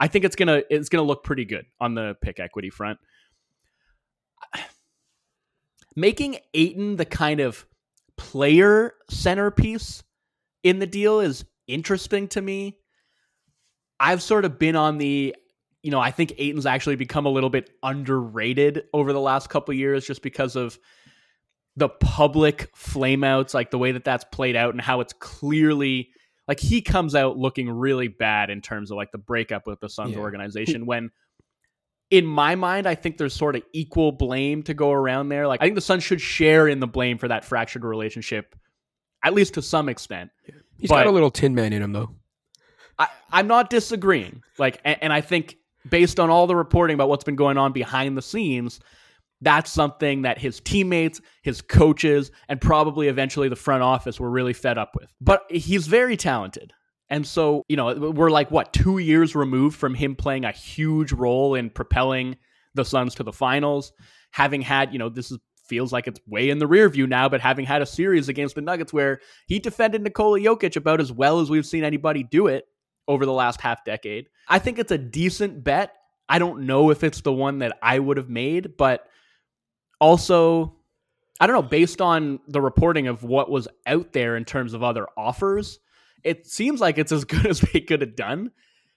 I 0.00 0.08
think 0.08 0.24
it's 0.24 0.36
gonna 0.36 0.62
it's 0.70 0.88
gonna 0.88 1.04
look 1.04 1.24
pretty 1.24 1.44
good 1.44 1.66
on 1.80 1.94
the 1.94 2.16
pick 2.20 2.40
equity 2.40 2.70
front. 2.70 2.98
Making 5.96 6.38
Ayton 6.54 6.96
the 6.96 7.04
kind 7.04 7.40
of 7.40 7.66
player 8.16 8.94
centerpiece 9.08 10.02
in 10.62 10.80
the 10.80 10.86
deal 10.86 11.20
is 11.20 11.44
interesting 11.66 12.28
to 12.28 12.42
me. 12.42 12.78
I've 14.00 14.22
sort 14.22 14.44
of 14.44 14.58
been 14.58 14.76
on 14.76 14.98
the, 14.98 15.34
you 15.82 15.90
know, 15.90 16.00
I 16.00 16.10
think 16.10 16.34
Ayton's 16.38 16.66
actually 16.66 16.96
become 16.96 17.26
a 17.26 17.30
little 17.30 17.50
bit 17.50 17.70
underrated 17.82 18.84
over 18.92 19.12
the 19.12 19.20
last 19.20 19.50
couple 19.50 19.74
years 19.74 20.06
just 20.06 20.22
because 20.22 20.56
of 20.56 20.78
the 21.78 21.88
public 21.88 22.72
flameouts, 22.74 23.54
like 23.54 23.70
the 23.70 23.78
way 23.78 23.92
that 23.92 24.04
that's 24.04 24.24
played 24.24 24.56
out 24.56 24.74
and 24.74 24.80
how 24.80 25.00
it's 25.00 25.12
clearly 25.12 26.10
like 26.48 26.58
he 26.58 26.80
comes 26.80 27.14
out 27.14 27.36
looking 27.36 27.70
really 27.70 28.08
bad 28.08 28.50
in 28.50 28.60
terms 28.60 28.90
of 28.90 28.96
like 28.96 29.12
the 29.12 29.18
breakup 29.18 29.66
with 29.66 29.78
the 29.80 29.88
Suns 29.88 30.12
yeah. 30.12 30.18
organization 30.18 30.86
when 30.86 31.10
in 32.10 32.26
my 32.26 32.56
mind 32.56 32.86
I 32.86 32.94
think 32.94 33.18
there's 33.18 33.34
sort 33.34 33.54
of 33.54 33.62
equal 33.72 34.10
blame 34.12 34.62
to 34.64 34.74
go 34.74 34.90
around 34.90 35.28
there. 35.28 35.46
Like 35.46 35.60
I 35.60 35.66
think 35.66 35.76
the 35.76 35.80
Suns 35.82 36.02
should 36.02 36.20
share 36.20 36.66
in 36.66 36.80
the 36.80 36.86
blame 36.86 37.18
for 37.18 37.28
that 37.28 37.44
fractured 37.44 37.84
relationship 37.84 38.56
at 39.22 39.34
least 39.34 39.54
to 39.54 39.62
some 39.62 39.88
extent. 39.88 40.30
Yeah. 40.48 40.54
He's 40.78 40.90
but 40.90 41.04
got 41.04 41.06
a 41.06 41.10
little 41.10 41.30
tin 41.30 41.54
man 41.54 41.72
in 41.72 41.82
him 41.82 41.92
though. 41.92 42.10
I, 42.98 43.06
I'm 43.30 43.46
not 43.46 43.70
disagreeing. 43.70 44.42
Like 44.58 44.80
and, 44.84 44.98
and 45.02 45.12
I 45.12 45.20
think 45.20 45.58
based 45.88 46.18
on 46.18 46.28
all 46.28 46.48
the 46.48 46.56
reporting 46.56 46.94
about 46.94 47.08
what's 47.08 47.24
been 47.24 47.36
going 47.36 47.56
on 47.56 47.72
behind 47.72 48.16
the 48.16 48.22
scenes, 48.22 48.80
that's 49.40 49.70
something 49.70 50.22
that 50.22 50.38
his 50.38 50.60
teammates, 50.60 51.20
his 51.42 51.62
coaches, 51.62 52.30
and 52.48 52.60
probably 52.60 53.08
eventually 53.08 53.48
the 53.48 53.56
front 53.56 53.82
office 53.82 54.18
were 54.18 54.30
really 54.30 54.52
fed 54.52 54.78
up 54.78 54.96
with. 54.98 55.12
But 55.20 55.42
he's 55.50 55.86
very 55.86 56.16
talented. 56.16 56.72
And 57.10 57.26
so, 57.26 57.62
you 57.68 57.76
know, 57.76 57.94
we're 57.94 58.30
like, 58.30 58.50
what, 58.50 58.72
two 58.72 58.98
years 58.98 59.34
removed 59.34 59.76
from 59.76 59.94
him 59.94 60.14
playing 60.14 60.44
a 60.44 60.52
huge 60.52 61.12
role 61.12 61.54
in 61.54 61.70
propelling 61.70 62.36
the 62.74 62.84
Suns 62.84 63.14
to 63.16 63.22
the 63.22 63.32
finals, 63.32 63.92
having 64.30 64.60
had, 64.60 64.92
you 64.92 64.98
know, 64.98 65.08
this 65.08 65.30
is 65.30 65.38
feels 65.68 65.92
like 65.92 66.06
it's 66.06 66.20
way 66.26 66.48
in 66.50 66.58
the 66.58 66.66
rear 66.66 66.88
view 66.88 67.06
now, 67.06 67.28
but 67.28 67.40
having 67.40 67.66
had 67.66 67.82
a 67.82 67.86
series 67.86 68.28
against 68.28 68.54
the 68.54 68.60
Nuggets 68.60 68.92
where 68.92 69.20
he 69.46 69.58
defended 69.58 70.02
Nikola 70.02 70.40
Jokic 70.40 70.76
about 70.76 71.00
as 71.00 71.12
well 71.12 71.40
as 71.40 71.50
we've 71.50 71.66
seen 71.66 71.84
anybody 71.84 72.22
do 72.22 72.46
it 72.46 72.64
over 73.06 73.26
the 73.26 73.32
last 73.32 73.60
half 73.60 73.84
decade, 73.84 74.28
I 74.48 74.58
think 74.58 74.78
it's 74.78 74.92
a 74.92 74.98
decent 74.98 75.62
bet. 75.62 75.94
I 76.28 76.38
don't 76.38 76.66
know 76.66 76.90
if 76.90 77.04
it's 77.04 77.20
the 77.20 77.32
one 77.32 77.58
that 77.58 77.76
I 77.82 77.98
would 77.98 78.16
have 78.16 78.28
made, 78.28 78.76
but 78.76 79.06
also, 80.00 80.76
I 81.40 81.46
don't 81.46 81.56
know, 81.56 81.62
based 81.62 82.00
on 82.00 82.40
the 82.48 82.60
reporting 82.60 83.06
of 83.06 83.22
what 83.22 83.50
was 83.50 83.68
out 83.86 84.12
there 84.12 84.36
in 84.36 84.44
terms 84.44 84.74
of 84.74 84.82
other 84.82 85.06
offers, 85.16 85.78
it 86.24 86.46
seems 86.46 86.80
like 86.80 86.98
it's 86.98 87.12
as 87.12 87.24
good 87.26 87.46
as 87.46 87.60
they 87.60 87.80
could 87.80 88.00
have 88.00 88.16
done. 88.16 88.52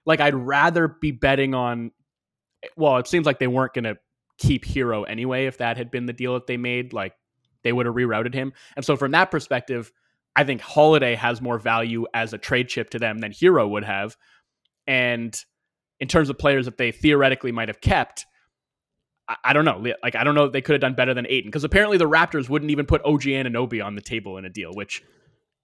Like, 0.06 0.20
I'd 0.20 0.36
rather 0.36 0.88
be 0.88 1.12
betting 1.12 1.54
on, 1.54 1.92
well, 2.76 2.98
it 2.98 3.08
seems 3.08 3.26
like 3.26 3.40
they 3.40 3.48
weren't 3.48 3.74
going 3.74 3.84
to 3.84 3.98
keep 4.38 4.66
Herro 4.66 5.04
anyway 5.08 5.46
if 5.46 5.58
that 5.60 5.78
had 5.78 5.92
been 5.92 6.08
the 6.08 6.14
deal 6.14 6.34
that 6.34 6.48
they 6.48 6.58
made. 6.58 6.94
Like, 6.94 7.14
they 7.64 7.72
would 7.72 7.86
have 7.86 7.96
rerouted 7.96 8.34
him. 8.34 8.54
And 8.76 8.84
so, 8.84 8.96
from 8.96 9.12
that 9.12 9.30
perspective, 9.30 9.92
I 10.36 10.44
think 10.44 10.62
Holiday 10.62 11.16
has 11.16 11.42
more 11.42 11.60
value 11.60 12.06
as 12.14 12.34
a 12.34 12.38
trade 12.38 12.70
chip 12.70 12.90
to 12.92 13.00
them 13.00 13.20
than 13.20 13.32
Herro 13.32 13.70
would 13.70 13.84
have. 13.84 14.18
And 14.88 15.38
in 16.00 16.08
terms 16.08 16.30
of 16.30 16.40
players 16.40 16.66
that 16.66 16.78
they 16.78 16.92
theoretically 16.92 17.52
might 17.52 17.68
have 17.70 17.82
kept, 17.82 18.26
I, 19.32 19.36
I 19.50 19.54
don't 19.54 19.66
know. 19.66 19.84
Like 20.04 20.16
I 20.16 20.24
don't 20.24 20.36
know 20.36 20.46
if 20.46 20.52
they 20.52 20.62
could 20.62 20.74
have 20.74 20.82
done 20.82 20.94
better 20.96 21.14
than 21.14 21.26
Ayton 21.28 21.50
because 21.50 21.64
apparently 21.64 21.98
the 21.98 22.10
Raptors 22.10 22.50
wouldn't 22.50 22.72
even 22.72 22.86
put 22.86 23.02
OG 23.06 23.22
Anunoby 23.24 23.84
on 23.84 23.96
the 23.96 24.02
table 24.02 24.38
in 24.38 24.46
a 24.46 24.50
deal, 24.50 24.72
which 24.74 25.04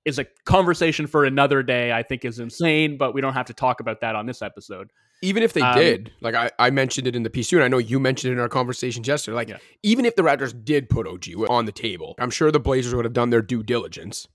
is 0.05 0.20
a 0.20 0.26
conversation 0.45 1.05
for 1.07 1.26
another 1.26 1.61
day. 1.63 1.91
I 1.91 2.03
think 2.03 2.24
is 2.26 2.39
insane, 2.39 2.97
but 2.97 3.13
we 3.13 3.22
don't 3.22 3.34
have 3.34 3.47
to 3.47 3.53
talk 3.53 3.80
about 3.80 4.01
that 4.01 4.15
on 4.15 4.26
this 4.26 4.41
episode. 4.41 4.89
Even 5.24 5.41
if 5.41 5.51
they 5.53 5.61
Um, 5.61 5.76
did, 5.76 6.11
like 6.22 6.36
I, 6.36 6.51
I 6.59 6.70
mentioned 6.70 7.07
it 7.07 7.15
in 7.15 7.24
the 7.24 7.30
piece 7.32 7.49
too, 7.49 7.57
and 7.57 7.65
I 7.65 7.68
know 7.68 7.80
you 7.80 7.99
mentioned 7.99 8.30
it 8.32 8.34
in 8.36 8.39
our 8.39 8.47
conversation 8.49 9.03
yesterday. 9.03 9.36
Like, 9.36 9.49
Yeah. 9.49 9.57
even 9.82 10.05
if 10.05 10.15
the 10.15 10.22
Raptors 10.22 10.53
did 10.63 10.89
put 10.89 11.07
OG 11.07 11.49
on 11.49 11.65
the 11.65 11.72
table, 11.72 12.13
I'm 12.20 12.30
sure 12.30 12.51
the 12.51 12.59
Blazers 12.59 12.93
would 12.93 13.03
have 13.03 13.13
done 13.15 13.32
their 13.32 13.41
due 13.41 13.63
diligence 13.63 14.28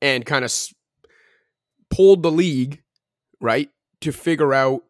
and 0.00 0.24
kind 0.24 0.44
of 0.44 0.48
s- 0.50 0.72
pulled 1.90 2.22
the 2.22 2.30
league, 2.30 2.82
right, 3.40 3.68
to 4.00 4.12
figure 4.12 4.54
out 4.54 4.82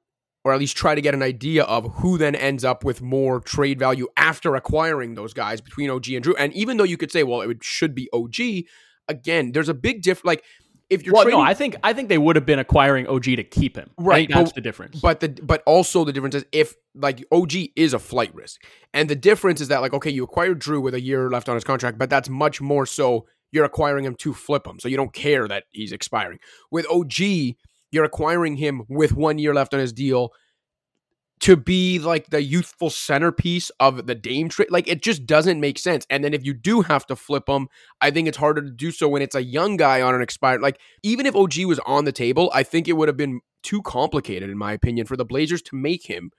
or 0.45 0.53
at 0.53 0.59
least 0.59 0.77
try 0.77 0.95
to 0.95 1.01
get 1.01 1.15
an 1.15 1.23
idea 1.23 1.65
of 1.65 1.93
who 1.97 2.19
then 2.19 2.35
ends 2.35 2.65
up 2.65 2.85
with 2.85 3.01
more 3.01 3.41
trade 3.41 3.79
value 3.79 4.09
after 4.17 4.55
acquiring 4.57 5.15
those 5.15 5.33
guys 5.33 5.61
between 5.61 5.89
OG 5.89 6.09
and 6.11 6.25
Jrue. 6.25 6.35
And 6.39 6.53
even 6.53 6.77
though 6.77 6.85
you 6.85 6.97
could 6.97 7.13
say, 7.13 7.23
well, 7.23 7.41
it 7.43 7.47
would, 7.47 7.63
should 7.63 7.95
be 7.95 8.09
OG, 8.13 8.65
again, 9.09 9.53
there's 9.53 9.69
a 9.69 9.75
big 9.75 10.03
difference. 10.03 10.27
Like, 10.27 10.45
if 10.91 11.05
you're 11.05 11.15
well, 11.15 11.23
trading, 11.23 11.41
no, 11.41 11.47
I 11.47 11.55
think 11.55 11.77
I 11.83 11.95
think 11.95 12.11
they 12.11 12.19
would 12.19 12.37
have 12.37 12.45
been 12.45 12.59
acquiring 12.59 13.07
OG 13.07 13.23
to 13.25 13.45
keep 13.45 13.77
him. 13.77 13.91
Right, 13.97 14.29
that's 14.29 14.51
but- 14.51 14.55
the 14.57 14.61
difference. 14.61 15.01
But 15.01 15.21
the 15.21 15.29
but 15.29 15.63
also 15.65 16.05
the 16.05 16.13
difference 16.13 16.35
is 16.35 16.45
if 16.53 16.75
like 16.95 17.25
OG 17.33 17.53
is 17.77 17.95
a 17.95 17.99
flight 17.99 18.35
risk, 18.35 18.63
and 18.93 19.09
the 19.09 19.17
difference 19.17 19.63
is 19.63 19.69
that 19.69 19.81
like 19.81 19.95
okay, 19.95 20.11
you 20.11 20.23
acquired 20.23 20.61
Jrue 20.61 20.83
with 20.83 20.93
a 20.93 21.01
year 21.01 21.31
left 21.31 21.49
on 21.49 21.55
his 21.55 21.65
contract, 21.65 21.97
but 21.97 22.11
that's 22.11 22.29
much 22.29 22.61
more 22.61 22.85
so 22.85 23.27
you're 23.53 23.65
acquiring 23.65 24.05
him 24.05 24.17
to 24.17 24.35
flip 24.35 24.67
him, 24.67 24.79
so 24.81 24.89
you 24.89 24.99
don't 24.99 25.15
care 25.15 25.49
that 25.49 25.65
he's 25.71 25.93
expiring. 25.93 26.39
With 26.71 26.87
OG, 26.91 27.55
you're 27.93 28.05
acquiring 28.05 28.57
him 28.57 28.83
with 28.89 29.13
one 29.13 29.39
year 29.39 29.55
left 29.55 29.75
on 29.75 29.81
his 29.81 29.93
deal 29.93 30.33
to 31.41 31.57
be 31.57 31.99
like 31.99 32.31
the 32.31 32.41
youthful 32.41 32.89
centerpiece 32.89 33.71
of 33.81 34.07
the 34.07 34.15
Dame 34.15 34.49
trade. 34.49 34.71
Like 34.71 34.87
it 34.87 35.03
just 35.03 35.27
doesn't 35.27 35.61
make 35.61 35.77
sense. 35.77 36.07
And 36.09 36.23
then 36.23 36.35
if 36.35 36.45
you 36.45 36.55
do 36.55 36.83
have 36.83 37.05
to 37.07 37.17
flip 37.17 37.49
him, 37.49 37.69
I 38.01 38.13
think 38.13 38.29
it's 38.29 38.39
harder 38.39 38.63
to 38.63 38.71
do 38.71 38.93
so 38.93 39.09
when 39.09 39.23
it's 39.23 39.35
a 39.35 39.43
young 39.43 39.77
guy 39.77 40.01
on 40.01 40.15
an 40.15 40.23
expired. 40.23 40.63
Like 40.63 40.79
even 41.03 41.27
if 41.27 41.35
OG 41.35 41.65
was 41.67 41.81
on 41.81 42.05
the 42.05 42.13
table, 42.13 42.51
I 42.55 42.63
think 42.63 42.87
it 42.87 42.93
would 42.93 43.09
have 43.09 43.17
been 43.17 43.41
too 43.65 43.83
complicated, 43.83 44.51
in 44.51 44.59
my 44.59 44.73
opinion, 44.73 45.07
for 45.07 45.17
the 45.17 45.25
Blazers 45.25 45.63
to 45.63 45.77
make 45.77 46.07
him 46.07 46.31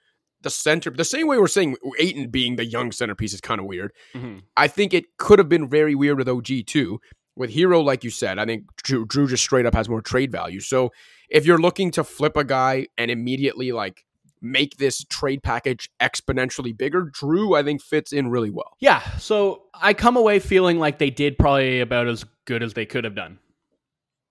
the 0.42 0.50
center. 0.50 0.90
The 0.90 1.06
same 1.06 1.28
way 1.28 1.38
we're 1.38 1.48
saying 1.48 1.76
Ayton 2.00 2.30
being 2.30 2.56
the 2.56 2.66
young 2.66 2.94
centerpiece 2.94 3.34
is 3.34 3.42
kind 3.42 3.60
of 3.60 3.66
weird. 3.66 3.92
Mhm. 4.14 4.44
I 4.56 4.70
think 4.70 4.94
it 4.94 5.18
could 5.18 5.40
have 5.40 5.50
been 5.50 5.68
very 5.70 5.96
weird 5.96 6.18
with 6.18 6.30
OG 6.30 6.64
too. 6.64 7.00
With 7.36 7.52
Herro, 7.54 7.84
like 7.84 8.04
you 8.04 8.10
said, 8.10 8.38
I 8.40 8.46
think 8.46 8.66
Jrue, 8.86 9.06
Jrue 9.06 9.28
just 9.28 9.44
straight 9.44 9.66
up 9.66 9.74
has 9.74 9.90
more 9.90 10.02
trade 10.02 10.32
value. 10.32 10.60
So 10.60 10.92
if 11.34 11.46
you're 11.46 11.60
looking 11.60 11.92
to 11.92 12.04
flip 12.04 12.38
a 12.38 12.46
guy 12.46 12.88
and 12.98 13.12
immediately 13.12 13.74
like 13.74 14.06
make 14.40 14.78
this 14.78 15.04
trade 15.06 15.42
package 15.42 15.90
exponentially 16.00 16.78
bigger, 16.78 17.08
Jrue 17.08 17.58
I 17.58 17.64
think 17.64 17.82
fits 17.82 18.14
in 18.14 18.30
really 18.30 18.52
well. 18.52 18.78
Yeah, 18.80 19.02
so 19.18 19.64
I 19.74 19.94
come 19.94 20.16
away 20.16 20.40
feeling 20.40 20.80
like 20.80 21.00
they 21.00 21.10
did 21.10 21.38
probably 21.38 21.82
about 21.82 22.08
as 22.08 22.24
good 22.46 22.62
as 22.62 22.74
they 22.74 22.86
could 22.86 23.04
have 23.04 23.16
done 23.16 23.40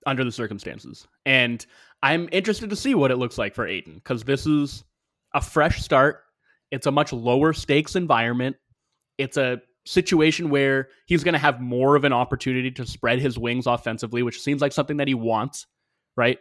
under 0.07 0.23
the 0.23 0.31
circumstances. 0.31 1.05
And 1.25 1.63
I'm 2.01 2.29
interested 2.31 2.69
to 2.69 2.75
see 2.75 2.95
what 2.95 3.11
it 3.11 3.17
looks 3.17 3.37
like 3.37 3.53
for 3.53 3.67
Ayton 3.67 3.95
because 3.95 4.23
this 4.23 4.47
is 4.47 4.83
a 5.33 5.41
fresh 5.41 5.81
start. 5.81 6.23
It's 6.71 6.87
a 6.87 6.91
much 6.91 7.11
lower 7.11 7.53
stakes 7.53 7.95
environment. 7.95 8.55
It's 9.17 9.37
a 9.37 9.61
situation 9.85 10.49
where 10.49 10.87
he's 11.05 11.23
going 11.23 11.33
to 11.33 11.39
have 11.39 11.59
more 11.59 11.95
of 11.95 12.05
an 12.05 12.13
opportunity 12.13 12.71
to 12.71 12.85
spread 12.85 13.19
his 13.19 13.37
wings 13.37 13.67
offensively, 13.67 14.23
which 14.23 14.41
seems 14.41 14.61
like 14.61 14.71
something 14.71 14.97
that 14.97 15.07
he 15.09 15.13
wants, 15.13 15.67
right? 16.15 16.39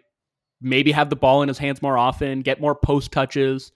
Maybe 0.63 0.93
have 0.93 1.11
the 1.11 1.17
ball 1.17 1.43
in 1.43 1.49
his 1.49 1.59
hands 1.59 1.83
more 1.83 1.99
often, 1.99 2.41
get 2.41 2.61
more 2.61 2.75
post 2.75 3.13
touches. 3.13 3.73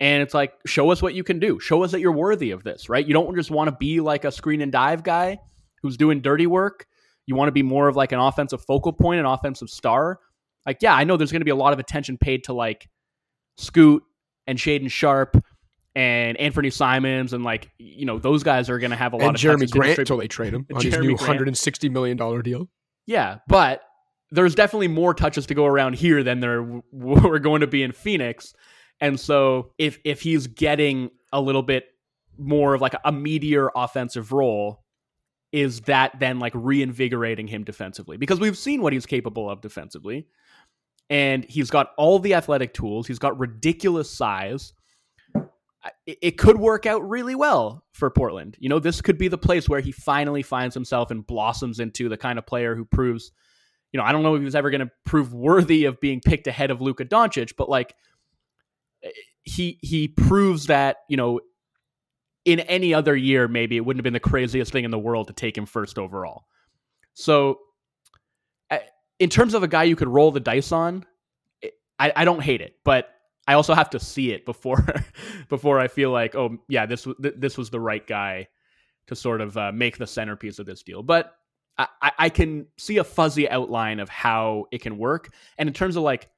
And 0.00 0.22
it's 0.22 0.34
like, 0.34 0.52
show 0.66 0.90
us 0.90 1.02
what 1.02 1.14
you 1.14 1.24
can 1.24 1.40
do. 1.40 1.58
Show 1.58 1.82
us 1.82 1.90
that 1.92 2.00
you're 2.00 2.12
worthy 2.12 2.52
of 2.52 2.62
this, 2.62 2.88
right? 2.88 3.04
You 3.04 3.14
don't 3.14 3.34
just 3.34 3.50
want 3.50 3.68
to 3.68 3.76
be 3.76 4.00
like 4.00 4.24
a 4.24 4.30
screen 4.30 4.60
and 4.60 4.70
dive 4.70 5.02
guy 5.02 5.38
who's 5.82 5.96
doing 5.96 6.20
dirty 6.20 6.46
work. 6.46 6.86
You 7.26 7.34
want 7.34 7.48
to 7.48 7.52
be 7.52 7.62
more 7.62 7.88
of 7.88 7.96
like 7.96 8.12
an 8.12 8.18
offensive 8.18 8.62
focal 8.62 8.92
point, 8.92 9.20
an 9.20 9.26
offensive 9.26 9.68
star. 9.68 10.20
Like, 10.66 10.78
yeah, 10.82 10.94
I 10.94 11.04
know 11.04 11.16
there's 11.16 11.32
going 11.32 11.40
to 11.40 11.46
be 11.46 11.50
a 11.50 11.56
lot 11.56 11.72
of 11.72 11.78
attention 11.78 12.16
paid 12.18 12.44
to 12.44 12.52
like 12.52 12.88
Scoot 13.56 14.02
and 14.46 14.58
Shaedon 14.58 14.90
Sharpe 14.90 15.42
and 15.94 16.38
Anfernee 16.38 16.72
Simons 16.72 17.32
and 17.32 17.42
like, 17.42 17.70
you 17.78 18.06
know, 18.06 18.18
those 18.18 18.42
guys 18.44 18.70
are 18.70 18.78
going 18.78 18.90
to 18.92 18.96
have 18.96 19.14
a 19.14 19.16
lot 19.16 19.26
And 19.26 19.36
of 19.36 19.40
Jerami 19.42 19.68
Grant 19.68 19.98
until 19.98 20.18
they 20.18 20.28
trade 20.28 20.54
him 20.54 20.66
on 20.72 20.82
his 20.82 20.96
new 20.98 21.16
Grant. 21.16 21.20
160 21.20 21.88
million 21.88 22.16
dollar 22.16 22.40
deal. 22.42 22.68
Yeah, 23.06 23.38
but 23.48 23.82
there's 24.30 24.54
definitely 24.54 24.88
more 24.88 25.14
touches 25.14 25.46
to 25.46 25.54
go 25.54 25.66
around 25.66 25.94
here 25.94 26.22
than 26.22 26.40
there 26.40 26.62
w- 26.62 26.82
were 26.92 27.38
going 27.38 27.60
to 27.60 27.66
be 27.66 27.82
in 27.82 27.92
Phoenix. 27.92 28.54
And 29.00 29.18
so 29.18 29.72
if 29.78 29.98
if 30.04 30.20
he's 30.20 30.46
getting 30.46 31.10
a 31.32 31.40
little 31.40 31.62
bit 31.62 31.86
more 32.38 32.74
of 32.74 32.80
like 32.80 32.94
a 33.04 33.12
meteor 33.12 33.70
offensive 33.74 34.32
role, 34.32 34.84
is 35.52 35.82
that 35.82 36.18
then 36.18 36.38
like 36.38 36.52
reinvigorating 36.54 37.46
him 37.46 37.64
defensively? 37.64 38.16
Because 38.16 38.40
we've 38.40 38.58
seen 38.58 38.82
what 38.82 38.92
he's 38.92 39.06
capable 39.06 39.48
of 39.48 39.60
defensively. 39.60 40.26
And 41.10 41.44
he's 41.48 41.70
got 41.70 41.92
all 41.96 42.18
the 42.18 42.34
athletic 42.34 42.74
tools. 42.74 43.06
He's 43.06 43.18
got 43.18 43.38
ridiculous 43.38 44.10
size. 44.10 44.74
It 46.06 46.18
it 46.20 46.30
could 46.32 46.58
work 46.58 46.84
out 46.84 47.08
really 47.08 47.34
well 47.34 47.84
for 47.92 48.10
Portland. 48.10 48.56
You 48.60 48.68
know, 48.68 48.78
this 48.78 49.00
could 49.00 49.16
be 49.16 49.28
the 49.28 49.38
place 49.38 49.68
where 49.68 49.80
he 49.80 49.92
finally 49.92 50.42
finds 50.42 50.74
himself 50.74 51.10
and 51.10 51.26
blossoms 51.26 51.80
into 51.80 52.10
the 52.10 52.18
kind 52.18 52.38
of 52.38 52.46
player 52.46 52.76
who 52.76 52.84
proves, 52.84 53.32
you 53.92 53.98
know, 53.98 54.04
I 54.04 54.12
don't 54.12 54.22
know 54.22 54.34
if 54.34 54.40
he 54.40 54.44
was 54.44 54.54
ever 54.54 54.70
going 54.70 54.80
to 54.80 54.90
prove 55.04 55.32
worthy 55.32 55.84
of 55.84 56.00
being 56.00 56.20
picked 56.20 56.46
ahead 56.46 56.70
of 56.70 56.80
Luka 56.80 57.04
Doncic, 57.04 57.54
but 57.56 57.68
like 57.68 57.94
eh, 59.02 59.10
he 59.42 59.78
he 59.82 60.08
proves 60.08 60.66
that, 60.66 60.98
you 61.08 61.16
know, 61.16 61.40
in 62.44 62.60
any 62.60 62.94
other 62.94 63.16
year 63.16 63.48
maybe 63.48 63.76
it 63.76 63.84
wouldn't 63.84 63.98
have 63.98 64.04
been 64.04 64.12
the 64.12 64.20
craziest 64.20 64.72
thing 64.72 64.84
in 64.84 64.90
the 64.90 64.98
world 64.98 65.28
to 65.28 65.32
take 65.32 65.56
him 65.56 65.66
first 65.66 65.98
overall. 65.98 66.44
So 67.14 67.60
eh, 68.70 68.78
in 69.18 69.30
terms 69.30 69.54
of 69.54 69.62
a 69.62 69.68
guy 69.68 69.84
you 69.84 69.96
could 69.96 70.08
roll 70.08 70.30
the 70.30 70.40
dice 70.40 70.72
on, 70.72 71.06
eh, 71.62 71.68
I, 71.98 72.12
I 72.16 72.24
don't 72.24 72.42
hate 72.42 72.60
it, 72.60 72.74
but 72.84 73.08
I 73.46 73.54
also 73.54 73.74
have 73.74 73.90
to 73.90 74.00
see 74.00 74.32
it 74.32 74.44
before 74.44 74.84
before 75.48 75.80
I 75.80 75.88
feel 75.88 76.10
like, 76.10 76.34
oh 76.34 76.58
yeah, 76.68 76.84
this 76.84 77.06
was 77.06 77.16
this 77.18 77.56
was 77.56 77.70
the 77.70 77.80
right 77.80 78.06
guy 78.06 78.48
to 79.06 79.16
sort 79.16 79.40
of 79.40 79.56
uh, 79.56 79.72
make 79.72 79.96
the 79.96 80.06
centerpiece 80.06 80.58
of 80.58 80.66
this 80.66 80.82
deal. 80.82 81.02
But 81.02 81.32
I, 81.78 82.12
I- 82.18 82.28
can 82.30 82.66
see 82.76 82.98
a 82.98 83.04
fuzzy 83.04 83.48
outline 83.48 84.00
of 84.00 84.08
how 84.08 84.66
it 84.72 84.82
can 84.82 84.98
work, 84.98 85.30
and 85.56 85.68
in 85.68 85.72
terms 85.72 85.96
of 85.96 86.02
like 86.02 86.28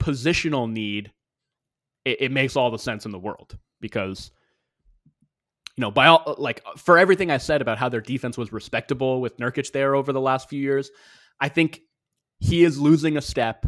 positional 0.00 0.70
need, 0.70 1.12
it, 2.04 2.22
it 2.22 2.32
makes 2.32 2.56
all 2.56 2.70
the 2.70 2.78
sense 2.78 3.04
in 3.06 3.12
the 3.12 3.18
world 3.18 3.56
because 3.80 4.30
you 5.76 5.82
know 5.82 5.90
by 5.90 6.06
all 6.06 6.34
like 6.38 6.62
for 6.76 6.98
everything 6.98 7.30
I 7.30 7.38
said 7.38 7.62
about 7.62 7.78
how 7.78 7.88
their 7.88 8.00
defense 8.00 8.36
was 8.36 8.52
respectable 8.52 9.20
with 9.20 9.36
Nurkic 9.38 9.70
there 9.72 9.94
over 9.94 10.12
the 10.12 10.20
last 10.20 10.48
few 10.48 10.60
years, 10.60 10.90
I 11.40 11.48
think 11.48 11.80
he 12.40 12.64
is 12.64 12.80
losing 12.80 13.16
a 13.16 13.22
step. 13.22 13.66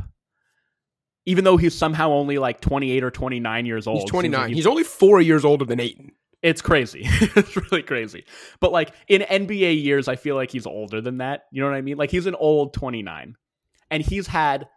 Even 1.25 1.45
though 1.45 1.57
he's 1.57 1.75
somehow 1.75 2.11
only 2.11 2.39
like 2.39 2.61
28 2.61 3.05
or 3.05 3.11
29 3.13 3.65
years 3.65 3.87
old. 3.87 4.01
He's 4.01 4.11
29. 4.11 4.41
like 4.41 4.55
He's 4.55 4.67
only 4.67 4.83
four 4.83 5.21
years 5.21 5.45
older 5.45 5.65
than 5.65 5.79
Ayton. 5.79 6.11
It's 6.43 6.61
crazy. 6.61 7.03
it's 7.07 7.57
really 7.57 7.83
crazy. 7.83 8.25
But 8.61 8.73
like 8.73 8.93
in 9.09 9.23
NBA 9.23 9.83
years, 9.83 10.09
I 10.09 10.17
feel 10.17 10.35
like 10.35 10.51
he's 10.51 10.67
older 10.67 11.01
than 11.01 11.19
that. 11.19 11.45
You 11.53 11.63
know 11.63 11.69
what 11.69 11.77
I 11.77 11.83
mean? 11.83 11.97
Like 11.97 12.11
he's 12.11 12.27
an 12.27 12.35
old 12.35 12.75
29. 12.75 13.37
And 13.91 14.03
he's 14.03 14.27
had 14.27 14.69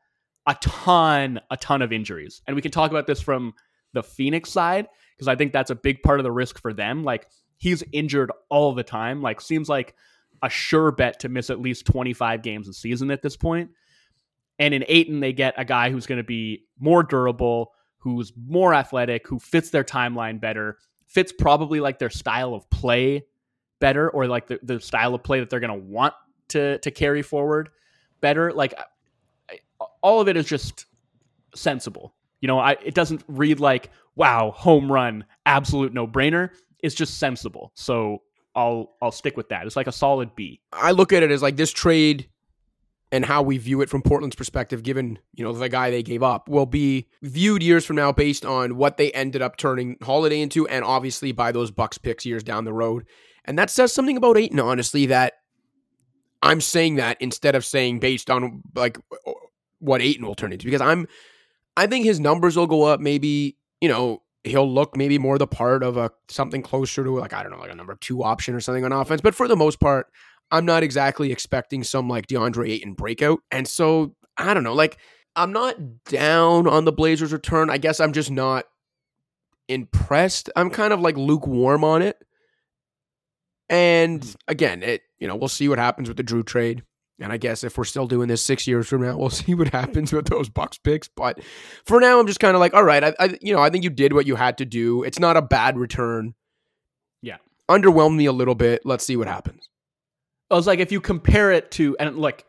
a 0.46 0.56
ton, 0.62 1.40
a 1.50 1.58
ton 1.58 1.82
of 1.82 1.92
injuries. 1.92 2.42
And 2.46 2.56
we 2.56 2.62
can 2.62 2.72
talk 2.72 2.92
about 2.92 3.08
this 3.08 3.22
from 3.22 3.54
the 3.94 4.04
Phoenix 4.04 4.52
side, 4.52 4.88
because 5.16 5.28
I 5.28 5.36
think 5.36 5.54
that's 5.54 5.72
a 5.72 5.76
big 5.76 6.04
part 6.04 6.20
of 6.20 6.24
the 6.24 6.32
risk 6.32 6.60
for 6.62 6.74
them. 6.74 7.04
Like 7.04 7.28
he's 7.58 7.84
injured 7.92 8.32
all 8.50 8.74
the 8.74 8.84
time. 8.84 9.22
Like 9.22 9.42
seems 9.42 9.70
like 9.70 9.96
a 10.44 10.50
sure 10.50 10.92
bet 10.92 11.22
to 11.22 11.30
miss 11.30 11.50
at 11.50 11.62
least 11.62 11.86
25 11.86 12.44
games 12.44 12.68
a 12.68 12.74
season 12.74 13.10
at 13.10 13.22
this 13.22 13.38
point. 13.38 13.72
And 14.60 14.74
in 14.74 14.86
Ayton, 14.88 15.20
they 15.20 15.34
get 15.34 15.56
a 15.58 15.66
guy 15.66 15.90
who's 15.90 16.06
going 16.06 16.18
to 16.18 16.24
be 16.24 16.66
more 16.80 17.04
durable, 17.04 17.72
who's 17.98 18.32
more 18.38 18.74
athletic, 18.74 19.28
who 19.28 19.40
fits 19.40 19.70
their 19.70 19.84
timeline 19.84 20.40
better, 20.40 20.78
fits 21.16 21.32
probably 21.32 21.80
like 21.80 21.98
their 21.98 22.10
style 22.10 22.54
of 22.54 22.70
play 22.70 23.26
better 23.80 24.10
or 24.10 24.28
like 24.28 24.48
the, 24.48 24.60
the 24.62 24.82
style 24.82 25.16
of 25.16 25.24
play 25.24 25.40
that 25.40 25.50
they're 25.50 25.62
going 25.62 25.80
to 25.82 25.88
want 25.88 26.14
to 26.50 26.78
to 26.80 26.92
carry 26.92 27.22
forward 27.22 27.70
better. 28.20 28.52
Like 28.52 28.74
I, 29.50 29.60
all 30.04 30.20
of 30.20 30.28
it 30.28 30.36
is 30.36 30.46
just 30.46 30.86
sensible. 31.56 32.14
You 32.42 32.48
know, 32.48 32.60
I 32.60 32.74
it 32.84 32.94
doesn't 32.94 33.24
read 33.28 33.62
like 33.62 33.90
wow, 34.16 34.52
home 34.52 34.92
run, 34.92 35.26
absolute 35.46 35.94
no 35.94 36.06
brainer. 36.06 36.50
It's 36.84 36.94
just 36.94 37.18
sensible. 37.18 37.72
So 37.76 38.22
I'll 38.54 38.94
I'll 39.02 39.12
stick 39.12 39.38
with 39.38 39.50
that. 39.50 39.66
It's 39.66 39.78
like 39.78 39.88
a 39.88 39.94
solid 39.94 40.36
B. 40.36 40.60
I 40.74 40.92
look 40.92 41.14
at 41.14 41.24
it 41.24 41.32
as 41.32 41.42
like 41.42 41.56
this 41.56 41.72
trade 41.72 42.28
and 43.12 43.26
how 43.26 43.42
we 43.42 43.58
view 43.58 43.82
it 43.82 43.90
from 43.90 44.02
Portland's 44.02 44.36
perspective, 44.36 44.84
given 44.84 45.20
you 45.34 45.44
know 45.44 45.54
the 45.54 45.70
guy 45.70 45.90
they 45.90 46.04
gave 46.04 46.24
up, 46.24 46.50
will 46.50 46.66
be 46.66 47.08
viewed 47.22 47.64
years 47.64 47.86
from 47.86 47.96
now 47.96 48.12
based 48.12 48.46
on 48.46 48.78
what 48.78 48.98
they 48.98 49.12
ended 49.12 49.42
up 49.42 49.58
turning 49.58 49.98
Holiday 50.02 50.42
into, 50.42 50.68
and 50.68 50.84
obviously 50.84 51.32
by 51.32 51.52
those 51.52 51.72
Bucks 51.72 51.98
picks 51.98 52.26
years 52.26 52.44
down 52.44 52.66
the 52.66 52.74
road. 52.74 53.06
And 53.46 53.60
that 53.60 53.70
says 53.70 53.94
something 53.94 54.18
about 54.18 54.38
Ayton, 54.38 54.60
honestly, 54.60 55.06
that 55.06 55.34
I'm 56.42 56.62
saying 56.62 56.96
that 56.96 57.18
instead 57.20 57.56
of 57.56 57.64
saying 57.64 58.00
based 58.00 58.30
on 58.30 58.62
like 58.76 58.98
what 59.80 60.02
Ayton 60.02 60.26
will 60.26 60.36
turn 60.36 60.52
into, 60.52 60.66
because 60.66 60.82
I'm, 60.82 61.08
I 61.78 61.88
think 61.88 62.06
his 62.06 62.20
numbers 62.20 62.58
will 62.58 62.68
go 62.68 62.84
up. 62.84 63.00
Maybe 63.00 63.58
you 63.82 63.90
know 63.90 64.24
he'll 64.44 64.72
look 64.72 64.96
maybe 64.96 65.18
more 65.18 65.38
the 65.38 65.48
part 65.48 65.84
of 65.84 65.98
a 65.98 66.12
something 66.30 66.62
closer 66.62 67.04
to 67.04 67.20
like 67.20 67.34
I 67.34 67.44
don't 67.44 67.52
know 67.52 67.60
like 67.60 67.72
a 67.72 67.76
number 67.76 67.96
two 67.96 68.24
option 68.24 68.56
or 68.56 68.60
something 68.60 68.86
on 68.86 68.92
offense. 68.92 69.22
But 69.22 69.36
for 69.36 69.48
the 69.48 69.56
most 69.56 69.80
part, 69.80 70.08
I'm 70.52 70.66
not 70.66 70.84
exactly 70.84 71.32
expecting 71.32 71.84
some 71.84 72.08
like 72.08 72.28
DeAndre 72.28 72.70
Ayton 72.70 72.94
breakout. 72.94 73.40
And 73.52 73.68
so 73.68 74.16
I 74.38 74.54
don't 74.54 74.64
know, 74.64 74.74
like 74.74 74.98
I'm 75.36 75.52
not 75.52 76.04
down 76.06 76.68
on 76.68 76.86
the 76.86 76.92
Blazers 76.92 77.34
return. 77.34 77.70
I 77.70 77.78
guess 77.78 78.00
I'm 78.00 78.14
just 78.14 78.32
not 78.32 78.66
impressed. 79.68 80.50
I'm 80.56 80.70
kind 80.70 80.94
of 80.94 81.02
like 81.02 81.18
lukewarm 81.18 81.84
on 81.84 82.02
it. 82.02 82.18
And 83.70 84.22
mm-hmm. 84.22 84.36
again, 84.48 84.84
it 84.84 85.02
you 85.20 85.28
know, 85.28 85.36
we'll 85.36 85.48
see 85.48 85.68
what 85.68 85.80
happens 85.80 86.08
with 86.08 86.18
the 86.18 86.24
Jrue 86.24 86.46
trade. 86.46 86.84
And 87.20 87.32
I 87.32 87.38
guess 87.38 87.64
if 87.64 87.78
we're 87.78 87.86
still 87.86 88.08
doing 88.08 88.28
this 88.28 88.42
six 88.42 88.68
years 88.68 88.88
from 88.88 89.02
now, 89.02 89.18
we'll 89.18 89.30
see 89.32 89.54
what 89.54 89.70
happens 89.70 90.12
with 90.12 90.28
those 90.28 90.50
Bucks 90.50 90.78
picks. 90.78 91.08
But 91.08 91.40
for 91.86 92.00
now, 92.00 92.20
I'm 92.20 92.28
just 92.28 92.40
kind 92.40 92.56
of 92.56 92.60
like, 92.60 92.74
all 92.74 92.84
right, 92.84 93.04
I, 93.04 93.14
I, 93.20 93.38
you 93.42 93.54
know, 93.54 93.62
I 93.62 93.70
think 93.70 93.84
you 93.84 93.90
did 93.90 94.14
what 94.14 94.28
you 94.28 94.36
had 94.36 94.58
to 94.60 94.66
do. 94.66 95.04
It's 95.04 95.20
not 95.20 95.38
a 95.38 95.42
bad 95.42 95.78
return. 95.78 96.36
Yeah, 97.22 97.38
underwhelmed 97.70 98.18
me 98.18 98.26
a 98.26 98.34
little 98.34 98.56
bit. 98.56 98.82
Let's 98.86 99.06
see 99.06 99.16
what 99.16 99.28
happens. 99.28 99.70
I 100.52 100.56
was 100.56 100.68
like, 100.68 100.80
if 100.80 100.92
you 100.92 101.02
compare 101.02 101.52
it 101.52 101.72
to, 101.72 101.96
and 102.00 102.18
like, 102.18 102.46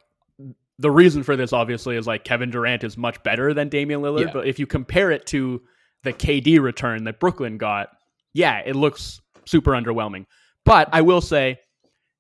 the 0.79 0.91
reason 0.91 1.23
for 1.23 1.37
this 1.37 1.53
obviously 1.53 1.97
is 1.97 2.07
like 2.07 2.25
Kevin 2.25 2.51
Durant 2.51 2.85
is 2.85 2.99
much 2.99 3.23
better 3.23 3.55
than 3.55 3.69
Damian 3.69 4.03
Lillard. 4.03 4.27
Yeah. 4.27 4.33
But 4.33 4.47
if 4.47 4.59
you 4.59 4.67
compare 4.67 5.11
it 5.11 5.27
to 5.27 5.63
the 6.03 6.13
KD 6.13 6.61
return 6.61 7.05
that 7.05 7.19
Brooklyn 7.19 7.57
got, 7.57 7.89
yeah, 8.35 8.61
it 8.65 8.77
looks 8.77 9.21
super 9.47 9.71
underwhelming. 9.71 10.27
But 10.65 10.91
I 10.93 11.01
will 11.01 11.23
say, 11.23 11.61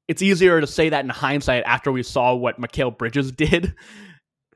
it's 0.09 0.22
easier 0.22 0.61
to 0.61 0.66
say 0.66 0.89
that 0.89 1.05
in 1.05 1.11
hindsight 1.11 1.64
after 1.64 1.93
we 1.93 2.03
saw 2.03 2.35
what 2.35 2.61
Mikal 2.61 2.97
Bridges 2.97 3.33
did 3.37 3.74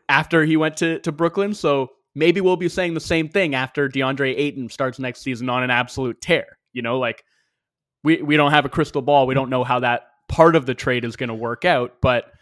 after 0.08 0.44
he 0.44 0.56
went 0.56 0.78
to, 0.78 1.00
to 1.00 1.12
Brooklyn. 1.12 1.54
So 1.54 1.90
maybe 2.14 2.40
we'll 2.40 2.56
be 2.56 2.68
saying 2.68 2.94
the 2.94 3.00
same 3.00 3.28
thing 3.28 3.54
after 3.54 3.88
DeAndre 3.88 4.34
Ayton 4.36 4.68
starts 4.68 4.98
next 4.98 5.20
season 5.20 5.48
on 5.48 5.62
an 5.62 5.70
absolute 5.70 6.20
tear. 6.20 6.46
You 6.72 6.82
know, 6.82 6.98
like 6.98 7.24
we, 8.02 8.22
we 8.22 8.36
don't 8.36 8.52
have 8.52 8.64
a 8.64 8.68
crystal 8.68 9.02
ball. 9.02 9.26
We 9.26 9.34
don't 9.34 9.50
know 9.50 9.64
how 9.64 9.80
that 9.80 10.09
part 10.30 10.54
of 10.54 10.64
the 10.64 10.74
trade 10.74 11.04
is 11.04 11.16
going 11.16 11.28
to 11.28 11.34
work 11.34 11.64
out. 11.64 11.96
But, 12.00 12.32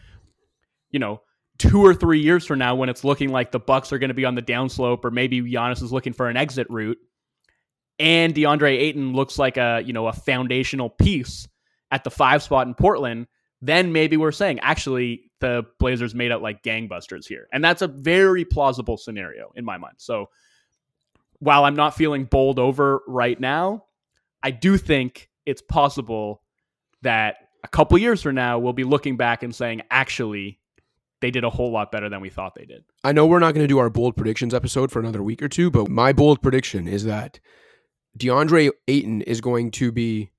you 0.91 1.01
know, 1.01 1.23
two 1.57 1.85
or 1.85 1.95
three 1.95 2.21
years 2.21 2.47
from 2.47 2.59
now, 2.59 2.77
when 2.77 2.89
it's 2.89 3.03
looking 3.03 3.31
like 3.31 3.51
the 3.51 3.59
Bucks 3.59 3.93
are 3.93 3.99
going 3.99 4.09
to 4.09 4.15
be 4.15 4.27
on 4.27 4.35
the 4.35 4.43
downslope, 4.43 5.05
or 5.05 5.11
maybe 5.11 5.41
Giannis 5.41 5.83
is 5.83 5.91
looking 5.91 6.13
for 6.13 6.29
an 6.29 6.37
exit 6.37 6.69
route, 6.71 6.99
and 7.99 8.35
DeAndre 8.35 8.79
Ayton 8.79 9.15
looks 9.15 9.39
like 9.39 9.57
a 9.57 9.83
you 9.85 9.93
know 9.93 10.07
a 10.07 10.13
foundational 10.13 10.91
piece 10.91 11.49
at 11.91 12.05
the 12.05 12.11
five 12.11 12.43
spot 12.43 12.67
in 12.67 12.75
Portland, 12.75 13.27
then 13.63 13.93
maybe 13.93 14.17
we're 14.17 14.31
saying 14.31 14.61
actually 14.61 15.33
the 15.41 15.65
Blazers 15.81 16.15
made 16.15 16.31
out 16.31 16.43
like 16.43 16.63
gangbusters 16.63 17.27
here, 17.27 17.49
and 17.53 17.65
that's 17.65 17.83
a 17.83 17.89
very 17.89 18.45
plausible 18.45 18.99
scenario 18.99 19.51
in 19.57 19.65
my 19.65 19.79
mind. 19.79 19.95
So 19.97 20.29
while 21.41 21.65
I'm 21.65 21.77
not 21.77 21.97
feeling 21.97 22.25
bowled 22.25 22.59
over 22.59 23.01
right 23.09 23.41
now, 23.41 23.85
I 24.43 24.51
do 24.51 24.77
think 24.77 25.31
it's 25.47 25.63
possible 25.63 26.43
that 27.03 27.48
a 27.65 27.69
couple 27.69 27.99
years 27.99 28.23
from 28.23 28.35
now, 28.35 28.59
we'll 28.59 28.73
be 28.73 28.85
looking 28.85 29.17
back 29.17 29.43
and 29.43 29.55
saying, 29.55 29.83
actually, 29.91 30.59
they 31.21 31.31
did 31.31 31.45
a 31.45 31.51
whole 31.51 31.73
lot 31.73 31.91
better 31.91 32.09
than 32.09 32.21
we 32.21 32.31
thought 32.31 32.55
they 32.55 32.65
did. 32.65 32.85
I 33.03 33.13
know 33.13 33.27
we're 33.27 33.41
not 33.41 33.55
going 33.55 33.65
to 33.65 33.69
do 33.69 33.79
our 33.79 33.91
bold 33.91 34.17
predictions 34.17 34.55
episode 34.55 34.93
for 34.93 35.01
another 35.01 35.23
week 35.23 35.43
or 35.43 35.49
two, 35.49 35.71
but 35.71 35.89
my 35.89 36.13
bold 36.13 36.41
prediction 36.43 36.87
is 36.87 37.05
that 37.05 37.41
DeAndre 38.17 38.71
Ayton 38.87 39.23
is 39.23 39.41
going 39.41 39.71
to 39.73 39.93
be 39.93 40.31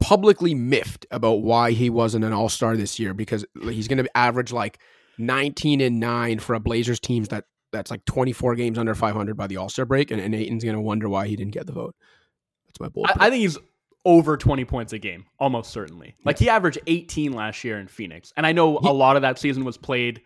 publicly 0.00 0.54
miffed 0.54 1.06
about 1.10 1.42
why 1.42 1.72
he 1.72 1.90
wasn't 1.90 2.24
an 2.24 2.32
all 2.32 2.48
star 2.48 2.76
this 2.76 2.98
year 2.98 3.14
because 3.14 3.44
he's 3.62 3.88
going 3.88 4.02
to 4.02 4.16
average 4.16 4.52
like 4.52 4.78
19 5.18 5.80
and 5.80 5.98
9 5.98 6.38
for 6.38 6.54
a 6.54 6.60
Blazers 6.60 7.00
team 7.00 7.24
that 7.24 7.44
that's 7.72 7.90
like 7.90 8.04
24 8.04 8.54
games 8.54 8.78
under 8.78 8.94
500 8.94 9.36
by 9.36 9.46
the 9.46 9.56
all 9.56 9.68
star 9.68 9.84
break. 9.84 10.10
And, 10.10 10.20
and 10.20 10.34
Ayton's 10.34 10.64
going 10.64 10.76
to 10.76 10.80
wonder 10.80 11.08
why 11.08 11.26
he 11.26 11.36
didn't 11.36 11.52
get 11.52 11.66
the 11.66 11.72
vote. 11.72 11.94
That's 12.66 12.80
my 12.80 12.88
bold. 12.88 13.06
I, 13.08 13.26
I 13.26 13.30
think 13.30 13.40
he's 13.40 13.58
over 14.08 14.38
20 14.38 14.64
points 14.64 14.94
a 14.94 14.98
game, 14.98 15.26
almost 15.38 15.70
certainly. 15.70 16.14
Like 16.24 16.38
he 16.38 16.48
averaged 16.48 16.78
18 16.86 17.34
last 17.34 17.62
year 17.62 17.78
in 17.78 17.88
Phoenix. 17.88 18.32
And 18.38 18.46
I 18.46 18.52
know 18.52 18.78
a 18.78 18.90
lot 18.90 19.16
of 19.16 19.22
that 19.22 19.38
season 19.38 19.66
was 19.66 19.76
played 19.76 20.22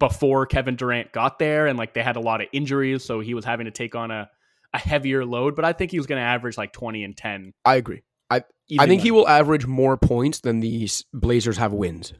before 0.00 0.46
Kevin 0.46 0.74
Durant 0.74 1.12
got 1.12 1.38
there 1.38 1.68
and 1.68 1.78
like 1.78 1.94
they 1.94 2.02
had 2.02 2.16
a 2.16 2.20
lot 2.20 2.40
of 2.40 2.48
injuries, 2.52 3.04
so 3.04 3.20
he 3.20 3.32
was 3.32 3.44
having 3.44 3.66
to 3.66 3.70
take 3.70 3.94
on 3.94 4.10
a, 4.10 4.28
a 4.72 4.78
heavier 4.78 5.24
load, 5.24 5.54
but 5.54 5.64
I 5.64 5.72
think 5.72 5.92
he 5.92 5.96
was 5.96 6.08
going 6.08 6.20
to 6.20 6.26
average 6.26 6.58
like 6.58 6.72
20 6.72 7.04
and 7.04 7.16
10. 7.16 7.52
I 7.64 7.76
agree. 7.76 8.02
I 8.28 8.42
I 8.80 8.86
think 8.88 9.02
he 9.02 9.12
will 9.12 9.28
average 9.28 9.64
more 9.64 9.96
points 9.96 10.40
than 10.40 10.58
these 10.58 11.04
Blazers 11.12 11.56
have 11.58 11.72
wins. 11.72 12.12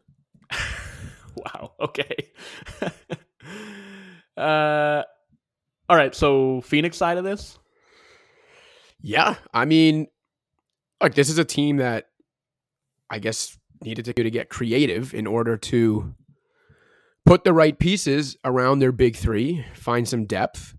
wow. 1.36 1.72
Okay. 1.80 2.28
uh 4.36 5.02
all 5.88 5.96
right, 5.96 6.14
so 6.14 6.60
Phoenix 6.60 6.96
side 6.96 7.18
of 7.18 7.24
this? 7.24 7.58
Yeah, 9.02 9.34
I 9.52 9.66
mean, 9.66 10.06
like 11.04 11.14
this 11.14 11.28
is 11.28 11.38
a 11.38 11.44
team 11.44 11.76
that 11.76 12.06
I 13.10 13.18
guess 13.18 13.56
needed 13.82 14.06
to, 14.06 14.12
to 14.14 14.30
get 14.30 14.48
creative 14.48 15.14
in 15.14 15.26
order 15.26 15.56
to 15.56 16.14
put 17.26 17.44
the 17.44 17.52
right 17.52 17.78
pieces 17.78 18.36
around 18.44 18.78
their 18.78 18.92
big 18.92 19.16
three, 19.16 19.64
find 19.74 20.08
some 20.08 20.24
depth. 20.24 20.74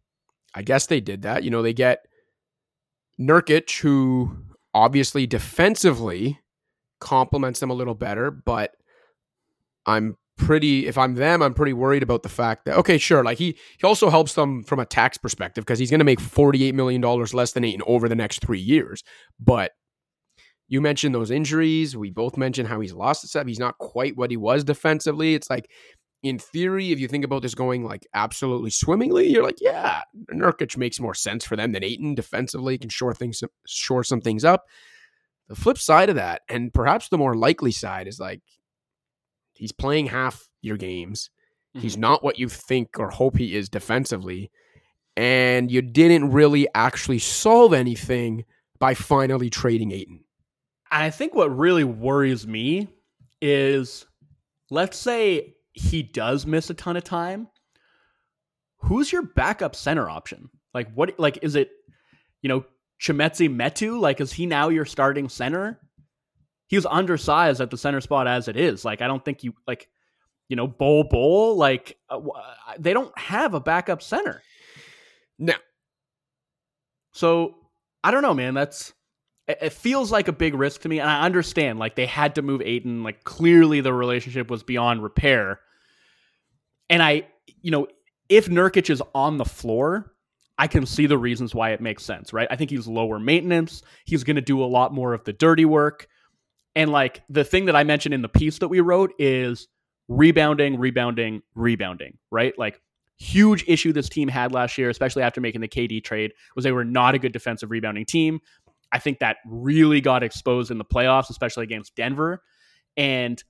I 0.53 0.63
guess 0.63 0.87
they 0.87 0.99
did 0.99 1.21
that. 1.21 1.43
You 1.43 1.51
know, 1.51 1.61
they 1.61 1.73
get 1.73 2.05
Nurkic, 3.19 3.81
who 3.81 4.37
obviously 4.73 5.27
defensively 5.27 6.39
complements 6.99 7.59
them 7.59 7.69
a 7.69 7.75
little 7.75 7.93
better, 7.93 8.31
but 8.31 8.71
I'm 9.85 10.17
pretty 10.37 10.87
if 10.87 10.97
I'm 10.97 11.15
them, 11.15 11.41
I'm 11.41 11.53
pretty 11.53 11.73
worried 11.73 12.03
about 12.03 12.23
the 12.23 12.29
fact 12.29 12.65
that 12.65 12.77
okay, 12.77 12.97
sure, 12.97 13.23
like 13.23 13.37
he 13.37 13.57
he 13.77 13.85
also 13.85 14.09
helps 14.09 14.33
them 14.33 14.63
from 14.63 14.79
a 14.79 14.85
tax 14.85 15.17
perspective 15.17 15.63
because 15.63 15.79
he's 15.79 15.91
going 15.91 15.99
to 15.99 16.05
make 16.05 16.19
48 16.19 16.73
million 16.73 17.01
dollars 17.01 17.33
less 17.33 17.51
than 17.53 17.63
Ayton 17.63 17.83
over 17.85 18.09
the 18.09 18.15
next 18.15 18.41
3 18.41 18.59
years. 18.59 19.03
But 19.39 19.71
you 20.67 20.81
mentioned 20.81 21.13
those 21.13 21.31
injuries. 21.31 21.95
We 21.95 22.09
both 22.09 22.37
mentioned 22.37 22.67
how 22.67 22.79
he's 22.79 22.93
lost 22.93 23.23
a 23.23 23.27
step. 23.27 23.47
He's 23.47 23.59
not 23.59 23.77
quite 23.77 24.17
what 24.17 24.31
he 24.31 24.37
was 24.37 24.63
defensively. 24.63 25.35
It's 25.35 25.49
like, 25.49 25.69
in 26.23 26.39
theory, 26.39 26.91
if 26.91 26.99
you 26.99 27.07
think 27.07 27.23
about 27.23 27.43
this 27.43 27.53
going 27.53 27.83
like 27.83 28.07
absolutely 28.15 28.71
swimmingly, 28.71 29.27
you're 29.27 29.43
like, 29.43 29.61
yeah, 29.61 30.01
Nurkic 30.33 30.75
makes 30.75 30.99
more 30.99 31.13
sense 31.13 31.45
for 31.45 31.55
them 31.55 31.71
than 31.71 31.83
Ayton 31.83 32.15
defensively. 32.15 32.79
Can 32.79 32.89
shore 32.89 33.13
things, 33.13 33.43
shore 33.67 34.03
some 34.03 34.21
things 34.21 34.43
up. 34.43 34.65
The 35.49 35.55
flip 35.55 35.77
side 35.77 36.09
of 36.09 36.15
that, 36.15 36.41
and 36.49 36.73
perhaps 36.73 37.09
the 37.09 37.19
more 37.19 37.35
likely 37.35 37.71
side, 37.71 38.07
is 38.07 38.19
like 38.19 38.41
he's 39.53 39.71
playing 39.71 40.07
half 40.07 40.49
your 40.63 40.77
games. 40.77 41.29
Mm-hmm. 41.75 41.81
He's 41.83 41.97
not 41.97 42.23
what 42.23 42.39
you 42.39 42.49
think 42.49 42.97
or 42.97 43.11
hope 43.11 43.37
he 43.37 43.55
is 43.55 43.69
defensively, 43.69 44.49
and 45.15 45.69
you 45.69 45.83
didn't 45.83 46.31
really 46.31 46.67
actually 46.73 47.19
solve 47.19 47.71
anything 47.71 48.45
by 48.79 48.95
finally 48.95 49.51
trading 49.51 49.91
Ayton. 49.91 50.24
I 50.91 51.09
think 51.09 51.33
what 51.33 51.55
really 51.55 51.83
worries 51.83 52.45
me 52.47 52.87
is 53.41 54.05
let's 54.69 54.97
say 54.97 55.55
he 55.73 56.03
does 56.03 56.45
miss 56.45 56.69
a 56.69 56.73
ton 56.73 56.97
of 56.97 57.03
time. 57.03 57.47
Who's 58.77 59.11
your 59.11 59.23
backup 59.23 59.75
center 59.75 60.09
option? 60.09 60.49
Like 60.73 60.91
what 60.93 61.19
like 61.19 61.39
is 61.41 61.55
it, 61.55 61.71
you 62.41 62.49
know, 62.49 62.65
Chimezie 63.01 63.53
Metu? 63.53 63.99
Like 63.99 64.21
is 64.21 64.31
he 64.31 64.45
now 64.45 64.69
your 64.69 64.85
starting 64.85 65.29
center? 65.29 65.79
He 66.67 66.77
was 66.77 66.85
undersized 66.85 67.61
at 67.61 67.69
the 67.69 67.77
center 67.77 68.01
spot 68.01 68.27
as 68.27 68.47
it 68.47 68.57
is. 68.57 68.85
Like 68.85 69.01
I 69.01 69.07
don't 69.07 69.23
think 69.23 69.43
you 69.43 69.53
like 69.67 69.89
you 70.47 70.55
know, 70.55 70.67
Bol 70.67 71.05
Bol, 71.05 71.57
like 71.57 71.97
uh, 72.09 72.19
they 72.77 72.93
don't 72.93 73.15
have 73.17 73.53
a 73.53 73.59
backup 73.59 74.01
center. 74.01 74.41
No. 75.39 75.53
So 77.11 77.55
I 78.03 78.11
don't 78.11 78.21
know, 78.21 78.33
man. 78.33 78.53
That's 78.53 78.93
it 79.47 79.73
feels 79.73 80.11
like 80.11 80.27
a 80.27 80.33
big 80.33 80.55
risk 80.55 80.81
to 80.81 80.89
me 80.89 80.99
and 80.99 81.09
i 81.09 81.21
understand 81.21 81.79
like 81.79 81.95
they 81.95 82.05
had 82.07 82.35
to 82.35 82.41
move 82.41 82.61
Ayton 82.61 83.03
like 83.03 83.23
clearly 83.23 83.81
the 83.81 83.93
relationship 83.93 84.49
was 84.49 84.63
beyond 84.63 85.03
repair 85.03 85.59
and 86.89 87.03
i 87.03 87.27
you 87.61 87.71
know 87.71 87.87
if 88.29 88.47
Nurkic 88.47 88.89
is 88.89 89.01
on 89.13 89.37
the 89.37 89.45
floor 89.45 90.13
i 90.57 90.67
can 90.67 90.85
see 90.85 91.05
the 91.05 91.17
reasons 91.17 91.55
why 91.55 91.71
it 91.71 91.81
makes 91.81 92.03
sense 92.03 92.33
right 92.33 92.47
i 92.51 92.55
think 92.55 92.71
he's 92.71 92.87
lower 92.87 93.19
maintenance 93.19 93.83
he's 94.05 94.23
going 94.23 94.37
to 94.37 94.41
do 94.41 94.63
a 94.63 94.65
lot 94.65 94.93
more 94.93 95.13
of 95.13 95.23
the 95.25 95.33
dirty 95.33 95.65
work 95.65 96.07
And 96.75 96.91
like 96.91 97.23
the 97.29 97.43
thing 97.45 97.65
that 97.65 97.75
I 97.75 97.83
mentioned 97.83 98.13
in 98.13 98.21
the 98.21 98.29
piece 98.29 98.59
that 98.59 98.67
we 98.69 98.81
wrote 98.81 99.13
is 99.19 99.67
rebounding, 100.09 100.77
rebounding, 100.79 101.41
rebounding, 101.55 102.17
right? 102.31 102.57
Like 102.57 102.81
huge 103.17 103.63
issue 103.67 103.93
this 103.93 104.09
team 104.09 104.27
had 104.27 104.51
last 104.51 104.77
year, 104.77 104.89
especially 104.89 105.23
after 105.23 105.41
making 105.41 105.61
the 105.61 105.69
KD 105.69 106.03
trade, 106.03 106.33
was 106.55 106.63
they 106.63 106.73
were 106.73 106.85
not 106.85 107.15
a 107.15 107.19
good 107.19 107.31
defensive 107.31 107.71
rebounding 107.71 108.05
team. 108.05 108.41
I 108.95 108.99
think 108.99 109.19
that 109.19 109.39
really 109.45 109.99
got 109.99 110.23
exposed 110.23 110.71
in 110.71 110.77
the 110.77 110.85
playoffs, 110.85 111.29
especially 111.29 111.65
against 111.65 111.97
Denver. 111.97 112.41
And 112.95 113.43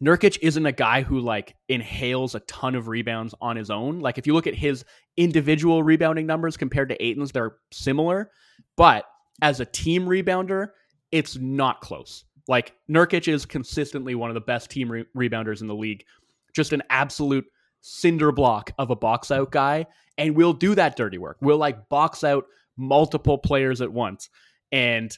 Nurkic 0.00 0.38
isn't 0.42 0.64
a 0.64 0.70
guy 0.70 1.02
who 1.02 1.18
like 1.18 1.56
inhales 1.68 2.36
a 2.36 2.40
ton 2.40 2.76
of 2.76 2.86
rebounds 2.86 3.34
on 3.40 3.56
his 3.56 3.68
own. 3.68 3.98
Like 3.98 4.16
if 4.16 4.28
you 4.28 4.34
look 4.34 4.46
at 4.46 4.54
his 4.54 4.84
individual 5.16 5.82
rebounding 5.82 6.24
numbers 6.24 6.56
compared 6.56 6.88
to 6.90 7.04
Ayton's, 7.04 7.32
they're 7.32 7.56
similar, 7.72 8.30
but 8.76 9.06
as 9.42 9.58
a 9.58 9.64
team 9.64 10.06
rebounder, 10.06 10.68
it's 11.10 11.36
not 11.36 11.80
close. 11.80 12.24
Like 12.46 12.74
Nurkic 12.88 13.26
is 13.26 13.44
consistently 13.44 14.14
one 14.14 14.30
of 14.30 14.34
the 14.34 14.40
best 14.40 14.70
team 14.70 14.88
re- 14.88 15.04
rebounders 15.16 15.62
in 15.62 15.66
the 15.66 15.74
league. 15.74 16.04
Just 16.54 16.72
an 16.72 16.84
absolute 16.90 17.44
cinder 17.80 18.30
block 18.30 18.70
of 18.78 18.90
a 18.90 18.96
box 18.96 19.32
out 19.32 19.50
guy 19.50 19.86
and 20.16 20.36
we'll 20.36 20.52
do 20.52 20.76
that 20.76 20.94
dirty 20.94 21.18
work. 21.18 21.38
We'll 21.40 21.58
like 21.58 21.88
box 21.88 22.22
out 22.22 22.44
multiple 22.78 23.36
players 23.36 23.80
at 23.80 23.92
once 23.92 24.30
and 24.72 25.16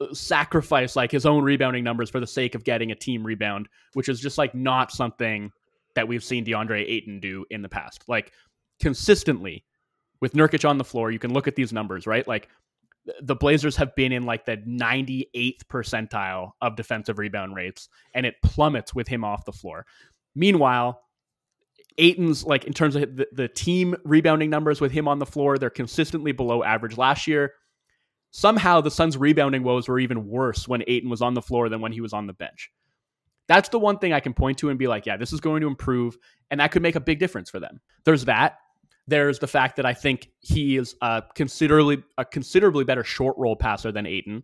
uh, 0.00 0.12
sacrifice 0.12 0.96
like 0.96 1.10
his 1.10 1.26
own 1.26 1.44
rebounding 1.44 1.84
numbers 1.84 2.10
for 2.10 2.20
the 2.20 2.26
sake 2.26 2.54
of 2.54 2.64
getting 2.64 2.90
a 2.90 2.94
team 2.94 3.24
rebound, 3.24 3.68
which 3.92 4.08
is 4.08 4.20
just 4.20 4.38
like 4.38 4.54
not 4.54 4.90
something 4.90 5.50
that 5.94 6.08
we've 6.08 6.24
seen 6.24 6.44
DeAndre 6.44 6.88
Ayton 6.88 7.20
do 7.20 7.44
in 7.50 7.62
the 7.62 7.68
past. 7.68 8.04
Like 8.08 8.32
consistently 8.80 9.64
with 10.20 10.32
Nurkic 10.32 10.68
on 10.68 10.78
the 10.78 10.84
floor, 10.84 11.10
you 11.10 11.18
can 11.18 11.32
look 11.32 11.46
at 11.46 11.56
these 11.56 11.72
numbers, 11.72 12.06
right? 12.06 12.26
Like 12.26 12.48
the 13.20 13.36
Blazers 13.36 13.76
have 13.76 13.94
been 13.94 14.12
in 14.12 14.24
like 14.24 14.44
the 14.44 14.56
98th 14.58 15.64
percentile 15.70 16.52
of 16.60 16.76
defensive 16.76 17.18
rebound 17.18 17.54
rates, 17.54 17.88
and 18.14 18.26
it 18.26 18.34
plummets 18.42 18.94
with 18.94 19.08
him 19.08 19.24
off 19.24 19.44
the 19.44 19.52
floor. 19.52 19.86
Meanwhile, 20.34 21.00
Ayton's 21.98 22.44
like 22.44 22.64
in 22.64 22.72
terms 22.72 22.96
of 22.96 23.16
the, 23.16 23.26
the 23.32 23.48
team 23.48 23.94
rebounding 24.04 24.50
numbers 24.50 24.80
with 24.80 24.92
him 24.92 25.08
on 25.08 25.18
the 25.18 25.26
floor, 25.26 25.58
they're 25.58 25.70
consistently 25.70 26.32
below 26.32 26.62
average. 26.62 26.98
Last 26.98 27.26
year, 27.26 27.54
somehow 28.30 28.80
the 28.80 28.90
Suns' 28.90 29.16
rebounding 29.16 29.62
woes 29.62 29.88
were 29.88 29.98
even 29.98 30.26
worse 30.26 30.68
when 30.68 30.82
Ayton 30.86 31.08
was 31.08 31.22
on 31.22 31.34
the 31.34 31.42
floor 31.42 31.68
than 31.68 31.80
when 31.80 31.92
he 31.92 32.00
was 32.00 32.12
on 32.12 32.26
the 32.26 32.32
bench. 32.32 32.70
That's 33.48 33.68
the 33.68 33.78
one 33.78 33.98
thing 33.98 34.12
I 34.12 34.20
can 34.20 34.34
point 34.34 34.58
to 34.58 34.70
and 34.70 34.78
be 34.78 34.88
like, 34.88 35.06
yeah, 35.06 35.16
this 35.16 35.32
is 35.32 35.40
going 35.40 35.60
to 35.60 35.68
improve, 35.68 36.18
and 36.50 36.60
that 36.60 36.72
could 36.72 36.82
make 36.82 36.96
a 36.96 37.00
big 37.00 37.18
difference 37.18 37.48
for 37.48 37.60
them. 37.60 37.80
There's 38.04 38.24
that. 38.24 38.58
There's 39.06 39.38
the 39.38 39.46
fact 39.46 39.76
that 39.76 39.86
I 39.86 39.94
think 39.94 40.28
he 40.40 40.76
is 40.76 40.96
a 41.00 41.22
considerably 41.34 42.02
a 42.18 42.24
considerably 42.24 42.84
better 42.84 43.04
short 43.04 43.36
roll 43.38 43.54
passer 43.54 43.92
than 43.92 44.04
Ayton, 44.04 44.42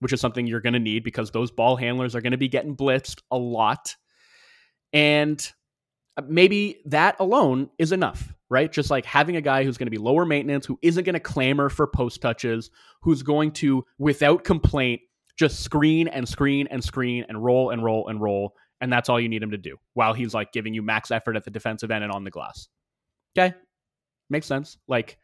which 0.00 0.12
is 0.12 0.20
something 0.20 0.46
you're 0.46 0.60
going 0.60 0.72
to 0.72 0.80
need 0.80 1.04
because 1.04 1.30
those 1.30 1.52
ball 1.52 1.76
handlers 1.76 2.16
are 2.16 2.20
going 2.20 2.32
to 2.32 2.38
be 2.38 2.48
getting 2.48 2.76
blitzed 2.76 3.22
a 3.30 3.38
lot, 3.38 3.94
and 4.92 5.52
Uh, 6.16 6.22
maybe 6.28 6.80
that 6.84 7.16
alone 7.20 7.70
is 7.78 7.92
enough, 7.92 8.34
right? 8.50 8.70
Just 8.70 8.90
like 8.90 9.04
having 9.04 9.36
a 9.36 9.40
guy 9.40 9.64
who's 9.64 9.78
going 9.78 9.86
to 9.86 9.90
be 9.90 9.98
lower 9.98 10.26
maintenance, 10.26 10.66
who 10.66 10.78
isn't 10.82 11.04
going 11.04 11.14
to 11.14 11.20
clamor 11.20 11.68
for 11.68 11.86
post 11.86 12.20
touches, 12.20 12.70
who's 13.00 13.22
going 13.22 13.52
to, 13.52 13.84
without 13.98 14.44
complaint, 14.44 15.00
just 15.38 15.60
screen 15.60 16.08
and 16.08 16.28
screen 16.28 16.66
and 16.70 16.84
screen 16.84 17.24
and 17.28 17.42
roll 17.42 17.70
and 17.70 17.82
roll 17.82 18.08
and 18.08 18.20
roll. 18.20 18.54
And 18.80 18.92
that's 18.92 19.08
all 19.08 19.20
you 19.20 19.28
need 19.28 19.42
him 19.42 19.52
to 19.52 19.58
do 19.58 19.76
while 19.94 20.12
he's 20.12 20.34
like 20.34 20.52
giving 20.52 20.74
you 20.74 20.82
max 20.82 21.10
effort 21.10 21.36
at 21.36 21.44
the 21.44 21.50
defensive 21.50 21.90
end 21.90 22.04
and 22.04 22.12
on 22.12 22.24
the 22.24 22.30
glass. 22.30 22.68
Okay. 23.36 23.54
Makes 24.28 24.46
sense. 24.46 24.76
Like 24.88 25.18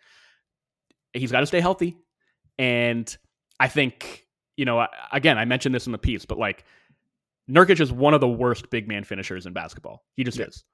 he's 1.13 1.33
got 1.33 1.41
to 1.41 1.47
stay 1.47 1.61
healthy. 1.61 1.99
And 2.59 3.15
I 3.61 3.69
think, 3.69 4.27
you 4.57 4.65
know, 4.65 4.87
again, 5.13 5.39
I 5.39 5.45
mentioned 5.45 5.75
this 5.75 5.87
in 5.87 5.93
the 5.93 5.99
piece, 5.99 6.25
but 6.25 6.39
like 6.39 6.65
Nurkic 7.51 7.81
is 7.81 7.93
one 7.93 8.15
of 8.15 8.21
the 8.21 8.29
worst 8.29 8.71
big 8.71 8.89
man 8.89 9.05
finishers 9.05 9.47
in 9.47 9.53
basketball. 9.53 10.05
He 10.17 10.25
just 10.25 10.39
yeah. 10.39 10.47
is. 10.47 10.65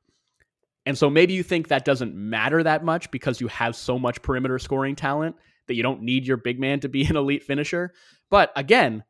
And 0.87 0.99
so 0.99 1.09
maybe 1.09 1.33
you 1.33 1.43
think 1.43 1.69
that 1.69 1.85
doesn't 1.85 2.15
matter 2.15 2.63
that 2.63 2.85
much 2.85 3.11
because 3.11 3.41
you 3.41 3.49
have 3.49 3.75
so 3.75 3.99
much 3.99 4.23
perimeter 4.23 4.59
scoring 4.59 4.97
talent 4.97 5.37
that 5.67 5.75
you 5.75 5.83
don't 5.83 6.03
need 6.03 6.27
your 6.27 6.37
big 6.37 6.61
man 6.61 6.81
to 6.81 6.89
be 6.89 7.05
an 7.07 7.17
elite 7.17 7.43
finisher. 7.43 7.93
But 8.31 8.53
again, 8.57 9.05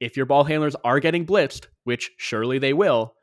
if 0.00 0.16
your 0.16 0.26
ball 0.26 0.44
handlers 0.44 0.76
are 0.84 1.00
getting 1.00 1.26
blitzed, 1.26 1.66
which 1.84 2.12
surely 2.18 2.58
they 2.58 2.72
will, 2.72 3.14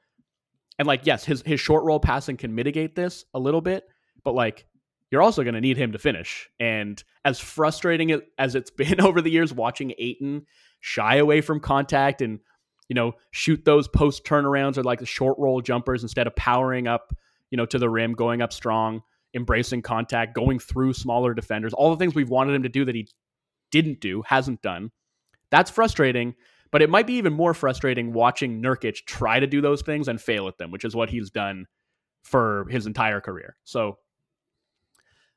and 0.78 0.88
like 0.88 1.06
yes, 1.06 1.24
his 1.24 1.42
his 1.44 1.60
short 1.60 1.86
roll 1.86 2.00
passing 2.00 2.38
can 2.38 2.54
mitigate 2.54 2.96
this 2.96 3.24
a 3.34 3.40
little 3.40 3.62
bit, 3.62 3.86
but 4.24 4.36
like 4.36 4.66
you're 5.12 5.22
also 5.22 5.44
going 5.44 5.54
to 5.54 5.62
need 5.62 5.78
him 5.78 5.94
to 5.94 6.00
finish. 6.00 6.50
And 6.60 7.02
as 7.24 7.40
frustrating 7.40 8.22
as 8.38 8.56
it's 8.56 8.72
been 8.78 9.00
over 9.00 9.22
the 9.22 9.32
years 9.32 9.54
watching 9.54 9.94
Ayton 9.98 10.46
shy 10.82 11.16
away 11.16 11.42
from 11.42 11.60
contact 11.60 12.22
and 12.22 12.40
you 12.90 12.94
know 12.94 13.14
shoot 13.32 13.64
those 13.66 13.88
post 13.88 14.26
turnarounds 14.26 14.78
or 14.78 14.84
like 14.84 15.00
the 15.00 15.06
short 15.06 15.38
roll 15.40 15.62
jumpers 15.62 16.04
instead 16.04 16.28
of 16.28 16.36
powering 16.36 16.88
up, 16.88 17.16
you 17.52 17.58
know, 17.58 17.66
to 17.66 17.80
the 17.80 17.90
rim, 17.90 18.14
going 18.14 18.42
up 18.42 18.54
strong, 18.54 19.02
embracing 19.34 19.82
contact, 19.82 20.36
going 20.36 20.60
through 20.60 20.94
smaller 20.94 21.34
defenders, 21.34 21.74
all 21.74 21.92
the 21.92 21.98
things 21.98 22.16
we've 22.16 22.30
wanted 22.30 22.56
him 22.56 22.64
to 22.64 22.70
do 22.70 22.86
that 22.86 22.96
he 22.96 23.08
didn't 23.72 24.00
do, 24.00 24.24
hasn't 24.26 24.62
done. 24.62 24.92
That's 25.52 25.72
frustrating. 25.72 26.36
But 26.72 26.82
it 26.82 26.90
might 26.90 27.08
be 27.08 27.14
even 27.14 27.34
more 27.34 27.54
frustrating 27.54 28.12
watching 28.12 28.62
Nurkic 28.62 29.06
try 29.06 29.40
to 29.40 29.48
do 29.48 29.62
those 29.62 29.82
things 29.82 30.08
and 30.08 30.20
fail 30.20 30.48
at 30.48 30.58
them, 30.58 30.72
which 30.72 30.84
is 30.84 30.96
what 30.96 31.10
he's 31.10 31.30
done 31.30 31.68
for 32.24 32.68
his 32.70 32.88
entire 32.88 33.22
career. 33.22 33.56
So 33.64 33.98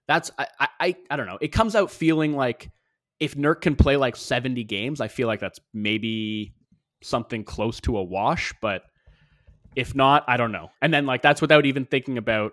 that's 0.08 0.30
I 0.38 0.46
I 0.80 0.96
I 1.10 1.16
don't 1.16 1.26
know. 1.26 1.38
It 1.40 1.48
comes 1.48 1.76
out 1.76 1.90
feeling 1.90 2.34
like 2.34 2.70
if 3.20 3.36
Nurk 3.36 3.60
can 3.60 3.76
play 3.76 3.96
like 3.96 4.16
70 4.16 4.64
games, 4.64 5.00
I 5.00 5.08
feel 5.08 5.28
like 5.28 5.40
that's 5.40 5.60
maybe 5.74 6.54
something 7.02 7.44
close 7.44 7.80
to 7.80 7.98
a 7.98 8.02
wash, 8.02 8.54
but 8.60 8.82
if 9.78 9.94
not, 9.94 10.24
I 10.26 10.36
don't 10.36 10.50
know. 10.50 10.70
And 10.82 10.92
then 10.92 11.06
like 11.06 11.22
that's 11.22 11.40
without 11.40 11.64
even 11.64 11.84
thinking 11.84 12.18
about 12.18 12.52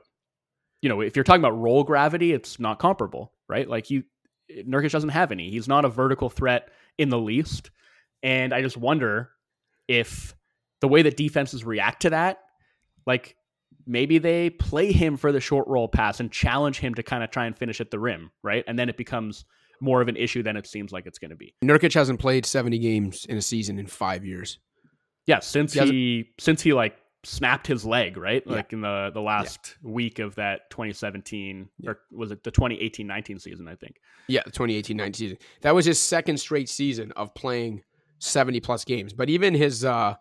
you 0.81 0.89
know, 0.89 1.01
if 1.01 1.15
you're 1.15 1.23
talking 1.23 1.41
about 1.41 1.59
roll 1.59 1.83
gravity, 1.83 2.31
it's 2.31 2.59
not 2.59 2.77
comparable, 2.77 3.33
right? 3.49 3.67
Like 3.67 3.89
you 3.89 4.03
Nurkic 4.51 4.91
doesn't 4.91 5.09
have 5.09 5.31
any. 5.31 5.49
He's 5.49 5.67
not 5.67 5.85
a 5.85 5.89
vertical 5.89 6.29
threat 6.29 6.69
in 6.99 7.09
the 7.09 7.17
least. 7.17 7.71
And 8.21 8.53
I 8.53 8.61
just 8.61 8.77
wonder 8.77 9.31
if 9.87 10.35
the 10.81 10.87
way 10.87 11.01
that 11.01 11.17
defenses 11.17 11.63
react 11.63 12.03
to 12.03 12.11
that, 12.11 12.37
like 13.07 13.35
maybe 13.87 14.19
they 14.19 14.51
play 14.51 14.91
him 14.91 15.17
for 15.17 15.31
the 15.31 15.41
short 15.41 15.67
roll 15.67 15.87
pass 15.87 16.19
and 16.19 16.31
challenge 16.31 16.77
him 16.77 16.93
to 16.93 17.01
kind 17.01 17.23
of 17.23 17.31
try 17.31 17.47
and 17.47 17.57
finish 17.57 17.81
at 17.81 17.89
the 17.89 17.99
rim, 17.99 18.29
right? 18.43 18.63
And 18.67 18.77
then 18.77 18.87
it 18.87 18.97
becomes 18.97 19.45
more 19.81 19.99
of 19.99 20.07
an 20.07 20.15
issue 20.15 20.43
than 20.43 20.57
it 20.57 20.67
seems 20.67 20.91
like 20.91 21.07
it's 21.07 21.17
going 21.17 21.31
to 21.31 21.35
be. 21.35 21.55
Nurkic 21.63 21.95
hasn't 21.95 22.19
played 22.19 22.45
70 22.45 22.77
games 22.77 23.25
in 23.27 23.37
a 23.37 23.41
season 23.41 23.79
in 23.79 23.87
5 23.87 24.23
years. 24.25 24.59
Yeah, 25.25 25.39
since 25.39 25.73
he, 25.73 25.85
he 25.85 26.33
since 26.39 26.61
he 26.61 26.73
like 26.73 26.95
snapped 27.25 27.67
his 27.67 27.85
leg, 27.85 28.17
right? 28.17 28.43
Yeah. 28.45 28.53
Like 28.53 28.73
in 28.73 28.81
the 28.81 29.11
the 29.13 29.21
last 29.21 29.75
yeah. 29.83 29.91
week 29.91 30.19
of 30.19 30.35
that 30.35 30.69
2017 30.69 31.69
yeah. 31.79 31.91
or 31.91 31.99
was 32.11 32.31
it 32.31 32.43
the 32.43 32.51
2018-19 32.51 33.41
season, 33.41 33.67
I 33.67 33.75
think. 33.75 33.97
Yeah, 34.27 34.41
the 34.45 34.51
2018-19 34.51 35.15
season. 35.15 35.37
That 35.61 35.75
was 35.75 35.85
his 35.85 35.99
second 35.99 36.37
straight 36.37 36.69
season 36.69 37.11
of 37.13 37.33
playing 37.33 37.83
70 38.19 38.59
plus 38.61 38.85
games. 38.85 39.13
But 39.13 39.29
even 39.29 39.53
his 39.53 39.83
uh 39.83 40.15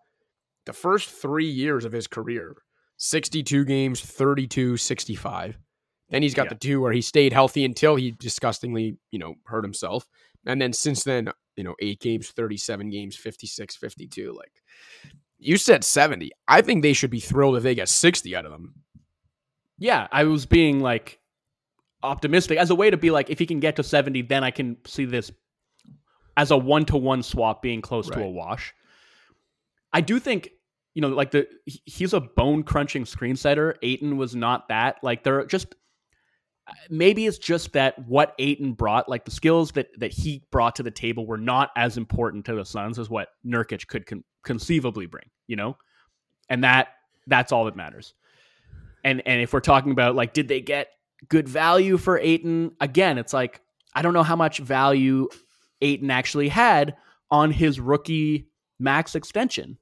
the 0.67 0.73
first 0.73 1.11
3 1.11 1.47
years 1.47 1.85
of 1.85 1.93
his 1.93 2.07
career, 2.07 2.57
62 2.97 3.65
games, 3.65 4.01
32, 4.01 4.77
65. 4.77 5.59
Then 6.11 6.23
he's 6.23 6.35
got 6.35 6.49
the 6.49 6.55
two 6.55 6.81
where 6.81 6.93
he 6.93 7.01
stayed 7.01 7.33
healthy 7.33 7.65
until 7.65 7.97
he 7.97 8.13
disgustingly, 8.13 8.97
you 9.11 9.19
know, 9.19 9.35
hurt 9.47 9.65
himself. 9.65 10.07
And 10.47 10.61
then 10.61 10.73
since 10.73 11.03
then, 11.03 11.31
you 11.57 11.65
know, 11.65 11.75
8 11.81 12.01
games, 12.01 12.31
37 12.31 12.91
games, 12.91 13.17
56, 13.17 13.77
52 13.77 14.33
like 14.33 14.53
you 15.45 15.57
said 15.57 15.85
70. 15.85 16.31
I 16.49 16.63
think 16.63 16.83
they 16.83 16.93
should 16.93 17.11
be 17.11 17.21
thrilled 17.21 17.57
if 17.57 17.63
they 17.63 17.75
get 17.75 17.89
60 17.89 18.35
out 18.35 18.47
of 18.47 18.53
them. 18.53 18.75
Yeah, 19.79 20.09
I 20.11 20.25
was 20.25 20.47
being 20.47 20.81
like 20.81 21.21
optimistic 22.03 22.59
as 22.59 22.71
a 22.71 22.75
way 22.75 22.91
to 22.91 22.97
be 22.97 23.11
like 23.11 23.31
if 23.31 23.39
he 23.39 23.47
can 23.47 23.61
get 23.61 23.77
to 23.77 23.83
70 23.83 24.23
then 24.23 24.45
I 24.45 24.51
can 24.51 24.77
see 24.87 25.07
this 25.07 25.33
as 26.37 26.51
a 26.51 26.57
one 26.57 26.85
to 26.85 26.97
one 26.97 27.23
swap 27.23 27.63
being 27.63 27.81
close 27.81 28.09
right. 28.11 28.19
to 28.19 28.25
a 28.25 28.31
wash. 28.31 28.75
I 29.93 30.01
do 30.01 30.19
think 30.19 30.51
you 30.95 31.03
know 31.03 31.09
like 31.09 31.31
the 31.31 31.47
he's 31.65 32.13
a 32.13 32.21
bone 32.21 32.63
crunching 32.63 33.05
screen 33.05 33.37
setter. 33.37 33.77
Ayton 33.83 34.17
was 34.17 34.35
not 34.35 34.69
that. 34.69 34.97
Like 35.03 35.25
they're 35.25 35.47
just 35.47 35.75
uh, 36.67 36.73
maybe 36.91 37.27
it's 37.27 37.39
just 37.39 37.73
that 37.73 37.99
what 38.07 38.35
Ayton 38.39 38.73
brought, 38.73 39.09
like 39.09 39.25
the 39.25 39.31
skills 39.31 39.73
that 39.73 39.89
that 39.99 40.13
he 40.13 40.45
brought 40.51 40.77
to 40.77 40.83
the 40.83 40.91
table, 40.91 41.27
were 41.27 41.39
not 41.39 41.71
as 41.77 41.97
important 41.97 42.45
to 42.47 42.55
the 42.55 42.65
Suns 42.65 42.99
as 42.99 43.11
what 43.11 43.29
Nurkic 43.47 43.87
could 43.87 44.07
con- 44.07 44.25
conceivably 44.45 45.07
bring. 45.07 45.25
You 45.47 45.57
know, 45.57 45.77
and 46.49 46.65
that 46.65 46.89
that's 47.27 47.53
all 47.53 47.65
that 47.67 47.77
matters. 47.77 48.15
And 49.05 49.23
and 49.27 49.41
if 49.41 49.53
we're 49.53 49.61
talking 49.61 49.93
about 49.93 50.15
like, 50.15 50.33
did 50.33 50.49
they 50.49 50.61
get 50.61 50.89
good 51.29 51.49
value 51.49 51.97
for 51.99 52.19
Ayton? 52.19 52.73
Again, 52.81 53.19
it's 53.19 53.33
like 53.33 53.61
I 53.95 54.03
don't 54.03 54.15
know 54.15 54.23
how 54.23 54.37
much 54.37 54.59
value 54.59 55.29
Ayton 55.81 56.11
actually 56.11 56.49
had 56.49 56.97
on 57.31 57.51
his 57.51 57.81
rookie 57.81 58.49
max 58.79 59.15
extension. 59.15 59.79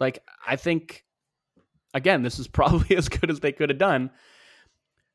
Like, 0.00 0.20
I 0.46 0.56
think, 0.56 1.04
again, 1.92 2.22
this 2.22 2.38
is 2.38 2.48
probably 2.48 2.96
as 2.96 3.08
good 3.08 3.30
as 3.30 3.40
they 3.40 3.52
could 3.52 3.70
have 3.70 3.78
done. 3.78 4.10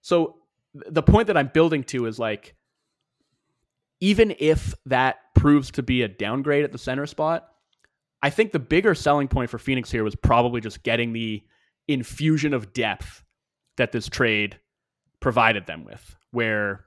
So, 0.01 0.37
the 0.73 1.03
point 1.03 1.27
that 1.27 1.37
I'm 1.37 1.49
building 1.51 1.83
to 1.85 2.05
is 2.05 2.19
like, 2.19 2.55
even 3.99 4.35
if 4.37 4.73
that 4.85 5.17
proves 5.35 5.71
to 5.71 5.83
be 5.83 6.03
a 6.03 6.07
downgrade 6.07 6.63
at 6.63 6.71
the 6.71 6.77
center 6.77 7.07
spot, 7.07 7.48
I 8.21 8.29
think 8.29 8.51
the 8.51 8.59
bigger 8.59 8.95
selling 8.95 9.27
point 9.27 9.49
for 9.49 9.57
Phoenix 9.57 9.89
here 9.91 10.03
was 10.03 10.15
probably 10.15 10.61
just 10.61 10.83
getting 10.83 11.13
the 11.13 11.43
infusion 11.87 12.53
of 12.53 12.73
depth 12.73 13.23
that 13.77 13.91
this 13.91 14.07
trade 14.07 14.59
provided 15.19 15.65
them 15.65 15.85
with, 15.85 16.15
where 16.31 16.85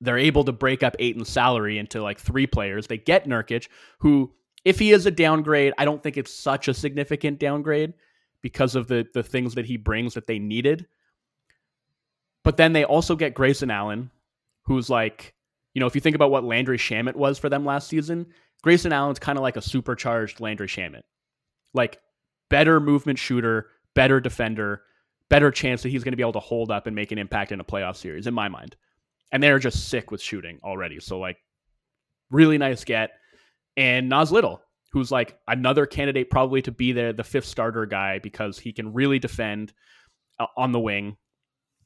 they're 0.00 0.18
able 0.18 0.44
to 0.44 0.52
break 0.52 0.82
up 0.82 0.96
Ayton's 0.98 1.28
salary 1.28 1.78
into 1.78 2.02
like 2.02 2.18
three 2.18 2.46
players. 2.46 2.86
They 2.86 2.98
get 2.98 3.26
Nurkic, 3.26 3.68
who, 3.98 4.32
if 4.64 4.78
he 4.78 4.92
is 4.92 5.06
a 5.06 5.10
downgrade, 5.10 5.72
I 5.78 5.84
don't 5.84 6.02
think 6.02 6.16
it's 6.16 6.32
such 6.32 6.68
a 6.68 6.74
significant 6.74 7.38
downgrade 7.38 7.94
because 8.42 8.74
of 8.74 8.88
the 8.88 9.06
the 9.12 9.22
things 9.22 9.54
that 9.54 9.66
he 9.66 9.76
brings 9.76 10.14
that 10.14 10.26
they 10.26 10.38
needed. 10.38 10.86
But 12.42 12.56
then 12.56 12.72
they 12.72 12.84
also 12.84 13.16
get 13.16 13.34
Grayson 13.34 13.70
Allen, 13.70 14.10
who's 14.64 14.88
like, 14.88 15.34
you 15.74 15.80
know, 15.80 15.86
if 15.86 15.94
you 15.94 16.00
think 16.00 16.16
about 16.16 16.30
what 16.30 16.44
Landry 16.44 16.78
Shamet 16.78 17.14
was 17.14 17.38
for 17.38 17.48
them 17.48 17.66
last 17.66 17.88
season, 17.88 18.26
Grayson 18.62 18.92
Allen's 18.92 19.18
kind 19.18 19.38
of 19.38 19.42
like 19.42 19.56
a 19.56 19.62
supercharged 19.62 20.40
Landry 20.40 20.66
Shamet. 20.66 21.02
Like 21.72 21.98
better 22.48 22.80
movement 22.80 23.18
shooter, 23.18 23.68
better 23.94 24.20
defender, 24.20 24.82
better 25.28 25.50
chance 25.50 25.82
that 25.82 25.88
he's 25.88 26.04
going 26.04 26.12
to 26.12 26.16
be 26.16 26.22
able 26.22 26.32
to 26.32 26.40
hold 26.40 26.70
up 26.70 26.86
and 26.86 26.94
make 26.94 27.12
an 27.12 27.18
impact 27.18 27.52
in 27.52 27.60
a 27.60 27.64
playoff 27.64 27.96
series, 27.96 28.26
in 28.26 28.34
my 28.34 28.48
mind. 28.48 28.76
And 29.32 29.42
they're 29.42 29.60
just 29.60 29.88
sick 29.88 30.10
with 30.10 30.20
shooting 30.20 30.58
already. 30.64 30.98
So, 31.00 31.18
like, 31.18 31.38
really 32.30 32.58
nice 32.58 32.84
get. 32.84 33.10
And 33.76 34.08
Nas 34.08 34.32
Little, 34.32 34.60
who's 34.92 35.12
like 35.12 35.38
another 35.46 35.86
candidate 35.86 36.30
probably 36.30 36.62
to 36.62 36.72
be 36.72 36.92
there, 36.92 37.12
the 37.12 37.24
fifth 37.24 37.46
starter 37.46 37.86
guy, 37.86 38.18
because 38.18 38.58
he 38.58 38.72
can 38.72 38.92
really 38.92 39.20
defend 39.20 39.72
uh, 40.38 40.46
on 40.56 40.72
the 40.72 40.80
wing 40.80 41.16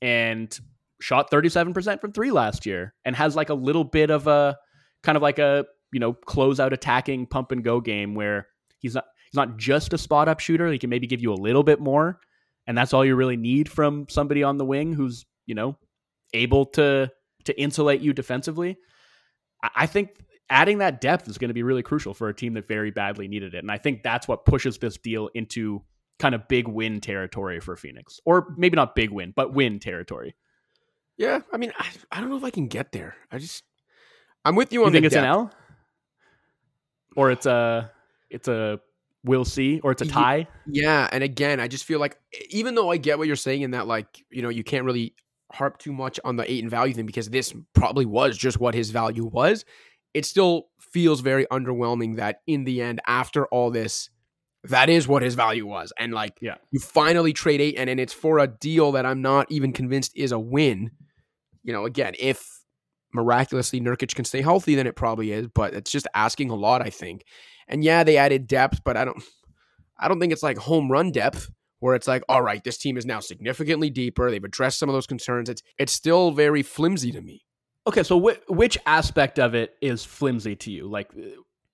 and 0.01 0.59
shot 1.01 1.31
37% 1.31 2.01
from 2.01 2.13
three 2.13 2.31
last 2.31 2.65
year 2.65 2.95
and 3.05 3.15
has 3.15 3.37
like 3.37 3.51
a 3.51 3.55
little 3.55 3.85
bit 3.85 4.11
of 4.11 4.27
a 4.27 4.57
kind 5.03 5.17
of 5.17 5.23
like 5.23 5.39
a, 5.39 5.67
you 5.95 6.01
know, 6.01 6.13
close 6.13 6.61
out 6.61 6.73
attacking 6.73 7.27
pump 7.27 7.53
and 7.53 7.65
go 7.65 7.81
game 7.81 8.15
where 8.15 8.49
he's 8.81 8.95
not 8.95 9.05
he's 9.31 9.37
not 9.37 9.57
just 9.57 9.95
a 9.95 9.99
spot 9.99 10.29
up 10.29 10.41
shooter. 10.41 10.71
He 10.71 10.79
can 10.79 10.91
maybe 10.91 11.07
give 11.07 11.23
you 11.23 11.33
a 11.33 11.35
little 11.35 11.63
bit 11.63 11.81
more. 11.81 12.21
And 12.67 12.77
that's 12.77 12.93
all 12.93 13.05
you 13.05 13.15
really 13.15 13.37
need 13.37 13.71
from 13.71 14.07
somebody 14.09 14.43
on 14.43 14.59
the 14.59 14.65
wing 14.65 14.93
who's, 14.93 15.25
you 15.47 15.55
know, 15.55 15.79
able 16.33 16.67
to 16.67 17.11
to 17.45 17.61
insulate 17.61 18.01
you 18.01 18.13
defensively. 18.13 18.77
I 19.75 19.87
think 19.87 20.11
adding 20.51 20.79
that 20.79 21.01
depth 21.01 21.29
is 21.29 21.39
going 21.39 21.49
to 21.49 21.55
be 21.55 21.63
really 21.63 21.83
crucial 21.83 22.13
for 22.13 22.29
a 22.29 22.35
team 22.35 22.55
that 22.55 22.69
very 22.69 22.91
badly 22.91 23.29
needed 23.29 23.55
it. 23.55 23.59
And 23.59 23.71
I 23.71 23.79
think 23.79 24.03
that's 24.03 24.29
what 24.29 24.45
pushes 24.45 24.79
this 24.79 24.99
deal 24.99 25.31
into 25.35 25.83
kind 26.19 26.35
of 26.35 26.49
big 26.49 26.69
win 26.69 27.01
territory 27.01 27.61
for 27.61 27.77
Phoenix. 27.77 28.21
Or 28.25 28.55
maybe 28.57 28.77
not 28.77 28.95
big 28.95 29.11
win, 29.11 29.33
but 29.35 29.55
win 29.55 29.79
territory. 29.79 30.35
Yeah, 31.17 31.41
I 31.53 31.57
mean, 31.59 31.73
I, 31.79 31.89
I 32.11 32.21
don't 32.21 32.31
know 32.31 32.37
if 32.37 32.45
I 32.45 32.51
can 32.51 32.67
get 32.67 32.93
there. 32.93 33.15
I 33.31 33.39
just, 33.39 33.63
I'm 34.45 34.57
with 34.57 34.73
you 34.73 34.83
on. 34.83 34.89
You 34.89 34.93
think 34.93 35.03
the 35.03 35.07
it's 35.07 35.15
depth. 35.15 35.25
an 35.25 35.31
L, 35.31 35.53
or 37.17 37.31
it's 37.31 37.47
a, 37.47 37.91
it's 38.31 38.49
a 38.49 38.81
we'll 39.25 39.45
see, 39.45 39.81
or 39.81 39.93
it's 39.93 40.03
a 40.03 40.07
tie. 40.07 40.47
Yeah, 40.67 41.09
and 41.11 41.25
again, 41.25 41.61
I 41.61 41.69
just 41.69 41.85
feel 41.85 41.99
like 42.01 42.19
even 42.51 42.75
though 42.75 42.91
I 42.91 42.97
get 42.97 43.19
what 43.19 43.27
you're 43.27 43.37
saying 43.37 43.63
in 43.63 43.71
that, 43.73 43.87
like 43.87 44.25
you 44.31 44.43
know, 44.43 44.49
you 44.49 44.65
can't 44.65 44.85
really 44.85 45.15
harp 45.53 45.79
too 45.79 45.93
much 45.93 46.19
on 46.25 46.37
the 46.37 46.51
Ayton 46.51 46.69
value 46.69 46.95
thing 46.95 47.07
because 47.07 47.31
this 47.31 47.55
probably 47.75 48.07
was 48.07 48.37
just 48.37 48.59
what 48.59 48.75
his 48.75 48.91
value 48.91 49.25
was. 49.25 49.65
It 50.13 50.27
still 50.27 50.69
feels 50.81 51.21
very 51.21 51.47
underwhelming 51.47 52.17
that 52.17 52.41
in 52.47 52.65
the 52.65 52.83
end, 52.83 53.01
after 53.07 53.47
all 53.47 53.71
this, 53.71 54.11
that 54.65 54.89
is 54.89 55.07
what 55.09 55.23
his 55.23 55.35
value 55.35 55.67
was, 55.67 55.93
and 55.99 56.13
like 56.13 56.39
Yeah. 56.41 56.57
you 56.71 56.81
finally 56.81 57.33
trade 57.33 57.61
eight, 57.61 57.77
and 57.79 57.89
and 57.91 58.01
it's 58.01 58.13
for 58.13 58.39
a 58.39 58.47
deal 58.47 58.93
that 58.93 59.07
I'm 59.07 59.23
not 59.23 59.51
even 59.51 59.73
convinced 59.73 60.13
is 60.17 60.33
a 60.33 60.39
win. 60.39 60.91
You 61.63 61.73
know, 61.73 61.85
again, 61.85 62.15
if 62.19 62.64
miraculously 63.15 63.81
Nurkic 63.81 64.15
can 64.15 64.25
stay 64.25 64.43
healthy, 64.43 64.75
then 64.75 64.87
it 64.87 64.97
probably 64.97 65.33
is, 65.33 65.49
but 65.49 65.75
it's 65.75 65.91
just 65.91 66.09
asking 66.15 66.51
a 66.51 66.55
lot, 66.55 66.83
I 66.83 66.91
think. 66.91 67.25
And 67.69 67.83
yeah, 67.85 68.05
they 68.05 68.17
added 68.17 68.47
depth, 68.47 68.83
but 68.85 68.97
I 68.97 69.05
don't 69.05 69.23
I 69.99 70.09
don't 70.09 70.21
think 70.21 70.33
it's 70.33 70.43
like 70.43 70.59
home 70.59 70.91
run 70.91 71.13
depth 71.13 71.51
where 71.81 71.95
it's 71.95 72.09
like, 72.09 72.23
all 72.29 72.43
right, 72.43 72.65
this 72.65 72.79
team 72.79 72.97
is 72.97 73.05
now 73.07 73.21
significantly 73.21 73.91
deeper. 73.91 74.31
They've 74.31 74.43
addressed 74.43 74.79
some 74.79 74.89
of 74.89 74.95
those 74.95 75.07
concerns. 75.07 75.49
It's 75.49 75.63
it's 75.79 75.93
still 75.93 76.31
very 76.33 76.63
flimsy 76.63 77.13
to 77.13 77.21
me. 77.21 77.45
Okay, 77.87 78.03
so 78.03 78.19
wh- 78.19 78.51
which 78.51 78.79
aspect 78.87 79.39
of 79.39 79.55
it 79.55 79.75
is 79.83 80.05
flimsy 80.05 80.57
to 80.57 80.71
you? 80.71 80.89
Like, 80.89 81.11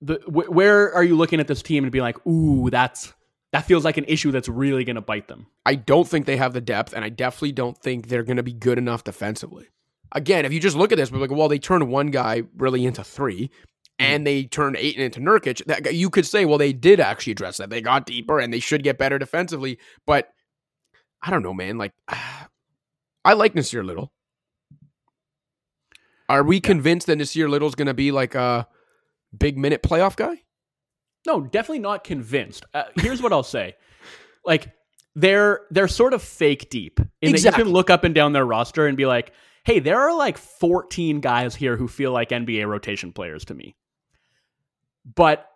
the 0.01 0.15
wh- 0.25 0.51
where 0.51 0.93
are 0.93 1.03
you 1.03 1.15
looking 1.15 1.39
at 1.39 1.47
this 1.47 1.61
team 1.61 1.85
and 1.85 1.91
be 1.91 2.01
like, 2.01 2.25
ooh, 2.27 2.69
that's 2.69 3.13
that 3.53 3.65
feels 3.65 3.85
like 3.85 3.97
an 3.97 4.05
issue 4.05 4.31
that's 4.31 4.49
really 4.49 4.83
going 4.83 4.97
to 4.97 5.01
bite 5.01 5.27
them? 5.29 5.47
I 5.65 5.75
don't 5.75 6.07
think 6.07 6.25
they 6.25 6.37
have 6.37 6.53
the 6.53 6.61
depth, 6.61 6.93
and 6.93 7.05
I 7.05 7.09
definitely 7.09 7.53
don't 7.53 7.77
think 7.77 8.07
they're 8.07 8.23
going 8.23 8.37
to 8.37 8.43
be 8.43 8.53
good 8.53 8.77
enough 8.77 9.03
defensively. 9.03 9.69
Again, 10.13 10.45
if 10.45 10.53
you 10.53 10.59
just 10.59 10.75
look 10.75 10.91
at 10.91 10.97
this, 10.97 11.11
we're 11.11 11.19
like, 11.19 11.31
well, 11.31 11.47
they 11.47 11.59
turned 11.59 11.87
one 11.89 12.11
guy 12.11 12.43
really 12.57 12.85
into 12.85 13.03
three, 13.03 13.49
and 13.99 14.25
they 14.25 14.43
turned 14.43 14.75
Ayton 14.77 15.03
into 15.03 15.19
Nurkic. 15.19 15.65
That 15.65 15.93
you 15.93 16.09
could 16.09 16.25
say, 16.25 16.45
well, 16.45 16.57
they 16.57 16.73
did 16.73 16.99
actually 16.99 17.31
address 17.31 17.57
that. 17.57 17.69
They 17.69 17.81
got 17.81 18.05
deeper, 18.05 18.39
and 18.39 18.53
they 18.53 18.59
should 18.59 18.83
get 18.83 18.97
better 18.97 19.17
defensively. 19.19 19.77
But 20.05 20.33
I 21.21 21.29
don't 21.29 21.43
know, 21.43 21.53
man. 21.53 21.77
Like, 21.77 21.93
I 23.23 23.33
like 23.33 23.55
Nasir 23.55 23.83
Little. 23.83 24.11
Are 26.27 26.43
we 26.43 26.59
convinced 26.59 27.07
that 27.07 27.17
Nasir 27.17 27.49
Little's 27.49 27.75
going 27.75 27.87
to 27.87 27.93
be 27.93 28.11
like 28.11 28.35
a 28.35 28.67
big 29.37 29.57
minute 29.57 29.83
playoff 29.83 30.15
guy? 30.15 30.41
No, 31.27 31.41
definitely 31.41 31.79
not 31.79 32.03
convinced. 32.03 32.65
Uh, 32.73 32.83
here's 32.95 33.21
what 33.21 33.31
I'll 33.31 33.43
say: 33.43 33.75
like 34.45 34.69
they're 35.15 35.61
they're 35.69 35.87
sort 35.87 36.13
of 36.13 36.21
fake 36.21 36.69
deep 36.69 36.99
in 37.21 37.33
that 37.33 37.43
you 37.43 37.51
can 37.51 37.69
look 37.69 37.89
up 37.89 38.03
and 38.03 38.15
down 38.15 38.33
their 38.33 38.45
roster 38.45 38.87
and 38.87 38.97
be 38.97 39.05
like, 39.05 39.33
hey, 39.63 39.79
there 39.79 39.99
are 39.99 40.15
like 40.15 40.37
14 40.37 41.19
guys 41.19 41.55
here 41.55 41.77
who 41.77 41.87
feel 41.87 42.11
like 42.11 42.29
NBA 42.29 42.67
rotation 42.67 43.11
players 43.11 43.45
to 43.45 43.53
me. 43.53 43.75
But 45.15 45.47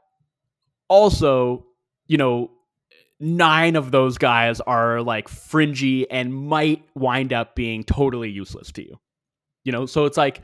also, 0.88 1.66
you 2.08 2.18
know, 2.18 2.52
nine 3.20 3.76
of 3.76 3.92
those 3.92 4.18
guys 4.18 4.60
are 4.62 5.02
like 5.02 5.28
fringy 5.28 6.10
and 6.10 6.34
might 6.34 6.84
wind 6.96 7.34
up 7.34 7.56
being 7.56 7.84
totally 7.84 8.30
useless 8.30 8.72
to 8.74 8.84
you. 8.84 9.00
You 9.64 9.72
know, 9.72 9.86
so 9.86 10.06
it's 10.06 10.18
like 10.18 10.42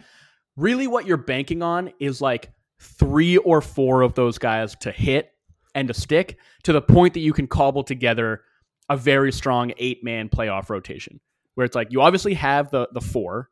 really 0.55 0.87
what 0.87 1.05
you're 1.05 1.17
banking 1.17 1.61
on 1.61 1.91
is 1.99 2.21
like 2.21 2.51
three 2.79 3.37
or 3.37 3.61
four 3.61 4.01
of 4.01 4.15
those 4.15 4.37
guys 4.37 4.75
to 4.81 4.91
hit 4.91 5.31
and 5.75 5.87
to 5.87 5.93
stick 5.93 6.37
to 6.63 6.73
the 6.73 6.81
point 6.81 7.13
that 7.13 7.19
you 7.19 7.33
can 7.33 7.47
cobble 7.47 7.83
together 7.83 8.41
a 8.89 8.97
very 8.97 9.31
strong 9.31 9.71
eight 9.77 10.03
man 10.03 10.27
playoff 10.27 10.69
rotation 10.69 11.19
where 11.55 11.65
it's 11.65 11.75
like 11.75 11.91
you 11.91 12.01
obviously 12.01 12.33
have 12.33 12.71
the 12.71 12.87
the 12.93 13.01
four 13.01 13.49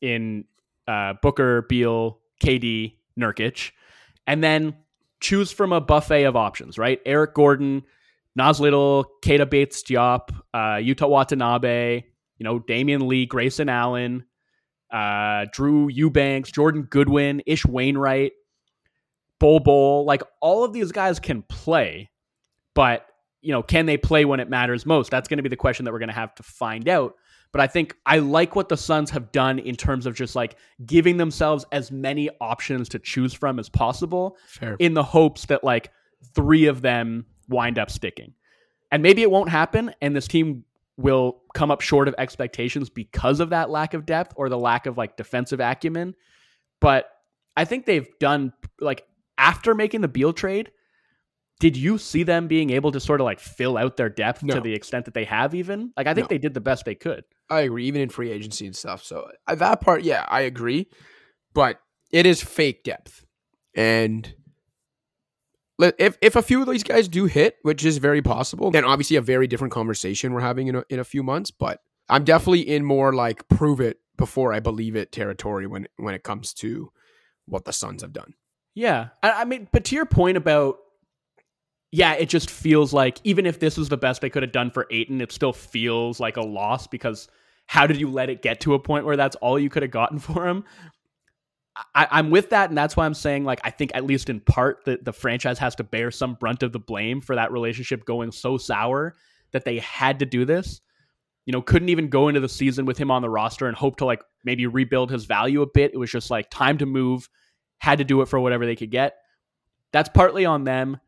in 0.00 0.44
uh, 0.86 1.14
Booker, 1.22 1.62
Beal, 1.62 2.18
KD, 2.42 2.94
Nurkic, 3.18 3.72
and 4.26 4.42
then 4.42 4.74
choose 5.20 5.50
from 5.50 5.72
a 5.72 5.80
buffet 5.80 6.24
of 6.24 6.36
options, 6.36 6.78
right? 6.78 7.00
Eric 7.04 7.34
Gordon, 7.34 7.82
Nas 8.36 8.60
Little, 8.60 9.04
Keita 9.22 9.48
Bates 9.48 9.82
Diop, 9.82 10.30
uh, 10.54 10.76
Yuta 10.76 11.08
Watanabe, 11.08 12.04
you 12.38 12.44
know, 12.44 12.60
Damian 12.60 13.08
Lee, 13.08 13.26
Grayson 13.26 13.68
Allen, 13.68 14.24
uh, 14.92 15.46
Drew 15.52 15.88
Eubanks, 15.88 16.50
Jordan 16.50 16.82
Goodwin, 16.82 17.42
Ish 17.46 17.66
Wainwright, 17.66 18.32
Bol 19.40 19.60
Bol. 19.60 20.04
Like 20.04 20.22
all 20.40 20.64
of 20.64 20.72
these 20.72 20.92
guys 20.92 21.18
can 21.18 21.42
play, 21.42 22.10
but 22.74 23.06
you 23.48 23.52
know, 23.52 23.62
can 23.62 23.86
they 23.86 23.96
play 23.96 24.26
when 24.26 24.40
it 24.40 24.50
matters 24.50 24.84
most? 24.84 25.10
That's 25.10 25.26
going 25.26 25.38
to 25.38 25.42
be 25.42 25.48
the 25.48 25.56
question 25.56 25.86
that 25.86 25.92
we're 25.92 26.00
going 26.00 26.10
to 26.10 26.14
have 26.14 26.34
to 26.34 26.42
find 26.42 26.86
out. 26.86 27.14
But 27.50 27.62
I 27.62 27.66
think 27.66 27.96
I 28.04 28.18
like 28.18 28.54
what 28.54 28.68
the 28.68 28.76
Suns 28.76 29.08
have 29.08 29.32
done 29.32 29.58
in 29.58 29.74
terms 29.74 30.04
of 30.04 30.14
just 30.14 30.36
like 30.36 30.56
giving 30.84 31.16
themselves 31.16 31.64
as 31.72 31.90
many 31.90 32.28
options 32.42 32.90
to 32.90 32.98
choose 32.98 33.32
from 33.32 33.58
as 33.58 33.70
possible 33.70 34.36
Fair. 34.48 34.76
in 34.78 34.92
the 34.92 35.02
hopes 35.02 35.46
that 35.46 35.64
like 35.64 35.90
three 36.34 36.66
of 36.66 36.82
them 36.82 37.24
wind 37.48 37.78
up 37.78 37.90
sticking. 37.90 38.34
And 38.92 39.02
maybe 39.02 39.22
it 39.22 39.30
won't 39.30 39.48
happen 39.48 39.94
and 40.02 40.14
this 40.14 40.28
team 40.28 40.66
will 40.98 41.40
come 41.54 41.70
up 41.70 41.80
short 41.80 42.06
of 42.06 42.14
expectations 42.18 42.90
because 42.90 43.40
of 43.40 43.48
that 43.48 43.70
lack 43.70 43.94
of 43.94 44.04
depth 44.04 44.34
or 44.36 44.50
the 44.50 44.58
lack 44.58 44.84
of 44.84 44.98
like 44.98 45.16
defensive 45.16 45.58
acumen. 45.58 46.14
But 46.80 47.10
I 47.56 47.64
think 47.64 47.86
they've 47.86 48.10
done 48.20 48.52
like 48.78 49.06
after 49.38 49.74
making 49.74 50.02
the 50.02 50.08
Beal 50.08 50.34
trade, 50.34 50.70
did 51.60 51.76
you 51.76 51.98
see 51.98 52.22
them 52.22 52.46
being 52.46 52.70
able 52.70 52.92
to 52.92 53.00
sort 53.00 53.20
of 53.20 53.24
like 53.24 53.40
fill 53.40 53.76
out 53.76 53.96
their 53.96 54.08
depth 54.08 54.42
No. 54.42 54.54
to 54.54 54.60
the 54.60 54.72
extent 54.74 55.04
that 55.06 55.14
they 55.14 55.24
have 55.24 55.54
even? 55.54 55.92
Like 55.96 56.06
I 56.06 56.14
think 56.14 56.24
No. 56.26 56.28
they 56.28 56.38
did 56.38 56.54
the 56.54 56.60
best 56.60 56.84
they 56.84 56.94
could. 56.94 57.24
I 57.50 57.60
agree, 57.62 57.86
even 57.86 58.00
in 58.00 58.08
free 58.10 58.30
agency 58.30 58.66
and 58.66 58.76
stuff. 58.76 59.02
So 59.02 59.28
uh, 59.46 59.54
that 59.54 59.80
part, 59.80 60.02
yeah, 60.02 60.24
I 60.28 60.42
agree. 60.42 60.88
But 61.54 61.80
it 62.12 62.26
is 62.26 62.42
fake 62.42 62.84
depth, 62.84 63.24
and 63.74 64.32
if 65.80 66.18
if 66.20 66.36
a 66.36 66.42
few 66.42 66.60
of 66.62 66.68
these 66.68 66.82
guys 66.82 67.08
do 67.08 67.26
hit, 67.26 67.56
which 67.62 67.84
is 67.84 67.98
very 67.98 68.22
possible, 68.22 68.70
then 68.70 68.84
obviously 68.84 69.16
a 69.16 69.20
very 69.22 69.46
different 69.46 69.72
conversation 69.72 70.32
we're 70.32 70.40
having 70.40 70.68
in 70.68 70.76
a, 70.76 70.84
in 70.90 70.98
a 70.98 71.04
few 71.04 71.22
months. 71.22 71.50
But 71.50 71.80
I'm 72.08 72.24
definitely 72.24 72.68
in 72.68 72.84
more 72.84 73.12
like 73.12 73.48
prove 73.48 73.80
it 73.80 73.98
before 74.16 74.52
I 74.52 74.60
believe 74.60 74.96
it 74.96 75.12
territory 75.12 75.66
when 75.66 75.86
when 75.96 76.14
it 76.14 76.22
comes 76.22 76.52
to 76.54 76.90
what 77.46 77.64
the 77.64 77.72
Suns 77.72 78.02
have 78.02 78.12
done. 78.12 78.34
Yeah. 78.74 79.08
I, 79.22 79.30
I 79.32 79.44
mean, 79.44 79.68
but 79.72 79.84
to 79.86 79.94
your 79.96 80.06
point 80.06 80.36
about, 80.36 80.76
yeah, 81.90 82.14
it 82.14 82.28
just 82.28 82.50
feels 82.50 82.92
like 82.92 83.18
even 83.24 83.46
if 83.46 83.60
this 83.60 83.76
was 83.76 83.88
the 83.88 83.96
best 83.96 84.20
they 84.20 84.30
could 84.30 84.42
have 84.42 84.52
done 84.52 84.70
for 84.70 84.86
Ayton, 84.90 85.20
it 85.20 85.32
still 85.32 85.52
feels 85.52 86.20
like 86.20 86.36
a 86.36 86.42
loss 86.42 86.86
because 86.86 87.28
how 87.66 87.86
did 87.86 87.98
you 87.98 88.10
let 88.10 88.30
it 88.30 88.42
get 88.42 88.60
to 88.60 88.74
a 88.74 88.78
point 88.78 89.04
where 89.04 89.16
that's 89.16 89.36
all 89.36 89.58
you 89.58 89.70
could 89.70 89.82
have 89.82 89.90
gotten 89.90 90.18
for 90.18 90.46
him? 90.46 90.64
I, 91.94 92.08
I'm 92.10 92.30
with 92.30 92.50
that, 92.50 92.70
and 92.70 92.76
that's 92.76 92.96
why 92.96 93.06
I'm 93.06 93.14
saying, 93.14 93.44
like, 93.44 93.60
I 93.62 93.70
think 93.70 93.92
at 93.94 94.04
least 94.04 94.28
in 94.28 94.40
part 94.40 94.84
that 94.86 95.04
the 95.04 95.12
franchise 95.12 95.60
has 95.60 95.76
to 95.76 95.84
bear 95.84 96.10
some 96.10 96.34
brunt 96.34 96.64
of 96.64 96.72
the 96.72 96.80
blame 96.80 97.20
for 97.20 97.36
that 97.36 97.52
relationship 97.52 98.04
going 98.04 98.32
so 98.32 98.58
sour 98.58 99.14
that 99.52 99.64
they 99.64 99.78
had 99.78 100.18
to 100.18 100.26
do 100.26 100.44
this. 100.44 100.80
You 101.46 101.52
know, 101.52 101.62
couldn't 101.62 101.88
even 101.88 102.08
go 102.08 102.28
into 102.28 102.40
the 102.40 102.48
season 102.48 102.84
with 102.84 102.98
him 102.98 103.10
on 103.10 103.22
the 103.22 103.30
roster 103.30 103.68
and 103.68 103.76
hope 103.76 103.96
to 103.98 104.04
like 104.04 104.22
maybe 104.44 104.66
rebuild 104.66 105.10
his 105.10 105.24
value 105.24 105.62
a 105.62 105.66
bit. 105.66 105.92
It 105.94 105.98
was 105.98 106.10
just 106.10 106.30
like 106.30 106.50
time 106.50 106.78
to 106.78 106.86
move, 106.86 107.28
had 107.78 107.98
to 107.98 108.04
do 108.04 108.20
it 108.22 108.28
for 108.28 108.40
whatever 108.40 108.66
they 108.66 108.76
could 108.76 108.90
get. 108.90 109.16
That's 109.92 110.10
partly 110.10 110.44
on 110.44 110.64
them, 110.64 110.98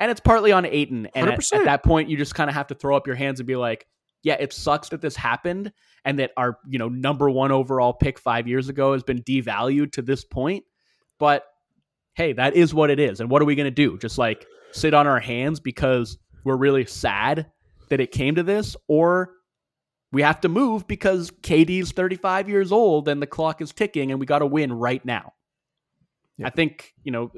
and 0.00 0.10
it's 0.10 0.20
partly 0.20 0.50
on 0.50 0.64
Ayton. 0.64 1.06
And 1.14 1.28
at, 1.28 1.38
100%. 1.38 1.52
at 1.58 1.64
that 1.66 1.84
point, 1.84 2.08
you 2.08 2.16
just 2.16 2.34
kind 2.34 2.48
of 2.48 2.54
have 2.54 2.68
to 2.68 2.74
throw 2.74 2.96
up 2.96 3.06
your 3.06 3.16
hands 3.16 3.38
and 3.38 3.46
be 3.46 3.56
like, 3.56 3.86
yeah, 4.22 4.36
it 4.40 4.52
sucks 4.52 4.88
that 4.88 5.00
this 5.00 5.14
happened 5.14 5.72
and 6.04 6.18
that 6.18 6.32
our, 6.36 6.58
you 6.66 6.78
know, 6.78 6.88
number 6.88 7.30
one 7.30 7.52
overall 7.52 7.92
pick 7.92 8.18
five 8.18 8.48
years 8.48 8.68
ago 8.68 8.94
has 8.94 9.02
been 9.02 9.22
devalued 9.22 9.92
to 9.92 10.02
this 10.02 10.24
point. 10.24 10.64
But 11.18 11.44
hey, 12.14 12.32
that 12.32 12.54
is 12.54 12.74
what 12.74 12.90
it 12.90 12.98
is. 12.98 13.20
And 13.20 13.30
what 13.30 13.40
are 13.40 13.44
we 13.44 13.54
going 13.54 13.66
to 13.66 13.70
do? 13.70 13.98
Just 13.98 14.18
like 14.18 14.46
sit 14.72 14.94
on 14.94 15.06
our 15.06 15.20
hands 15.20 15.60
because 15.60 16.18
we're 16.44 16.56
really 16.56 16.86
sad 16.86 17.46
that 17.90 18.00
it 18.00 18.10
came 18.10 18.34
to 18.34 18.42
this? 18.42 18.76
Or 18.88 19.32
we 20.12 20.22
have 20.22 20.40
to 20.40 20.48
move 20.48 20.86
because 20.86 21.30
KD's 21.42 21.92
35 21.92 22.48
years 22.48 22.72
old 22.72 23.08
and 23.08 23.20
the 23.20 23.26
clock 23.26 23.60
is 23.60 23.72
ticking 23.72 24.10
and 24.10 24.18
we 24.18 24.26
got 24.26 24.40
to 24.40 24.46
win 24.46 24.72
right 24.72 25.04
now. 25.04 25.34
Yeah. 26.38 26.46
I 26.46 26.50
think, 26.50 26.94
you 27.04 27.12
know, 27.12 27.30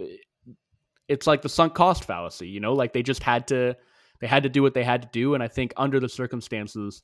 it's 1.12 1.26
like 1.26 1.42
the 1.42 1.48
sunk 1.48 1.74
cost 1.74 2.04
fallacy, 2.04 2.48
you 2.48 2.60
know, 2.60 2.72
like 2.72 2.92
they 2.92 3.02
just 3.02 3.22
had 3.22 3.46
to 3.48 3.76
they 4.20 4.26
had 4.26 4.44
to 4.44 4.48
do 4.48 4.62
what 4.62 4.74
they 4.74 4.84
had 4.84 5.02
to 5.02 5.08
do 5.12 5.34
and 5.34 5.42
I 5.42 5.48
think 5.48 5.72
under 5.76 6.00
the 6.00 6.08
circumstances, 6.08 7.02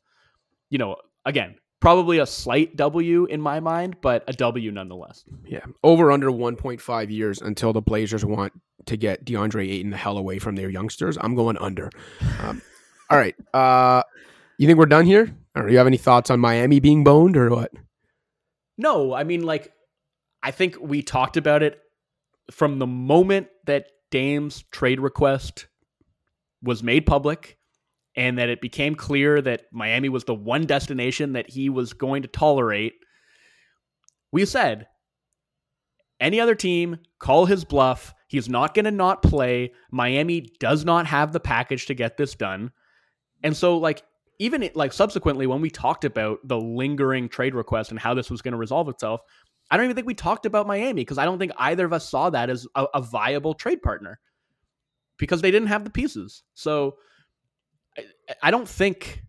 you 0.70 0.78
know, 0.78 0.96
again, 1.24 1.56
probably 1.80 2.18
a 2.18 2.26
slight 2.26 2.76
W 2.76 3.26
in 3.26 3.40
my 3.40 3.61
mind, 3.61 3.96
but 4.00 4.24
a 4.26 4.32
W 4.32 4.72
nonetheless. 4.72 5.24
Yeah. 5.44 5.64
Over 5.84 6.11
under 6.11 6.30
1.5 6.30 7.11
years 7.11 7.40
until 7.40 7.72
the 7.72 7.82
Blazers 7.82 8.24
want 8.24 8.52
to 8.86 8.96
get 8.96 9.24
DeAndre 9.24 9.70
Ayton 9.70 9.90
the 9.90 9.96
hell 9.96 10.18
away 10.18 10.38
from 10.38 10.56
their 10.56 10.70
youngsters. 10.70 11.18
I'm 11.20 11.34
going 11.34 11.59
under. 11.59 11.90
Um, 12.40 12.62
all 13.11 13.18
right. 13.18 13.34
Uh, 13.52 14.02
you 14.56 14.66
think 14.66 14.78
we're 14.78 14.86
done 14.86 15.04
here? 15.04 15.36
Or 15.54 15.66
do 15.66 15.72
you 15.72 15.78
have 15.78 15.86
any 15.86 15.96
thoughts 15.96 16.30
on 16.30 16.40
Miami 16.40 16.80
being 16.80 17.04
boned 17.04 17.36
or 17.36 17.50
what? 17.50 17.72
No, 18.76 19.12
I 19.12 19.24
mean, 19.24 19.42
like, 19.42 19.72
I 20.42 20.52
think 20.52 20.76
we 20.80 21.02
talked 21.02 21.36
about 21.36 21.62
it 21.62 21.80
from 22.50 22.78
the 22.78 22.86
moment 22.86 23.48
that 23.66 23.86
Dame's 24.11 24.64
trade 24.70 25.00
request 25.00 25.66
was 26.62 26.82
made 26.82 27.06
public 27.06 27.59
and 28.16 28.38
that 28.38 28.48
it 28.48 28.61
became 28.61 28.94
clear 28.94 29.40
that 29.40 29.66
Miami 29.72 30.09
was 30.09 30.24
the 30.24 30.34
one 30.34 30.66
destination 30.66 31.34
that 31.34 31.50
he 31.50 31.68
was 31.68 31.92
going 31.92 32.22
to 32.22 32.28
tolerate. 32.28 32.94
We 34.32 34.44
said, 34.44 34.88
any 36.20 36.40
other 36.40 36.54
team, 36.54 36.98
call 37.20 37.46
his 37.46 37.64
bluff. 37.64 38.14
He's 38.26 38.48
not 38.48 38.74
going 38.74 38.86
to 38.86 38.90
not 38.90 39.22
play. 39.22 39.72
Miami 39.92 40.52
does 40.59 40.84
not 40.84 41.06
have 41.06 41.32
the 41.32 41.40
package 41.40 41.86
to 41.86 41.94
get 41.94 42.16
this 42.16 42.34
done. 42.34 42.72
And 43.42 43.56
so, 43.56 43.78
like, 43.78 44.02
even 44.40 44.62
it, 44.62 44.76
like 44.76 44.92
subsequently, 44.92 45.46
when 45.46 45.61
we 45.61 45.70
talked 45.70 46.04
about 46.04 46.38
the 46.44 46.61
lingering 46.61 47.28
trade 47.28 47.54
request 47.54 47.90
and 47.90 48.00
how 48.00 48.14
this 48.14 48.30
was 48.30 48.42
going 48.42 48.52
to 48.52 48.59
resolve 48.59 48.88
itself, 48.88 49.20
I 49.70 49.76
don't 49.76 49.84
even 49.84 49.94
think 49.96 50.06
we 50.06 50.14
talked 50.14 50.46
about 50.46 50.66
Miami 50.66 51.02
because 51.02 51.18
I 51.18 51.24
don't 51.24 51.38
think 51.38 51.52
either 51.58 51.84
of 51.84 51.92
us 51.92 52.08
saw 52.08 52.30
that 52.30 52.48
as 52.50 52.66
a, 52.74 52.86
a 52.94 53.02
viable 53.02 53.54
trade 53.54 53.82
partner 53.82 54.18
because 55.18 55.42
they 55.42 55.50
didn't 55.50 55.68
have 55.68 55.84
the 55.84 55.90
pieces. 55.90 56.42
So 56.54 56.96
I, 57.96 58.04
I 58.44 58.50
don't 58.50 58.68
think, 58.68 59.22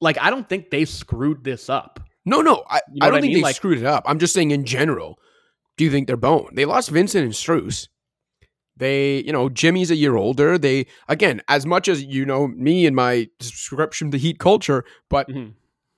like, 0.00 0.18
I 0.20 0.30
don't 0.30 0.48
think 0.48 0.70
they 0.70 0.84
screwed 0.84 1.44
this 1.44 1.68
up. 1.68 2.00
No, 2.24 2.40
no. 2.40 2.64
I, 2.68 2.80
You 2.92 3.00
know 3.00 3.06
I 3.06 3.10
don't 3.10 3.18
I 3.18 3.20
think 3.20 3.32
mean? 3.32 3.38
they 3.38 3.42
Like- 3.42 3.56
screwed 3.56 3.78
it 3.78 3.84
up. 3.86 4.04
I'm 4.06 4.18
just 4.18 4.34
saying 4.34 4.50
in 4.50 4.64
general. 4.64 5.18
Do 5.76 5.82
you 5.84 5.90
think 5.90 6.06
they're 6.06 6.16
bone? 6.16 6.50
They 6.54 6.64
lost 6.66 6.88
Vincent 6.90 7.24
and 7.24 7.32
Strus. 7.34 7.88
They, 8.76 9.18
you 9.24 9.32
know, 9.32 9.48
Jimmy's 9.48 9.90
a 9.90 9.96
year 9.96 10.16
older. 10.16 10.56
They, 10.56 10.86
again, 11.08 11.42
as 11.48 11.66
much 11.66 11.88
as 11.88 12.04
you 12.04 12.24
know 12.24 12.46
me 12.48 12.86
and 12.86 12.94
my 12.94 13.28
subscription 13.40 14.10
to 14.12 14.18
Heat 14.18 14.38
culture, 14.38 14.84
but 15.10 15.28
Mhm. 15.28 15.54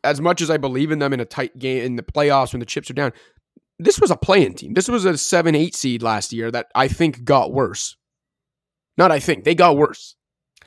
As 0.06 0.20
much 0.20 0.40
as 0.40 0.50
I 0.50 0.56
believe 0.56 0.90
in 0.90 0.98
them 0.98 1.12
in 1.12 1.20
a 1.20 1.24
tight 1.24 1.58
game 1.58 1.84
in 1.84 1.96
the 1.96 2.02
playoffs 2.02 2.52
when 2.52 2.60
the 2.60 2.66
chips 2.66 2.90
are 2.90 2.94
down, 2.94 3.12
this 3.78 4.00
was 4.00 4.10
a 4.10 4.16
playing 4.16 4.54
team. 4.54 4.72
This 4.74 4.88
was 4.88 5.04
a 5.04 5.18
seven, 5.18 5.54
eight 5.54 5.74
seed 5.74 6.02
last 6.02 6.32
year 6.32 6.50
that 6.50 6.66
I 6.74 6.88
think 6.88 7.24
got 7.24 7.52
worse. 7.52 7.96
Not 8.96 9.10
I 9.10 9.20
think 9.20 9.44
they 9.44 9.54
got 9.54 9.76
worse. 9.76 10.14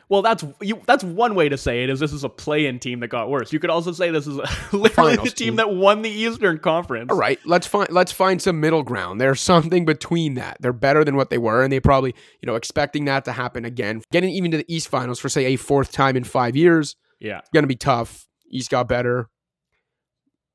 Well, 0.08 0.24
that's 0.24 0.44
you. 0.60 0.82
That's 0.88 1.04
one 1.04 1.36
way 1.36 1.50
to 1.50 1.58
say 1.58 1.84
it. 1.84 1.90
Is 1.92 2.00
this 2.00 2.14
is 2.14 2.24
a 2.24 2.30
play-in 2.30 2.80
team 2.80 3.00
that 3.02 3.10
got 3.10 3.30
worse? 3.30 3.54
You 3.54 3.60
could 3.60 3.70
also 3.70 3.92
say 3.92 4.10
this 4.10 4.26
is 4.26 4.38
a, 4.38 4.42
literally 4.76 4.82
the 4.82 4.90
Finals 4.90 5.34
team 5.34 5.48
team. 5.50 5.56
that 5.58 5.72
won 5.72 6.02
the 6.02 6.10
Eastern 6.10 6.58
Conference. 6.58 7.12
All 7.12 7.18
right, 7.18 7.40
let's 7.46 7.68
find 7.68 7.88
let's 7.92 8.12
find 8.12 8.42
some 8.42 8.60
middle 8.60 8.82
ground. 8.82 9.22
There's 9.22 9.40
something 9.40 9.86
between 9.86 10.34
that. 10.36 10.58
They're 10.62 10.74
better 10.74 11.04
than 11.04 11.16
what 11.16 11.30
they 11.30 11.38
were, 11.38 11.62
and 11.64 11.72
they 11.72 11.80
probably, 11.80 12.16
you 12.42 12.48
know, 12.48 12.56
expecting 12.56 13.06
that 13.06 13.26
to 13.26 13.32
happen 13.32 13.66
again. 13.66 14.02
Getting 14.12 14.32
even 14.32 14.50
to 14.50 14.58
the 14.58 14.66
East 14.68 14.88
Finals 14.90 15.20
for 15.20 15.30
say 15.30 15.46
a 15.46 15.56
fourth 15.58 15.92
time 15.92 16.16
in 16.18 16.24
five 16.24 16.56
years, 16.56 16.96
Yeah. 17.20 17.42
gonna 17.54 17.68
be 17.68 17.76
tough. 17.76 18.28
East 18.50 18.70
got 18.70 18.88
better. 18.88 19.30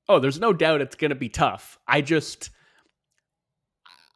Oh, 0.09 0.19
there's 0.19 0.41
no 0.41 0.53
doubt 0.53 0.81
it's 0.81 0.97
going 0.97 1.11
to 1.11 1.15
be 1.15 1.29
tough. 1.29 1.79
I 1.89 2.01
just, 2.01 2.51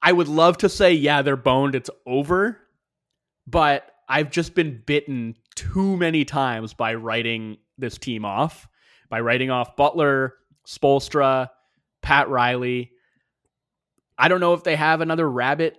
I 0.02 0.12
would 0.12 0.28
love 0.28 0.58
to 0.58 0.68
say, 0.68 0.92
yeah, 0.92 1.22
they're 1.22 1.36
boned, 1.36 1.74
it's 1.74 1.90
over, 2.06 2.58
but 3.46 3.90
I've 4.08 4.30
just 4.30 4.54
been 4.54 4.82
bitten 4.84 5.36
too 5.54 5.96
many 5.96 6.24
times 6.24 6.74
by 6.74 6.94
writing 6.94 7.56
this 7.78 7.96
team 7.96 8.24
off, 8.24 8.68
by 9.08 9.20
writing 9.20 9.50
off 9.50 9.76
Butler, 9.76 10.34
Spoelstra, 10.66 11.48
Pat 12.02 12.28
Riley. 12.28 12.92
I 14.18 14.28
don't 14.28 14.40
know 14.40 14.54
if 14.54 14.64
they 14.64 14.76
have 14.76 15.00
another 15.00 15.28
rabbit 15.28 15.78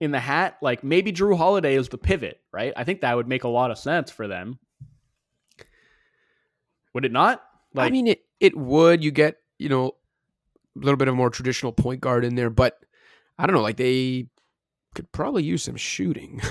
in 0.00 0.10
the 0.10 0.20
hat. 0.20 0.56
Like 0.62 0.82
maybe 0.82 1.12
Jrue 1.12 1.36
Holiday 1.36 1.74
is 1.74 1.88
the 1.88 1.98
pivot, 1.98 2.38
right? 2.52 2.72
I 2.76 2.84
think 2.84 3.02
that 3.02 3.16
would 3.16 3.28
make 3.28 3.44
a 3.44 3.48
lot 3.48 3.70
of 3.70 3.78
sense 3.78 4.10
for 4.10 4.26
them. 4.26 4.58
Would 6.94 7.04
it 7.04 7.12
not? 7.12 7.42
I 7.76 7.90
mean, 7.90 8.06
it 8.06 8.20
it 8.40 8.56
would. 8.56 9.02
You 9.04 9.10
get 9.10 9.36
you 9.58 9.68
know 9.68 9.92
a 10.76 10.80
little 10.80 10.96
bit 10.96 11.08
of 11.08 11.14
a 11.14 11.16
more 11.16 11.30
traditional 11.30 11.72
point 11.72 12.00
guard 12.00 12.24
in 12.24 12.34
there, 12.36 12.50
but 12.50 12.78
I 13.38 13.46
don't 13.46 13.54
know. 13.56 13.62
Like 13.62 13.76
they 13.76 14.28
could 14.94 15.10
probably 15.12 15.42
use 15.44 15.62
some 15.64 15.76
shooting. 15.76 16.40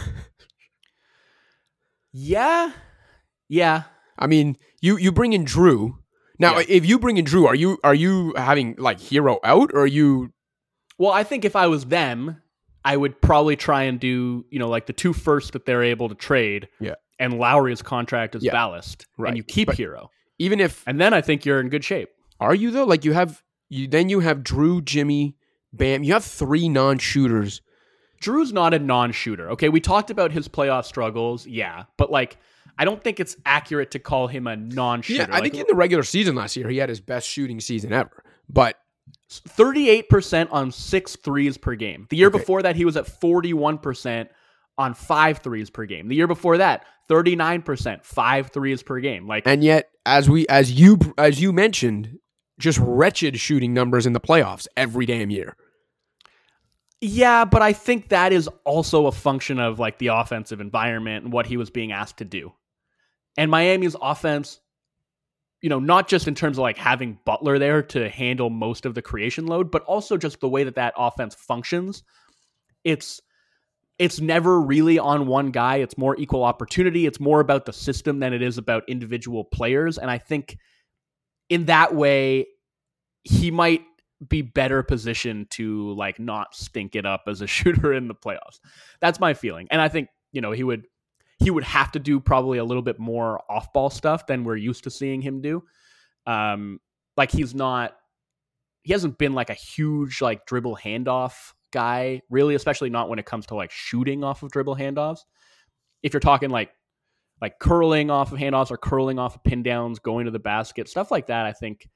Yeah. 2.11 2.71
Yeah. 3.49 3.83
I 4.17 4.27
mean, 4.27 4.57
you 4.81 4.97
you 4.97 5.11
bring 5.11 5.33
in 5.33 5.45
Jrue. 5.45 5.95
Now, 6.39 6.57
Yeah. 6.59 6.65
if 6.67 6.85
you 6.85 6.99
bring 6.99 7.17
in 7.17 7.25
Jrue, 7.25 7.47
are 7.47 7.55
you 7.55 7.79
are 7.83 7.95
you 7.95 8.33
having 8.35 8.75
like 8.77 8.99
Herro 8.99 9.39
out, 9.43 9.71
or 9.73 9.81
are 9.81 9.87
you 9.87 10.31
Well, 10.99 11.11
I 11.11 11.23
think 11.23 11.43
if 11.43 11.55
I 11.55 11.67
was 11.67 11.85
them, 11.85 12.41
I 12.85 12.97
would 12.97 13.19
probably 13.21 13.55
try 13.55 13.83
and 13.83 13.99
do, 13.99 14.45
you 14.51 14.59
know, 14.59 14.69
like 14.69 14.85
the 14.85 14.93
two 14.93 15.13
first 15.13 15.53
that 15.53 15.65
they're 15.65 15.83
able 15.83 16.09
to 16.09 16.15
trade. 16.15 16.67
Yeah. 16.79 16.95
And 17.19 17.39
Lowry's 17.39 17.81
contract 17.81 18.35
is 18.35 18.43
Yeah. 18.43 18.51
ballast. 18.51 19.07
Right. 19.17 19.29
And 19.29 19.37
you 19.37 19.43
keep 19.43 19.67
But- 19.69 19.77
Herro. 19.77 20.09
Even 20.39 20.59
if 20.59 20.83
And 20.87 20.99
then 20.99 21.13
I 21.13 21.21
think 21.21 21.45
you're 21.45 21.59
in 21.59 21.69
good 21.69 21.83
shape. 21.83 22.09
Are 22.39 22.55
you 22.55 22.71
though? 22.71 22.85
Like 22.85 23.05
you 23.05 23.13
have 23.13 23.43
you 23.69 23.87
then 23.87 24.09
you 24.09 24.19
have 24.21 24.39
Jrue, 24.39 24.83
Jimmy, 24.83 25.35
Bam. 25.71 26.03
You 26.03 26.13
have 26.13 26.23
three 26.25 26.69
non-shooters. 26.69 27.61
Jrue's 28.21 28.53
not 28.53 28.73
a 28.73 28.79
non-shooter. 28.79 29.49
Okay, 29.51 29.69
we 29.69 29.79
talked 29.81 30.09
about 30.09 30.31
his 30.31 30.47
playoff 30.47 30.85
struggles, 30.85 31.45
yeah, 31.45 31.83
but 31.97 32.11
like 32.11 32.37
I 32.77 32.85
don't 32.85 33.03
think 33.03 33.19
it's 33.19 33.35
accurate 33.45 33.91
to 33.91 33.99
call 33.99 34.27
him 34.27 34.47
a 34.47 34.55
non-shooter. 34.55 35.27
Yeah, 35.29 35.35
I 35.35 35.41
think 35.41 35.55
in 35.55 35.65
the 35.67 35.75
regular 35.75 36.03
season 36.03 36.35
last 36.35 36.55
year 36.55 36.69
he 36.69 36.77
had 36.77 36.89
his 36.89 36.99
best 37.01 37.27
shooting 37.27 37.59
season 37.59 37.93
ever. 37.93 38.23
But 38.49 38.77
38% 39.29 40.47
on 40.51 40.71
six 40.71 41.15
threes 41.15 41.57
per 41.57 41.75
game. 41.75 42.07
The 42.09 42.17
year 42.17 42.27
Okay. 42.27 42.37
before 42.39 42.61
that, 42.63 42.75
he 42.75 42.85
was 42.85 42.97
at 42.97 43.05
41% 43.05 44.27
on 44.77 44.93
five 44.93 45.39
threes 45.39 45.69
per 45.69 45.85
game. 45.85 46.07
The 46.07 46.15
year 46.15 46.27
before 46.27 46.57
that, 46.57 46.85
39%, 47.09 48.03
five 48.03 48.47
threes 48.51 48.83
per 48.83 48.99
game. 48.99 49.27
Like, 49.27 49.43
and 49.45 49.63
yet 49.63 49.89
as 50.05 50.29
we 50.29 50.47
as 50.47 50.71
you 50.71 50.99
as 51.17 51.41
you 51.41 51.53
mentioned, 51.53 52.17
just 52.59 52.79
wretched 52.79 53.39
shooting 53.39 53.73
numbers 53.73 54.05
in 54.05 54.13
the 54.13 54.19
playoffs 54.19 54.67
every 54.77 55.05
damn 55.05 55.29
year. 55.29 55.55
yeah, 57.01 57.45
but 57.45 57.61
I 57.61 57.73
think 57.73 58.09
that 58.09 58.31
is 58.31 58.49
also 58.63 59.07
a 59.07 59.11
function 59.11 59.59
of 59.59 59.79
like 59.79 59.97
the 59.99 60.07
offensive 60.07 60.61
environment 60.61 61.25
and 61.25 61.33
what 61.33 61.45
he 61.45 61.57
was 61.57 61.69
being 61.69 61.91
asked 61.91 62.17
to 62.17 62.25
do. 62.25 62.53
And 63.37 63.51
Miami's 63.51 63.95
offense, 64.01 64.59
you 65.61 65.69
know, 65.69 65.79
not 65.79 66.07
just 66.07 66.27
in 66.27 66.35
terms 66.35 66.57
of 66.57 66.61
like 66.61 66.77
having 66.77 67.19
Butler 67.25 67.59
there 67.59 67.81
to 67.81 68.09
handle 68.09 68.49
most 68.49 68.85
of 68.85 68.95
the 68.95 69.01
creation 69.01 69.47
load, 69.47 69.71
but 69.71 69.83
also 69.83 70.17
just 70.17 70.39
the 70.39 70.49
way 70.49 70.63
that 70.63 70.75
that 70.75 70.93
offense 70.97 71.35
functions. 71.35 72.03
It's 72.83 73.21
it's 73.99 74.19
never 74.19 74.59
really 74.59 74.97
on 74.97 75.27
one 75.27 75.51
guy. 75.51 75.77
It's 75.77 75.97
more 75.97 76.17
equal 76.17 76.43
opportunity. 76.43 77.05
It's 77.05 77.19
more 77.19 77.39
about 77.39 77.65
the 77.65 77.73
system 77.73 78.19
than 78.19 78.33
it 78.33 78.41
is 78.41 78.57
about 78.57 78.83
individual 78.87 79.43
players. 79.43 79.97
And 79.97 80.09
I 80.09 80.17
think 80.17 80.57
in 81.49 81.65
that 81.65 81.93
way, 81.93 82.47
he 83.23 83.51
might 83.51 83.83
be 84.27 84.41
better 84.41 84.83
positioned 84.83 85.49
to 85.51 85.91
like 85.93 86.19
not 86.19 86.55
stink 86.55 86.95
it 86.95 87.05
up 87.05 87.23
as 87.27 87.41
a 87.41 87.47
shooter 87.47 87.93
in 87.93 88.07
the 88.07 88.15
playoffs. 88.15 88.59
That's 88.99 89.19
my 89.19 89.33
feeling. 89.33 89.67
And 89.69 89.81
I 89.81 89.89
think, 89.89 90.09
you 90.31 90.41
know, 90.41 90.51
he 90.51 90.63
would 90.63 90.87
he 91.39 91.51
would 91.51 91.63
have 91.63 91.91
to 91.91 91.99
do 91.99 92.19
probably 92.19 92.57
a 92.57 92.63
little 92.63 92.83
bit 92.83 92.99
more 92.99 93.41
off-ball 93.49 93.89
stuff 93.89 94.27
than 94.27 94.43
we're 94.43 94.55
used 94.55 94.85
to 94.85 94.89
seeing 94.89 95.21
him 95.21 95.41
do. 95.41 95.63
Um 96.25 96.79
like 97.17 97.31
he's 97.31 97.53
not 97.53 97.95
he 98.83 98.93
hasn't 98.93 99.17
been 99.17 99.33
like 99.33 99.49
a 99.49 99.55
huge 99.55 100.21
like 100.21 100.45
dribble 100.45 100.77
handoff 100.77 101.53
guy, 101.73 102.21
really, 102.29 102.55
especially 102.55 102.89
not 102.89 103.09
when 103.09 103.19
it 103.19 103.25
comes 103.25 103.45
to 103.47 103.55
like 103.55 103.71
shooting 103.71 104.23
off 104.23 104.43
of 104.43 104.51
dribble 104.51 104.77
handoffs. 104.77 105.19
If 106.01 106.13
you're 106.13 106.21
talking 106.21 106.49
like 106.49 106.71
like 107.41 107.59
curling 107.59 108.09
off 108.09 108.31
of 108.31 108.39
handoffs 108.39 108.71
or 108.71 108.77
curling 108.77 109.19
off 109.19 109.35
of 109.35 109.43
pin 109.43 109.63
downs, 109.63 109.99
going 109.99 110.25
to 110.25 110.31
the 110.31 110.39
basket, 110.39 110.87
stuff 110.87 111.11
like 111.11 111.27
that, 111.27 111.45
I 111.45 111.51
think 111.51 111.89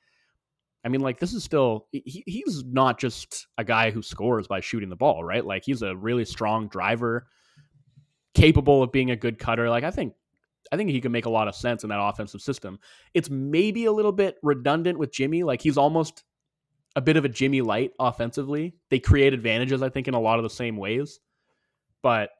I 0.83 0.89
mean, 0.89 1.01
like 1.01 1.19
this 1.19 1.33
is 1.33 1.43
still 1.43 1.87
he, 1.91 2.23
he's 2.25 2.63
not 2.65 2.99
just 2.99 3.47
a 3.57 3.63
guy 3.63 3.91
who 3.91 4.01
scores 4.01 4.47
by 4.47 4.59
shooting 4.59 4.89
the 4.89 4.95
ball, 4.95 5.23
right? 5.23 5.45
Like 5.45 5.63
he's 5.65 5.81
a 5.81 5.95
really 5.95 6.25
strong 6.25 6.67
driver, 6.67 7.27
capable 8.33 8.83
of 8.83 8.91
being 8.91 9.11
a 9.11 9.15
good 9.15 9.39
cutter. 9.39 9.69
Like 9.69 9.83
I 9.83 9.91
think 9.91 10.13
I 10.71 10.77
think 10.77 10.89
he 10.89 11.01
can 11.01 11.11
make 11.11 11.25
a 11.25 11.29
lot 11.29 11.47
of 11.47 11.55
sense 11.55 11.83
in 11.83 11.89
that 11.89 12.01
offensive 12.01 12.41
system. 12.41 12.79
It's 13.13 13.29
maybe 13.29 13.85
a 13.85 13.91
little 13.91 14.11
bit 14.11 14.37
redundant 14.43 14.99
with 14.99 15.11
Jimmy. 15.11 15.43
Like 15.43 15.61
he's 15.61 15.77
almost 15.77 16.23
a 16.97 17.01
bit 17.01 17.15
of 17.15 17.23
a 17.23 17.29
Jimmy 17.29 17.61
light 17.61 17.91
offensively. 17.99 18.73
They 18.89 18.97
create 18.97 19.31
advantages, 19.31 19.83
I 19.83 19.89
think, 19.89 20.07
in 20.07 20.15
a 20.15 20.19
lot 20.19 20.39
of 20.39 20.43
the 20.43 20.49
same 20.49 20.77
ways. 20.77 21.19
But 22.01 22.31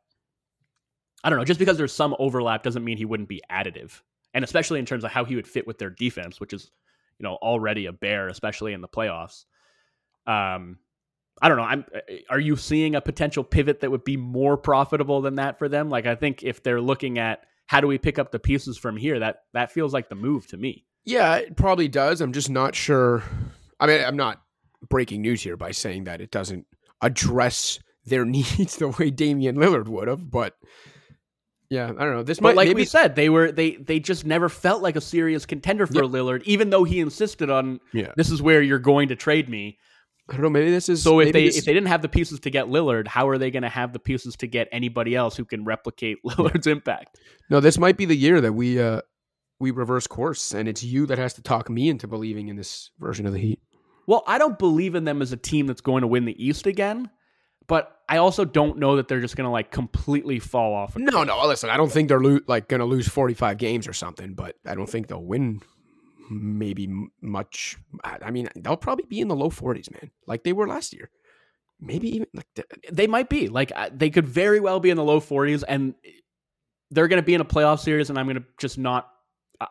I 1.24 1.30
don't 1.30 1.38
know. 1.38 1.45
Just 1.45 1.60
because 1.60 1.78
there's 1.78 1.93
some 1.93 2.16
overlap 2.18 2.64
doesn't 2.64 2.84
mean 2.84 2.97
he 2.97 3.05
wouldn't 3.05 3.30
be 3.30 3.43
additive. 3.51 4.01
And 4.34 4.43
especially 4.43 4.80
in 4.80 4.86
terms 4.86 5.03
of 5.03 5.12
how 5.12 5.26
he 5.26 5.36
would 5.36 5.47
fit 5.47 5.68
with 5.68 5.78
their 5.78 5.91
defense, 5.91 6.39
which 6.39 6.53
is 6.53 6.72
you 7.20 7.24
know 7.24 7.36
already 7.36 7.86
a 7.86 7.93
bear, 7.93 8.30
especially 8.30 8.74
in 8.74 8.82
the 8.82 8.88
playoffs. 8.88 9.45
Um, 10.26 10.80
I 11.39 11.49
don't 11.49 11.58
know. 11.58 11.64
I'm. 11.64 11.86
Uh, 11.93 12.16
are 12.32 12.39
you 12.39 12.55
seeing 12.55 12.95
a 12.95 13.01
potential 13.01 13.43
pivot 13.43 13.82
that 13.82 13.91
would 13.91 14.03
be 14.03 14.18
more 14.18 14.58
profitable 14.58 15.22
than 15.22 15.36
that 15.36 15.60
for 15.60 15.70
them? 15.70 15.91
Like, 15.91 16.08
I 16.08 16.16
think 16.16 16.41
if 16.41 16.64
they're 16.64 16.82
looking 16.82 17.20
at 17.20 17.41
how 17.68 17.80
do 17.80 17.86
we 17.86 17.99
pick 17.99 18.18
up 18.18 18.32
the 18.32 18.39
pieces 18.39 18.76
from 18.76 18.97
here, 18.97 19.20
that 19.20 19.43
that 19.53 19.72
feels 19.72 19.93
like 19.93 20.10
the 20.10 20.16
move 20.16 20.47
to 20.47 20.58
me. 20.58 20.86
Yeah, 21.05 21.36
it 21.36 21.55
probably 21.55 21.88
does. 21.88 22.22
I'm 22.22 22.34
just 22.34 22.49
not 22.49 22.74
sure. 22.74 23.24
I 23.80 23.86
mean, 23.86 24.03
I'm 24.03 24.18
not 24.18 24.41
breaking 24.89 25.21
news 25.21 25.41
here 25.41 25.57
by 25.57 25.71
saying 25.71 26.05
that 26.05 26.21
it 26.21 26.32
doesn't 26.32 26.65
address 27.01 27.80
their 28.05 28.25
needs 28.25 28.78
the 28.78 28.89
way 28.89 29.09
Damian 29.09 29.57
Lillard 29.57 29.88
would 29.88 30.07
have, 30.07 30.30
but 30.30 30.55
yeah, 31.69 31.86
I 31.86 32.03
don't 32.05 32.13
know. 32.13 32.23
This 32.23 32.39
but 32.39 32.49
might, 32.49 32.55
like 32.55 32.67
maybe, 32.69 32.82
we 32.82 32.86
said, 32.86 33.15
they 33.15 33.30
were 33.30 33.51
they 33.51 33.71
they 33.75 33.99
just 33.99 34.25
never 34.25 34.47
felt 34.47 34.82
like 34.82 34.95
a 34.95 35.01
serious 35.01 35.45
contender 35.45 35.86
for 35.86 36.03
Lillard, 36.03 36.43
even 36.43 36.69
though 36.69 36.86
he 36.86 36.99
insisted 36.99 37.49
on 37.49 37.82
yeah. 37.93 38.13
this 38.15 38.32
is 38.32 38.41
where 38.41 38.61
you're 38.61 38.80
going 38.80 39.09
to 39.09 39.15
trade 39.15 39.49
me. 39.49 39.78
I 40.30 40.34
don't 40.34 40.43
know. 40.43 40.49
Maybe 40.49 40.71
this 40.71 40.88
is 40.89 41.03
so. 41.03 41.19
If 41.19 41.34
they 41.34 41.45
this, 41.45 41.57
if 41.57 41.65
they 41.65 41.73
didn't 41.73 41.88
have 41.88 42.01
the 42.01 42.09
pieces 42.09 42.39
to 42.41 42.49
get 42.49 42.67
Lillard, 42.67 43.07
how 43.07 43.28
are 43.28 43.38
they 43.38 43.51
going 43.51 43.63
to 43.63 43.69
have 43.69 43.91
the 43.91 43.99
pieces 43.99 44.36
to 44.38 44.47
get 44.47 44.69
anybody 44.71 45.15
else 45.15 45.36
who 45.36 45.45
can 45.45 45.65
replicate 45.65 46.17
Lillard's 46.25 46.67
impact? 46.67 47.19
No, 47.49 47.59
this 47.59 47.78
might 47.78 47.97
be 47.97 48.05
the 48.05 48.15
year 48.15 48.39
that 48.39 48.53
we 48.53 48.80
uh 48.80 49.01
we 49.59 49.71
reverse 49.71 50.07
course, 50.07 50.53
and 50.53 50.69
it's 50.69 50.84
you 50.84 51.05
that 51.07 51.17
has 51.17 51.34
to 51.34 51.41
talk 51.41 51.69
me 51.69 51.89
into 51.89 52.07
believing 52.07 52.47
in 52.47 52.55
this 52.55 52.91
version 52.99 53.25
of 53.25 53.34
the 53.34 53.39
Heat. 53.39 53.59
Well, 54.08 54.24
I 54.26 54.38
don't 54.38 54.58
believe 54.58 54.95
in 54.95 55.03
them 55.03 55.22
as 55.22 55.32
a 55.32 55.38
team 55.38 55.68
that's 55.68 55.82
going 55.82 56.01
to 56.01 56.08
win 56.08 56.26
the 56.26 56.43
East 56.43 56.66
again. 56.66 57.12
But 57.68 57.99
I 58.08 58.18
also 58.18 58.45
don't 58.45 58.78
know 58.78 58.95
that 58.95 59.10
they're 59.10 59.20
just 59.20 59.36
going 59.36 59.45
to 59.45 59.51
like 59.51 59.72
completely 59.72 60.39
fall 60.39 60.74
off. 60.74 60.95
No, 60.95 61.24
no. 61.24 61.45
Listen, 61.45 61.70
I 61.70 61.76
don't 61.76 61.91
think 61.91 62.08
they're 62.08 62.22
lo- 62.22 62.39
like 62.47 62.70
going 62.70 62.80
to 62.80 62.86
lose 62.86 63.10
45 63.10 63.58
games 63.58 63.88
or 63.88 63.93
something, 63.93 64.34
but 64.34 64.55
I 64.66 64.74
don't 64.74 64.89
think 64.89 65.08
they'll 65.08 65.24
win 65.24 65.62
maybe 66.30 66.89
much. 67.22 67.78
I 68.03 68.32
mean, 68.32 68.49
they'll 68.55 68.78
probably 68.78 69.05
be 69.10 69.20
in 69.20 69.28
the 69.28 69.36
low 69.36 69.49
40s, 69.49 69.91
man, 69.91 70.12
like 70.26 70.43
they 70.43 70.53
were 70.53 70.68
last 70.68 70.93
year. 70.93 71.10
Maybe 71.80 72.16
even 72.16 72.28
like 72.34 72.47
they 72.91 73.05
might 73.05 73.30
be 73.30 73.49
like 73.49 73.72
they 73.93 74.10
could 74.10 74.28
very 74.28 74.60
well 74.60 74.80
be 74.80 74.89
in 74.89 74.97
the 74.97 75.03
low 75.03 75.20
40s 75.20 75.64
and 75.68 75.93
they're 76.89 77.08
going 77.08 77.22
to 77.22 77.26
be 77.26 77.36
in 77.36 77.41
a 77.41 77.45
playoff 77.45 77.82
series 77.82 78.10
and 78.10 78.18
I'm 78.18 78.26
going 78.26 78.38
to 78.38 78.45
just 78.58 78.80
not 78.80 79.10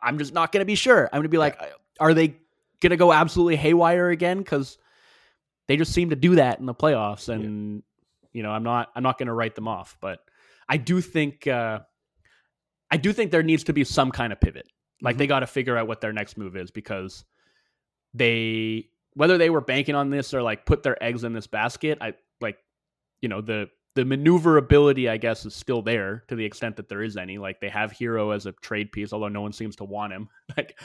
I'm 0.02 0.16
just 0.18 0.32
not 0.32 0.52
going 0.52 0.60
to 0.60 0.66
be 0.66 0.76
sure. 0.76 1.06
I'm 1.06 1.18
going 1.18 1.24
to 1.24 1.28
be 1.30 1.38
like 1.38 1.60
are 1.98 2.14
they 2.14 2.36
to 2.80 2.96
go 2.96 3.12
absolutely 3.12 3.56
haywire 3.56 4.10
again 4.10 4.42
cuz 4.44 4.78
they 5.68 5.76
just 5.76 5.92
seem 5.92 6.10
to 6.10 6.16
do 6.16 6.36
that 6.36 6.58
in 6.60 6.66
the 6.66 6.74
playoffs 6.74 7.28
and 7.28 7.76
yeah. 7.76 7.80
you 8.32 8.42
know 8.42 8.50
i'm 8.50 8.62
not 8.62 8.90
i'm 8.94 9.02
not 9.02 9.18
to 9.18 9.32
write 9.32 9.54
them 9.54 9.68
off 9.68 9.96
but 10.00 10.20
i 10.68 10.76
do 10.76 11.00
think 11.00 11.46
uh 11.46 11.80
i 12.90 12.96
do 12.96 13.12
think 13.12 13.30
there 13.30 13.42
needs 13.42 13.64
to 13.64 13.72
be 13.72 13.84
some 13.84 14.10
kind 14.10 14.32
of 14.32 14.40
pivot 14.40 14.68
like 15.02 15.14
mm-hmm. 15.14 15.18
they 15.18 15.26
got 15.26 15.40
to 15.40 15.46
figure 15.46 15.76
out 15.76 15.86
what 15.86 16.00
their 16.00 16.12
next 16.12 16.36
move 16.36 16.56
is 16.56 16.70
because 16.70 17.24
they 18.14 18.88
whether 19.14 19.38
they 19.38 19.50
were 19.50 19.60
banking 19.60 19.94
on 19.94 20.10
this 20.10 20.34
or 20.34 20.42
like 20.42 20.66
put 20.66 20.82
their 20.82 21.02
eggs 21.02 21.24
in 21.24 21.32
this 21.32 21.46
basket 21.46 21.98
i 22.00 22.14
like 22.40 22.58
you 23.20 23.28
know 23.28 23.40
the 23.40 23.68
the 23.94 24.04
maneuverability 24.04 25.08
i 25.08 25.16
guess 25.16 25.44
is 25.46 25.54
still 25.54 25.82
there 25.82 26.22
to 26.28 26.36
the 26.36 26.44
extent 26.44 26.76
that 26.76 26.88
there 26.88 27.02
is 27.02 27.16
any 27.16 27.38
like 27.38 27.60
they 27.60 27.68
have 27.68 27.92
Herro 27.92 28.34
as 28.34 28.46
a 28.46 28.52
trade 28.52 28.92
piece 28.92 29.12
although 29.12 29.28
no 29.28 29.40
one 29.40 29.52
seems 29.52 29.76
to 29.76 29.84
want 29.84 30.12
him 30.12 30.28
like 30.56 30.78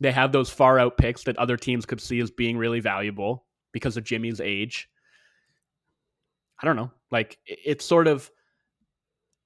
they 0.00 0.12
have 0.12 0.32
those 0.32 0.50
far 0.50 0.78
out 0.78 0.96
picks 0.96 1.24
that 1.24 1.36
other 1.38 1.56
teams 1.56 1.86
could 1.86 2.00
see 2.00 2.20
as 2.20 2.30
being 2.30 2.56
really 2.56 2.80
valuable 2.80 3.46
because 3.72 3.96
of 3.96 4.04
Jimmy's 4.04 4.40
age. 4.40 4.88
I 6.60 6.66
don't 6.66 6.76
know. 6.76 6.90
Like 7.10 7.38
it's 7.46 7.84
sort 7.84 8.06
of 8.06 8.30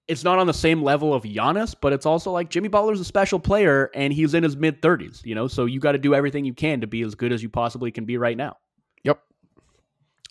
it's 0.08 0.24
not 0.24 0.38
on 0.38 0.46
the 0.46 0.54
same 0.54 0.82
level 0.82 1.12
of 1.12 1.22
Giannis, 1.22 1.74
but 1.78 1.92
it's 1.92 2.06
also 2.06 2.30
like 2.30 2.48
Jimmy 2.48 2.68
Butler's 2.68 2.98
a 2.98 3.04
special 3.04 3.38
player 3.38 3.90
and 3.94 4.10
he's 4.12 4.32
in 4.32 4.42
his 4.42 4.56
mid 4.56 4.80
30s, 4.80 5.24
you 5.24 5.34
know? 5.34 5.46
So 5.46 5.66
you 5.66 5.80
got 5.80 5.92
to 5.92 5.98
do 5.98 6.14
everything 6.14 6.46
you 6.46 6.54
can 6.54 6.80
to 6.80 6.86
be 6.86 7.02
as 7.02 7.14
good 7.14 7.30
as 7.30 7.42
you 7.42 7.50
possibly 7.50 7.90
can 7.90 8.06
be 8.06 8.16
right 8.16 8.36
now. 8.36 8.56
Yep. 9.04 9.20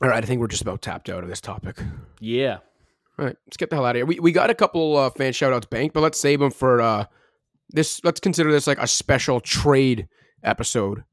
All 0.02 0.10
right, 0.10 0.24
I 0.24 0.26
think 0.26 0.42
we're 0.42 0.48
just 0.48 0.64
about 0.64 0.82
tapped 0.82 1.10
out 1.10 1.24
of 1.24 1.30
this 1.30 1.42
topic. 1.42 1.78
Yeah. 2.20 2.58
All 3.20 3.26
right, 3.26 3.38
let's 3.46 3.58
get 3.58 3.70
the 3.70 3.76
hell 3.76 3.86
out 3.86 3.96
of 3.96 4.00
here. 4.00 4.06
We 4.06 4.20
we 4.20 4.32
got 4.32 4.50
a 4.50 4.56
couple 4.56 4.96
uh, 4.96 5.10
fan 5.12 5.34
shoutouts 5.34 5.70
bank, 5.70 5.94
but 5.94 6.02
let's 6.02 6.20
save 6.20 6.40
them 6.40 6.52
for 6.52 6.82
uh 6.82 7.06
this 7.70 8.04
let's 8.04 8.20
consider 8.20 8.52
this 8.52 8.68
like 8.68 8.80
a 8.80 8.88
special 8.88 9.40
trade 9.40 10.08
episode 10.44 11.04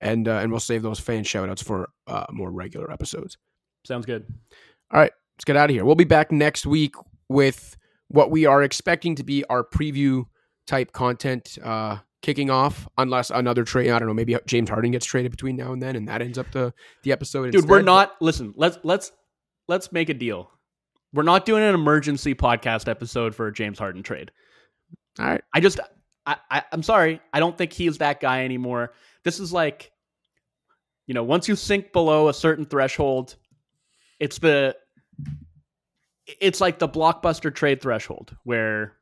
and 0.00 0.28
uh, 0.28 0.38
and 0.38 0.50
we'll 0.50 0.60
save 0.60 0.82
those 0.82 1.00
fan 1.00 1.24
shoutouts 1.24 1.62
for 1.62 1.88
uh, 2.06 2.26
more 2.30 2.50
regular 2.50 2.90
episodes. 2.92 3.38
Sounds 3.84 4.06
good. 4.06 4.24
All 4.92 5.00
right, 5.00 5.12
let's 5.36 5.44
get 5.44 5.56
out 5.56 5.70
of 5.70 5.74
here. 5.74 5.84
We'll 5.84 5.94
be 5.94 6.04
back 6.04 6.30
next 6.30 6.66
week 6.66 6.94
with 7.28 7.76
what 8.08 8.30
we 8.30 8.46
are 8.46 8.62
expecting 8.62 9.14
to 9.16 9.24
be 9.24 9.44
our 9.46 9.64
preview 9.64 10.24
type 10.66 10.92
content 10.92 11.58
uh, 11.64 11.98
kicking 12.22 12.50
off, 12.50 12.86
unless 12.98 13.30
another 13.30 13.64
trade. 13.64 13.90
I 13.90 13.98
don't 13.98 14.08
know. 14.08 14.14
Maybe 14.14 14.36
James 14.46 14.68
Harden 14.68 14.92
gets 14.92 15.06
traded 15.06 15.30
between 15.30 15.56
now 15.56 15.72
and 15.72 15.82
then, 15.82 15.96
and 15.96 16.06
that 16.08 16.22
ends 16.22 16.38
up 16.38 16.50
the 16.52 16.72
the 17.02 17.12
episode. 17.12 17.46
Dude, 17.46 17.56
instead. 17.56 17.70
we're 17.70 17.82
not. 17.82 18.12
Listen, 18.20 18.52
let's 18.56 18.78
let's 18.84 19.10
let's 19.68 19.90
make 19.90 20.10
a 20.10 20.14
deal. 20.14 20.50
We're 21.12 21.22
not 21.22 21.46
doing 21.46 21.62
an 21.62 21.74
emergency 21.74 22.34
podcast 22.34 22.88
episode 22.88 23.34
for 23.34 23.46
a 23.46 23.52
James 23.52 23.78
Harden 23.78 24.02
trade. 24.02 24.32
All 25.18 25.26
right. 25.26 25.42
I 25.54 25.60
just 25.60 25.78
I, 26.26 26.36
I 26.50 26.62
I'm 26.72 26.82
sorry. 26.82 27.20
I 27.32 27.40
don't 27.40 27.56
think 27.56 27.72
he's 27.72 27.98
that 27.98 28.20
guy 28.20 28.44
anymore. 28.44 28.92
This 29.24 29.40
is 29.40 29.52
like 29.52 29.90
you 31.06 31.14
know, 31.14 31.24
once 31.24 31.48
you 31.48 31.56
sink 31.56 31.92
below 31.92 32.28
a 32.28 32.34
certain 32.34 32.64
threshold, 32.64 33.36
it's 34.18 34.38
the 34.38 34.76
it's 36.26 36.60
like 36.60 36.78
the 36.78 36.88
blockbuster 36.88 37.54
trade 37.54 37.82
threshold 37.82 38.34
where 38.44 38.94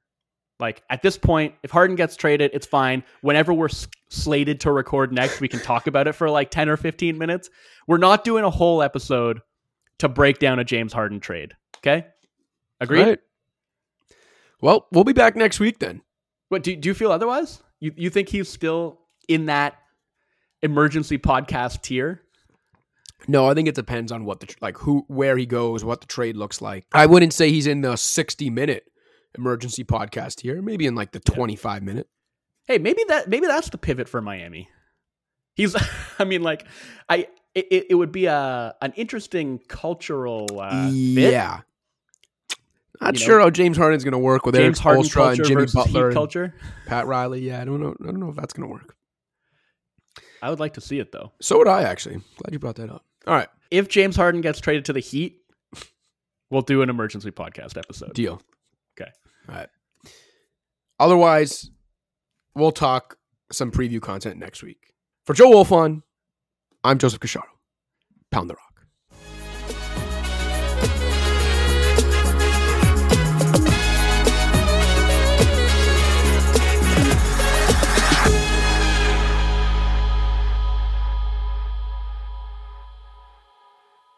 like 0.58 0.82
at 0.90 1.02
this 1.02 1.16
point 1.16 1.54
if 1.62 1.70
Harden 1.70 1.96
gets 1.96 2.16
traded, 2.16 2.50
it's 2.54 2.66
fine. 2.66 3.04
Whenever 3.20 3.52
we're 3.52 3.68
slated 4.10 4.60
to 4.60 4.72
record 4.72 5.12
next, 5.12 5.40
we 5.40 5.48
can 5.48 5.60
talk 5.60 5.86
about 5.86 6.08
it 6.08 6.14
for 6.14 6.28
like 6.28 6.50
10 6.50 6.68
or 6.68 6.76
15 6.76 7.18
minutes. 7.18 7.50
We're 7.86 7.98
not 7.98 8.24
doing 8.24 8.44
a 8.44 8.50
whole 8.50 8.82
episode 8.82 9.40
to 9.98 10.08
break 10.08 10.38
down 10.38 10.58
a 10.58 10.64
James 10.64 10.92
Harden 10.92 11.20
trade. 11.20 11.54
Okay? 11.78 12.06
Agreed? 12.80 13.06
Right. 13.06 13.18
Well, 14.60 14.86
we'll 14.92 15.04
be 15.04 15.12
back 15.12 15.36
next 15.36 15.60
week 15.60 15.78
then. 15.78 16.02
What 16.52 16.62
do, 16.62 16.76
do 16.76 16.86
you 16.90 16.92
feel 16.92 17.10
otherwise? 17.10 17.62
You 17.80 17.94
you 17.96 18.10
think 18.10 18.28
he's 18.28 18.46
still 18.46 19.00
in 19.26 19.46
that 19.46 19.78
emergency 20.60 21.16
podcast 21.16 21.80
tier? 21.80 22.20
No, 23.26 23.48
I 23.48 23.54
think 23.54 23.68
it 23.68 23.74
depends 23.74 24.12
on 24.12 24.26
what 24.26 24.40
the 24.40 24.54
like 24.60 24.76
who 24.76 25.06
where 25.08 25.38
he 25.38 25.46
goes, 25.46 25.82
what 25.82 26.02
the 26.02 26.06
trade 26.06 26.36
looks 26.36 26.60
like. 26.60 26.84
I 26.92 27.06
wouldn't 27.06 27.32
say 27.32 27.48
he's 27.48 27.66
in 27.66 27.80
the 27.80 27.96
60 27.96 28.50
minute 28.50 28.84
emergency 29.34 29.82
podcast 29.82 30.42
here, 30.42 30.60
maybe 30.60 30.84
in 30.84 30.94
like 30.94 31.12
the 31.12 31.20
25 31.20 31.82
minute. 31.82 32.06
Hey, 32.66 32.76
maybe 32.76 33.02
that 33.08 33.30
maybe 33.30 33.46
that's 33.46 33.70
the 33.70 33.78
pivot 33.78 34.06
for 34.06 34.20
Miami. 34.20 34.68
He's 35.54 35.74
I 36.18 36.24
mean 36.24 36.42
like 36.42 36.66
I 37.08 37.28
it, 37.54 37.86
it 37.88 37.94
would 37.94 38.12
be 38.12 38.26
a 38.26 38.74
an 38.82 38.92
interesting 38.96 39.58
cultural 39.68 40.60
uh, 40.60 40.90
yeah. 40.92 41.60
Not 43.02 43.18
sure 43.18 43.38
know, 43.38 43.44
how 43.44 43.50
James 43.50 43.76
Harden's 43.76 44.04
going 44.04 44.12
to 44.12 44.18
work 44.18 44.46
with 44.46 44.54
James 44.54 44.84
Erik 44.84 45.00
Spoelstra 45.00 45.34
and 45.34 45.44
Jimmy 45.44 45.66
Butler, 45.72 46.12
culture. 46.12 46.54
Pat 46.86 47.06
Riley. 47.06 47.40
Yeah, 47.40 47.60
I 47.60 47.64
don't 47.64 47.80
know. 47.80 47.94
I 48.00 48.06
don't 48.06 48.20
know 48.20 48.28
if 48.28 48.36
that's 48.36 48.52
going 48.52 48.68
to 48.68 48.72
work. 48.72 48.94
I 50.40 50.50
would 50.50 50.60
like 50.60 50.74
to 50.74 50.80
see 50.80 50.98
it 50.98 51.12
though. 51.12 51.32
So 51.40 51.58
would 51.58 51.68
I 51.68 51.82
actually. 51.82 52.14
Glad 52.36 52.52
you 52.52 52.58
brought 52.58 52.76
that 52.76 52.90
up. 52.90 53.04
All 53.26 53.34
right. 53.34 53.48
If 53.70 53.88
James 53.88 54.16
Harden 54.16 54.40
gets 54.40 54.60
traded 54.60 54.84
to 54.86 54.92
the 54.92 55.00
Heat, 55.00 55.38
we'll 56.50 56.62
do 56.62 56.82
an 56.82 56.90
emergency 56.90 57.30
podcast 57.30 57.76
episode. 57.76 58.14
Deal. 58.14 58.40
Okay. 59.00 59.10
All 59.48 59.54
right. 59.54 59.68
Otherwise, 61.00 61.70
we'll 62.54 62.72
talk 62.72 63.16
some 63.50 63.70
preview 63.70 64.00
content 64.00 64.38
next 64.38 64.62
week. 64.62 64.92
For 65.26 65.34
Joe 65.34 65.50
Wolfson, 65.50 66.02
I'm 66.84 66.98
Joseph 66.98 67.20
Casciaro. 67.20 67.42
Pound 68.30 68.50
the 68.50 68.54
rock. 68.54 68.71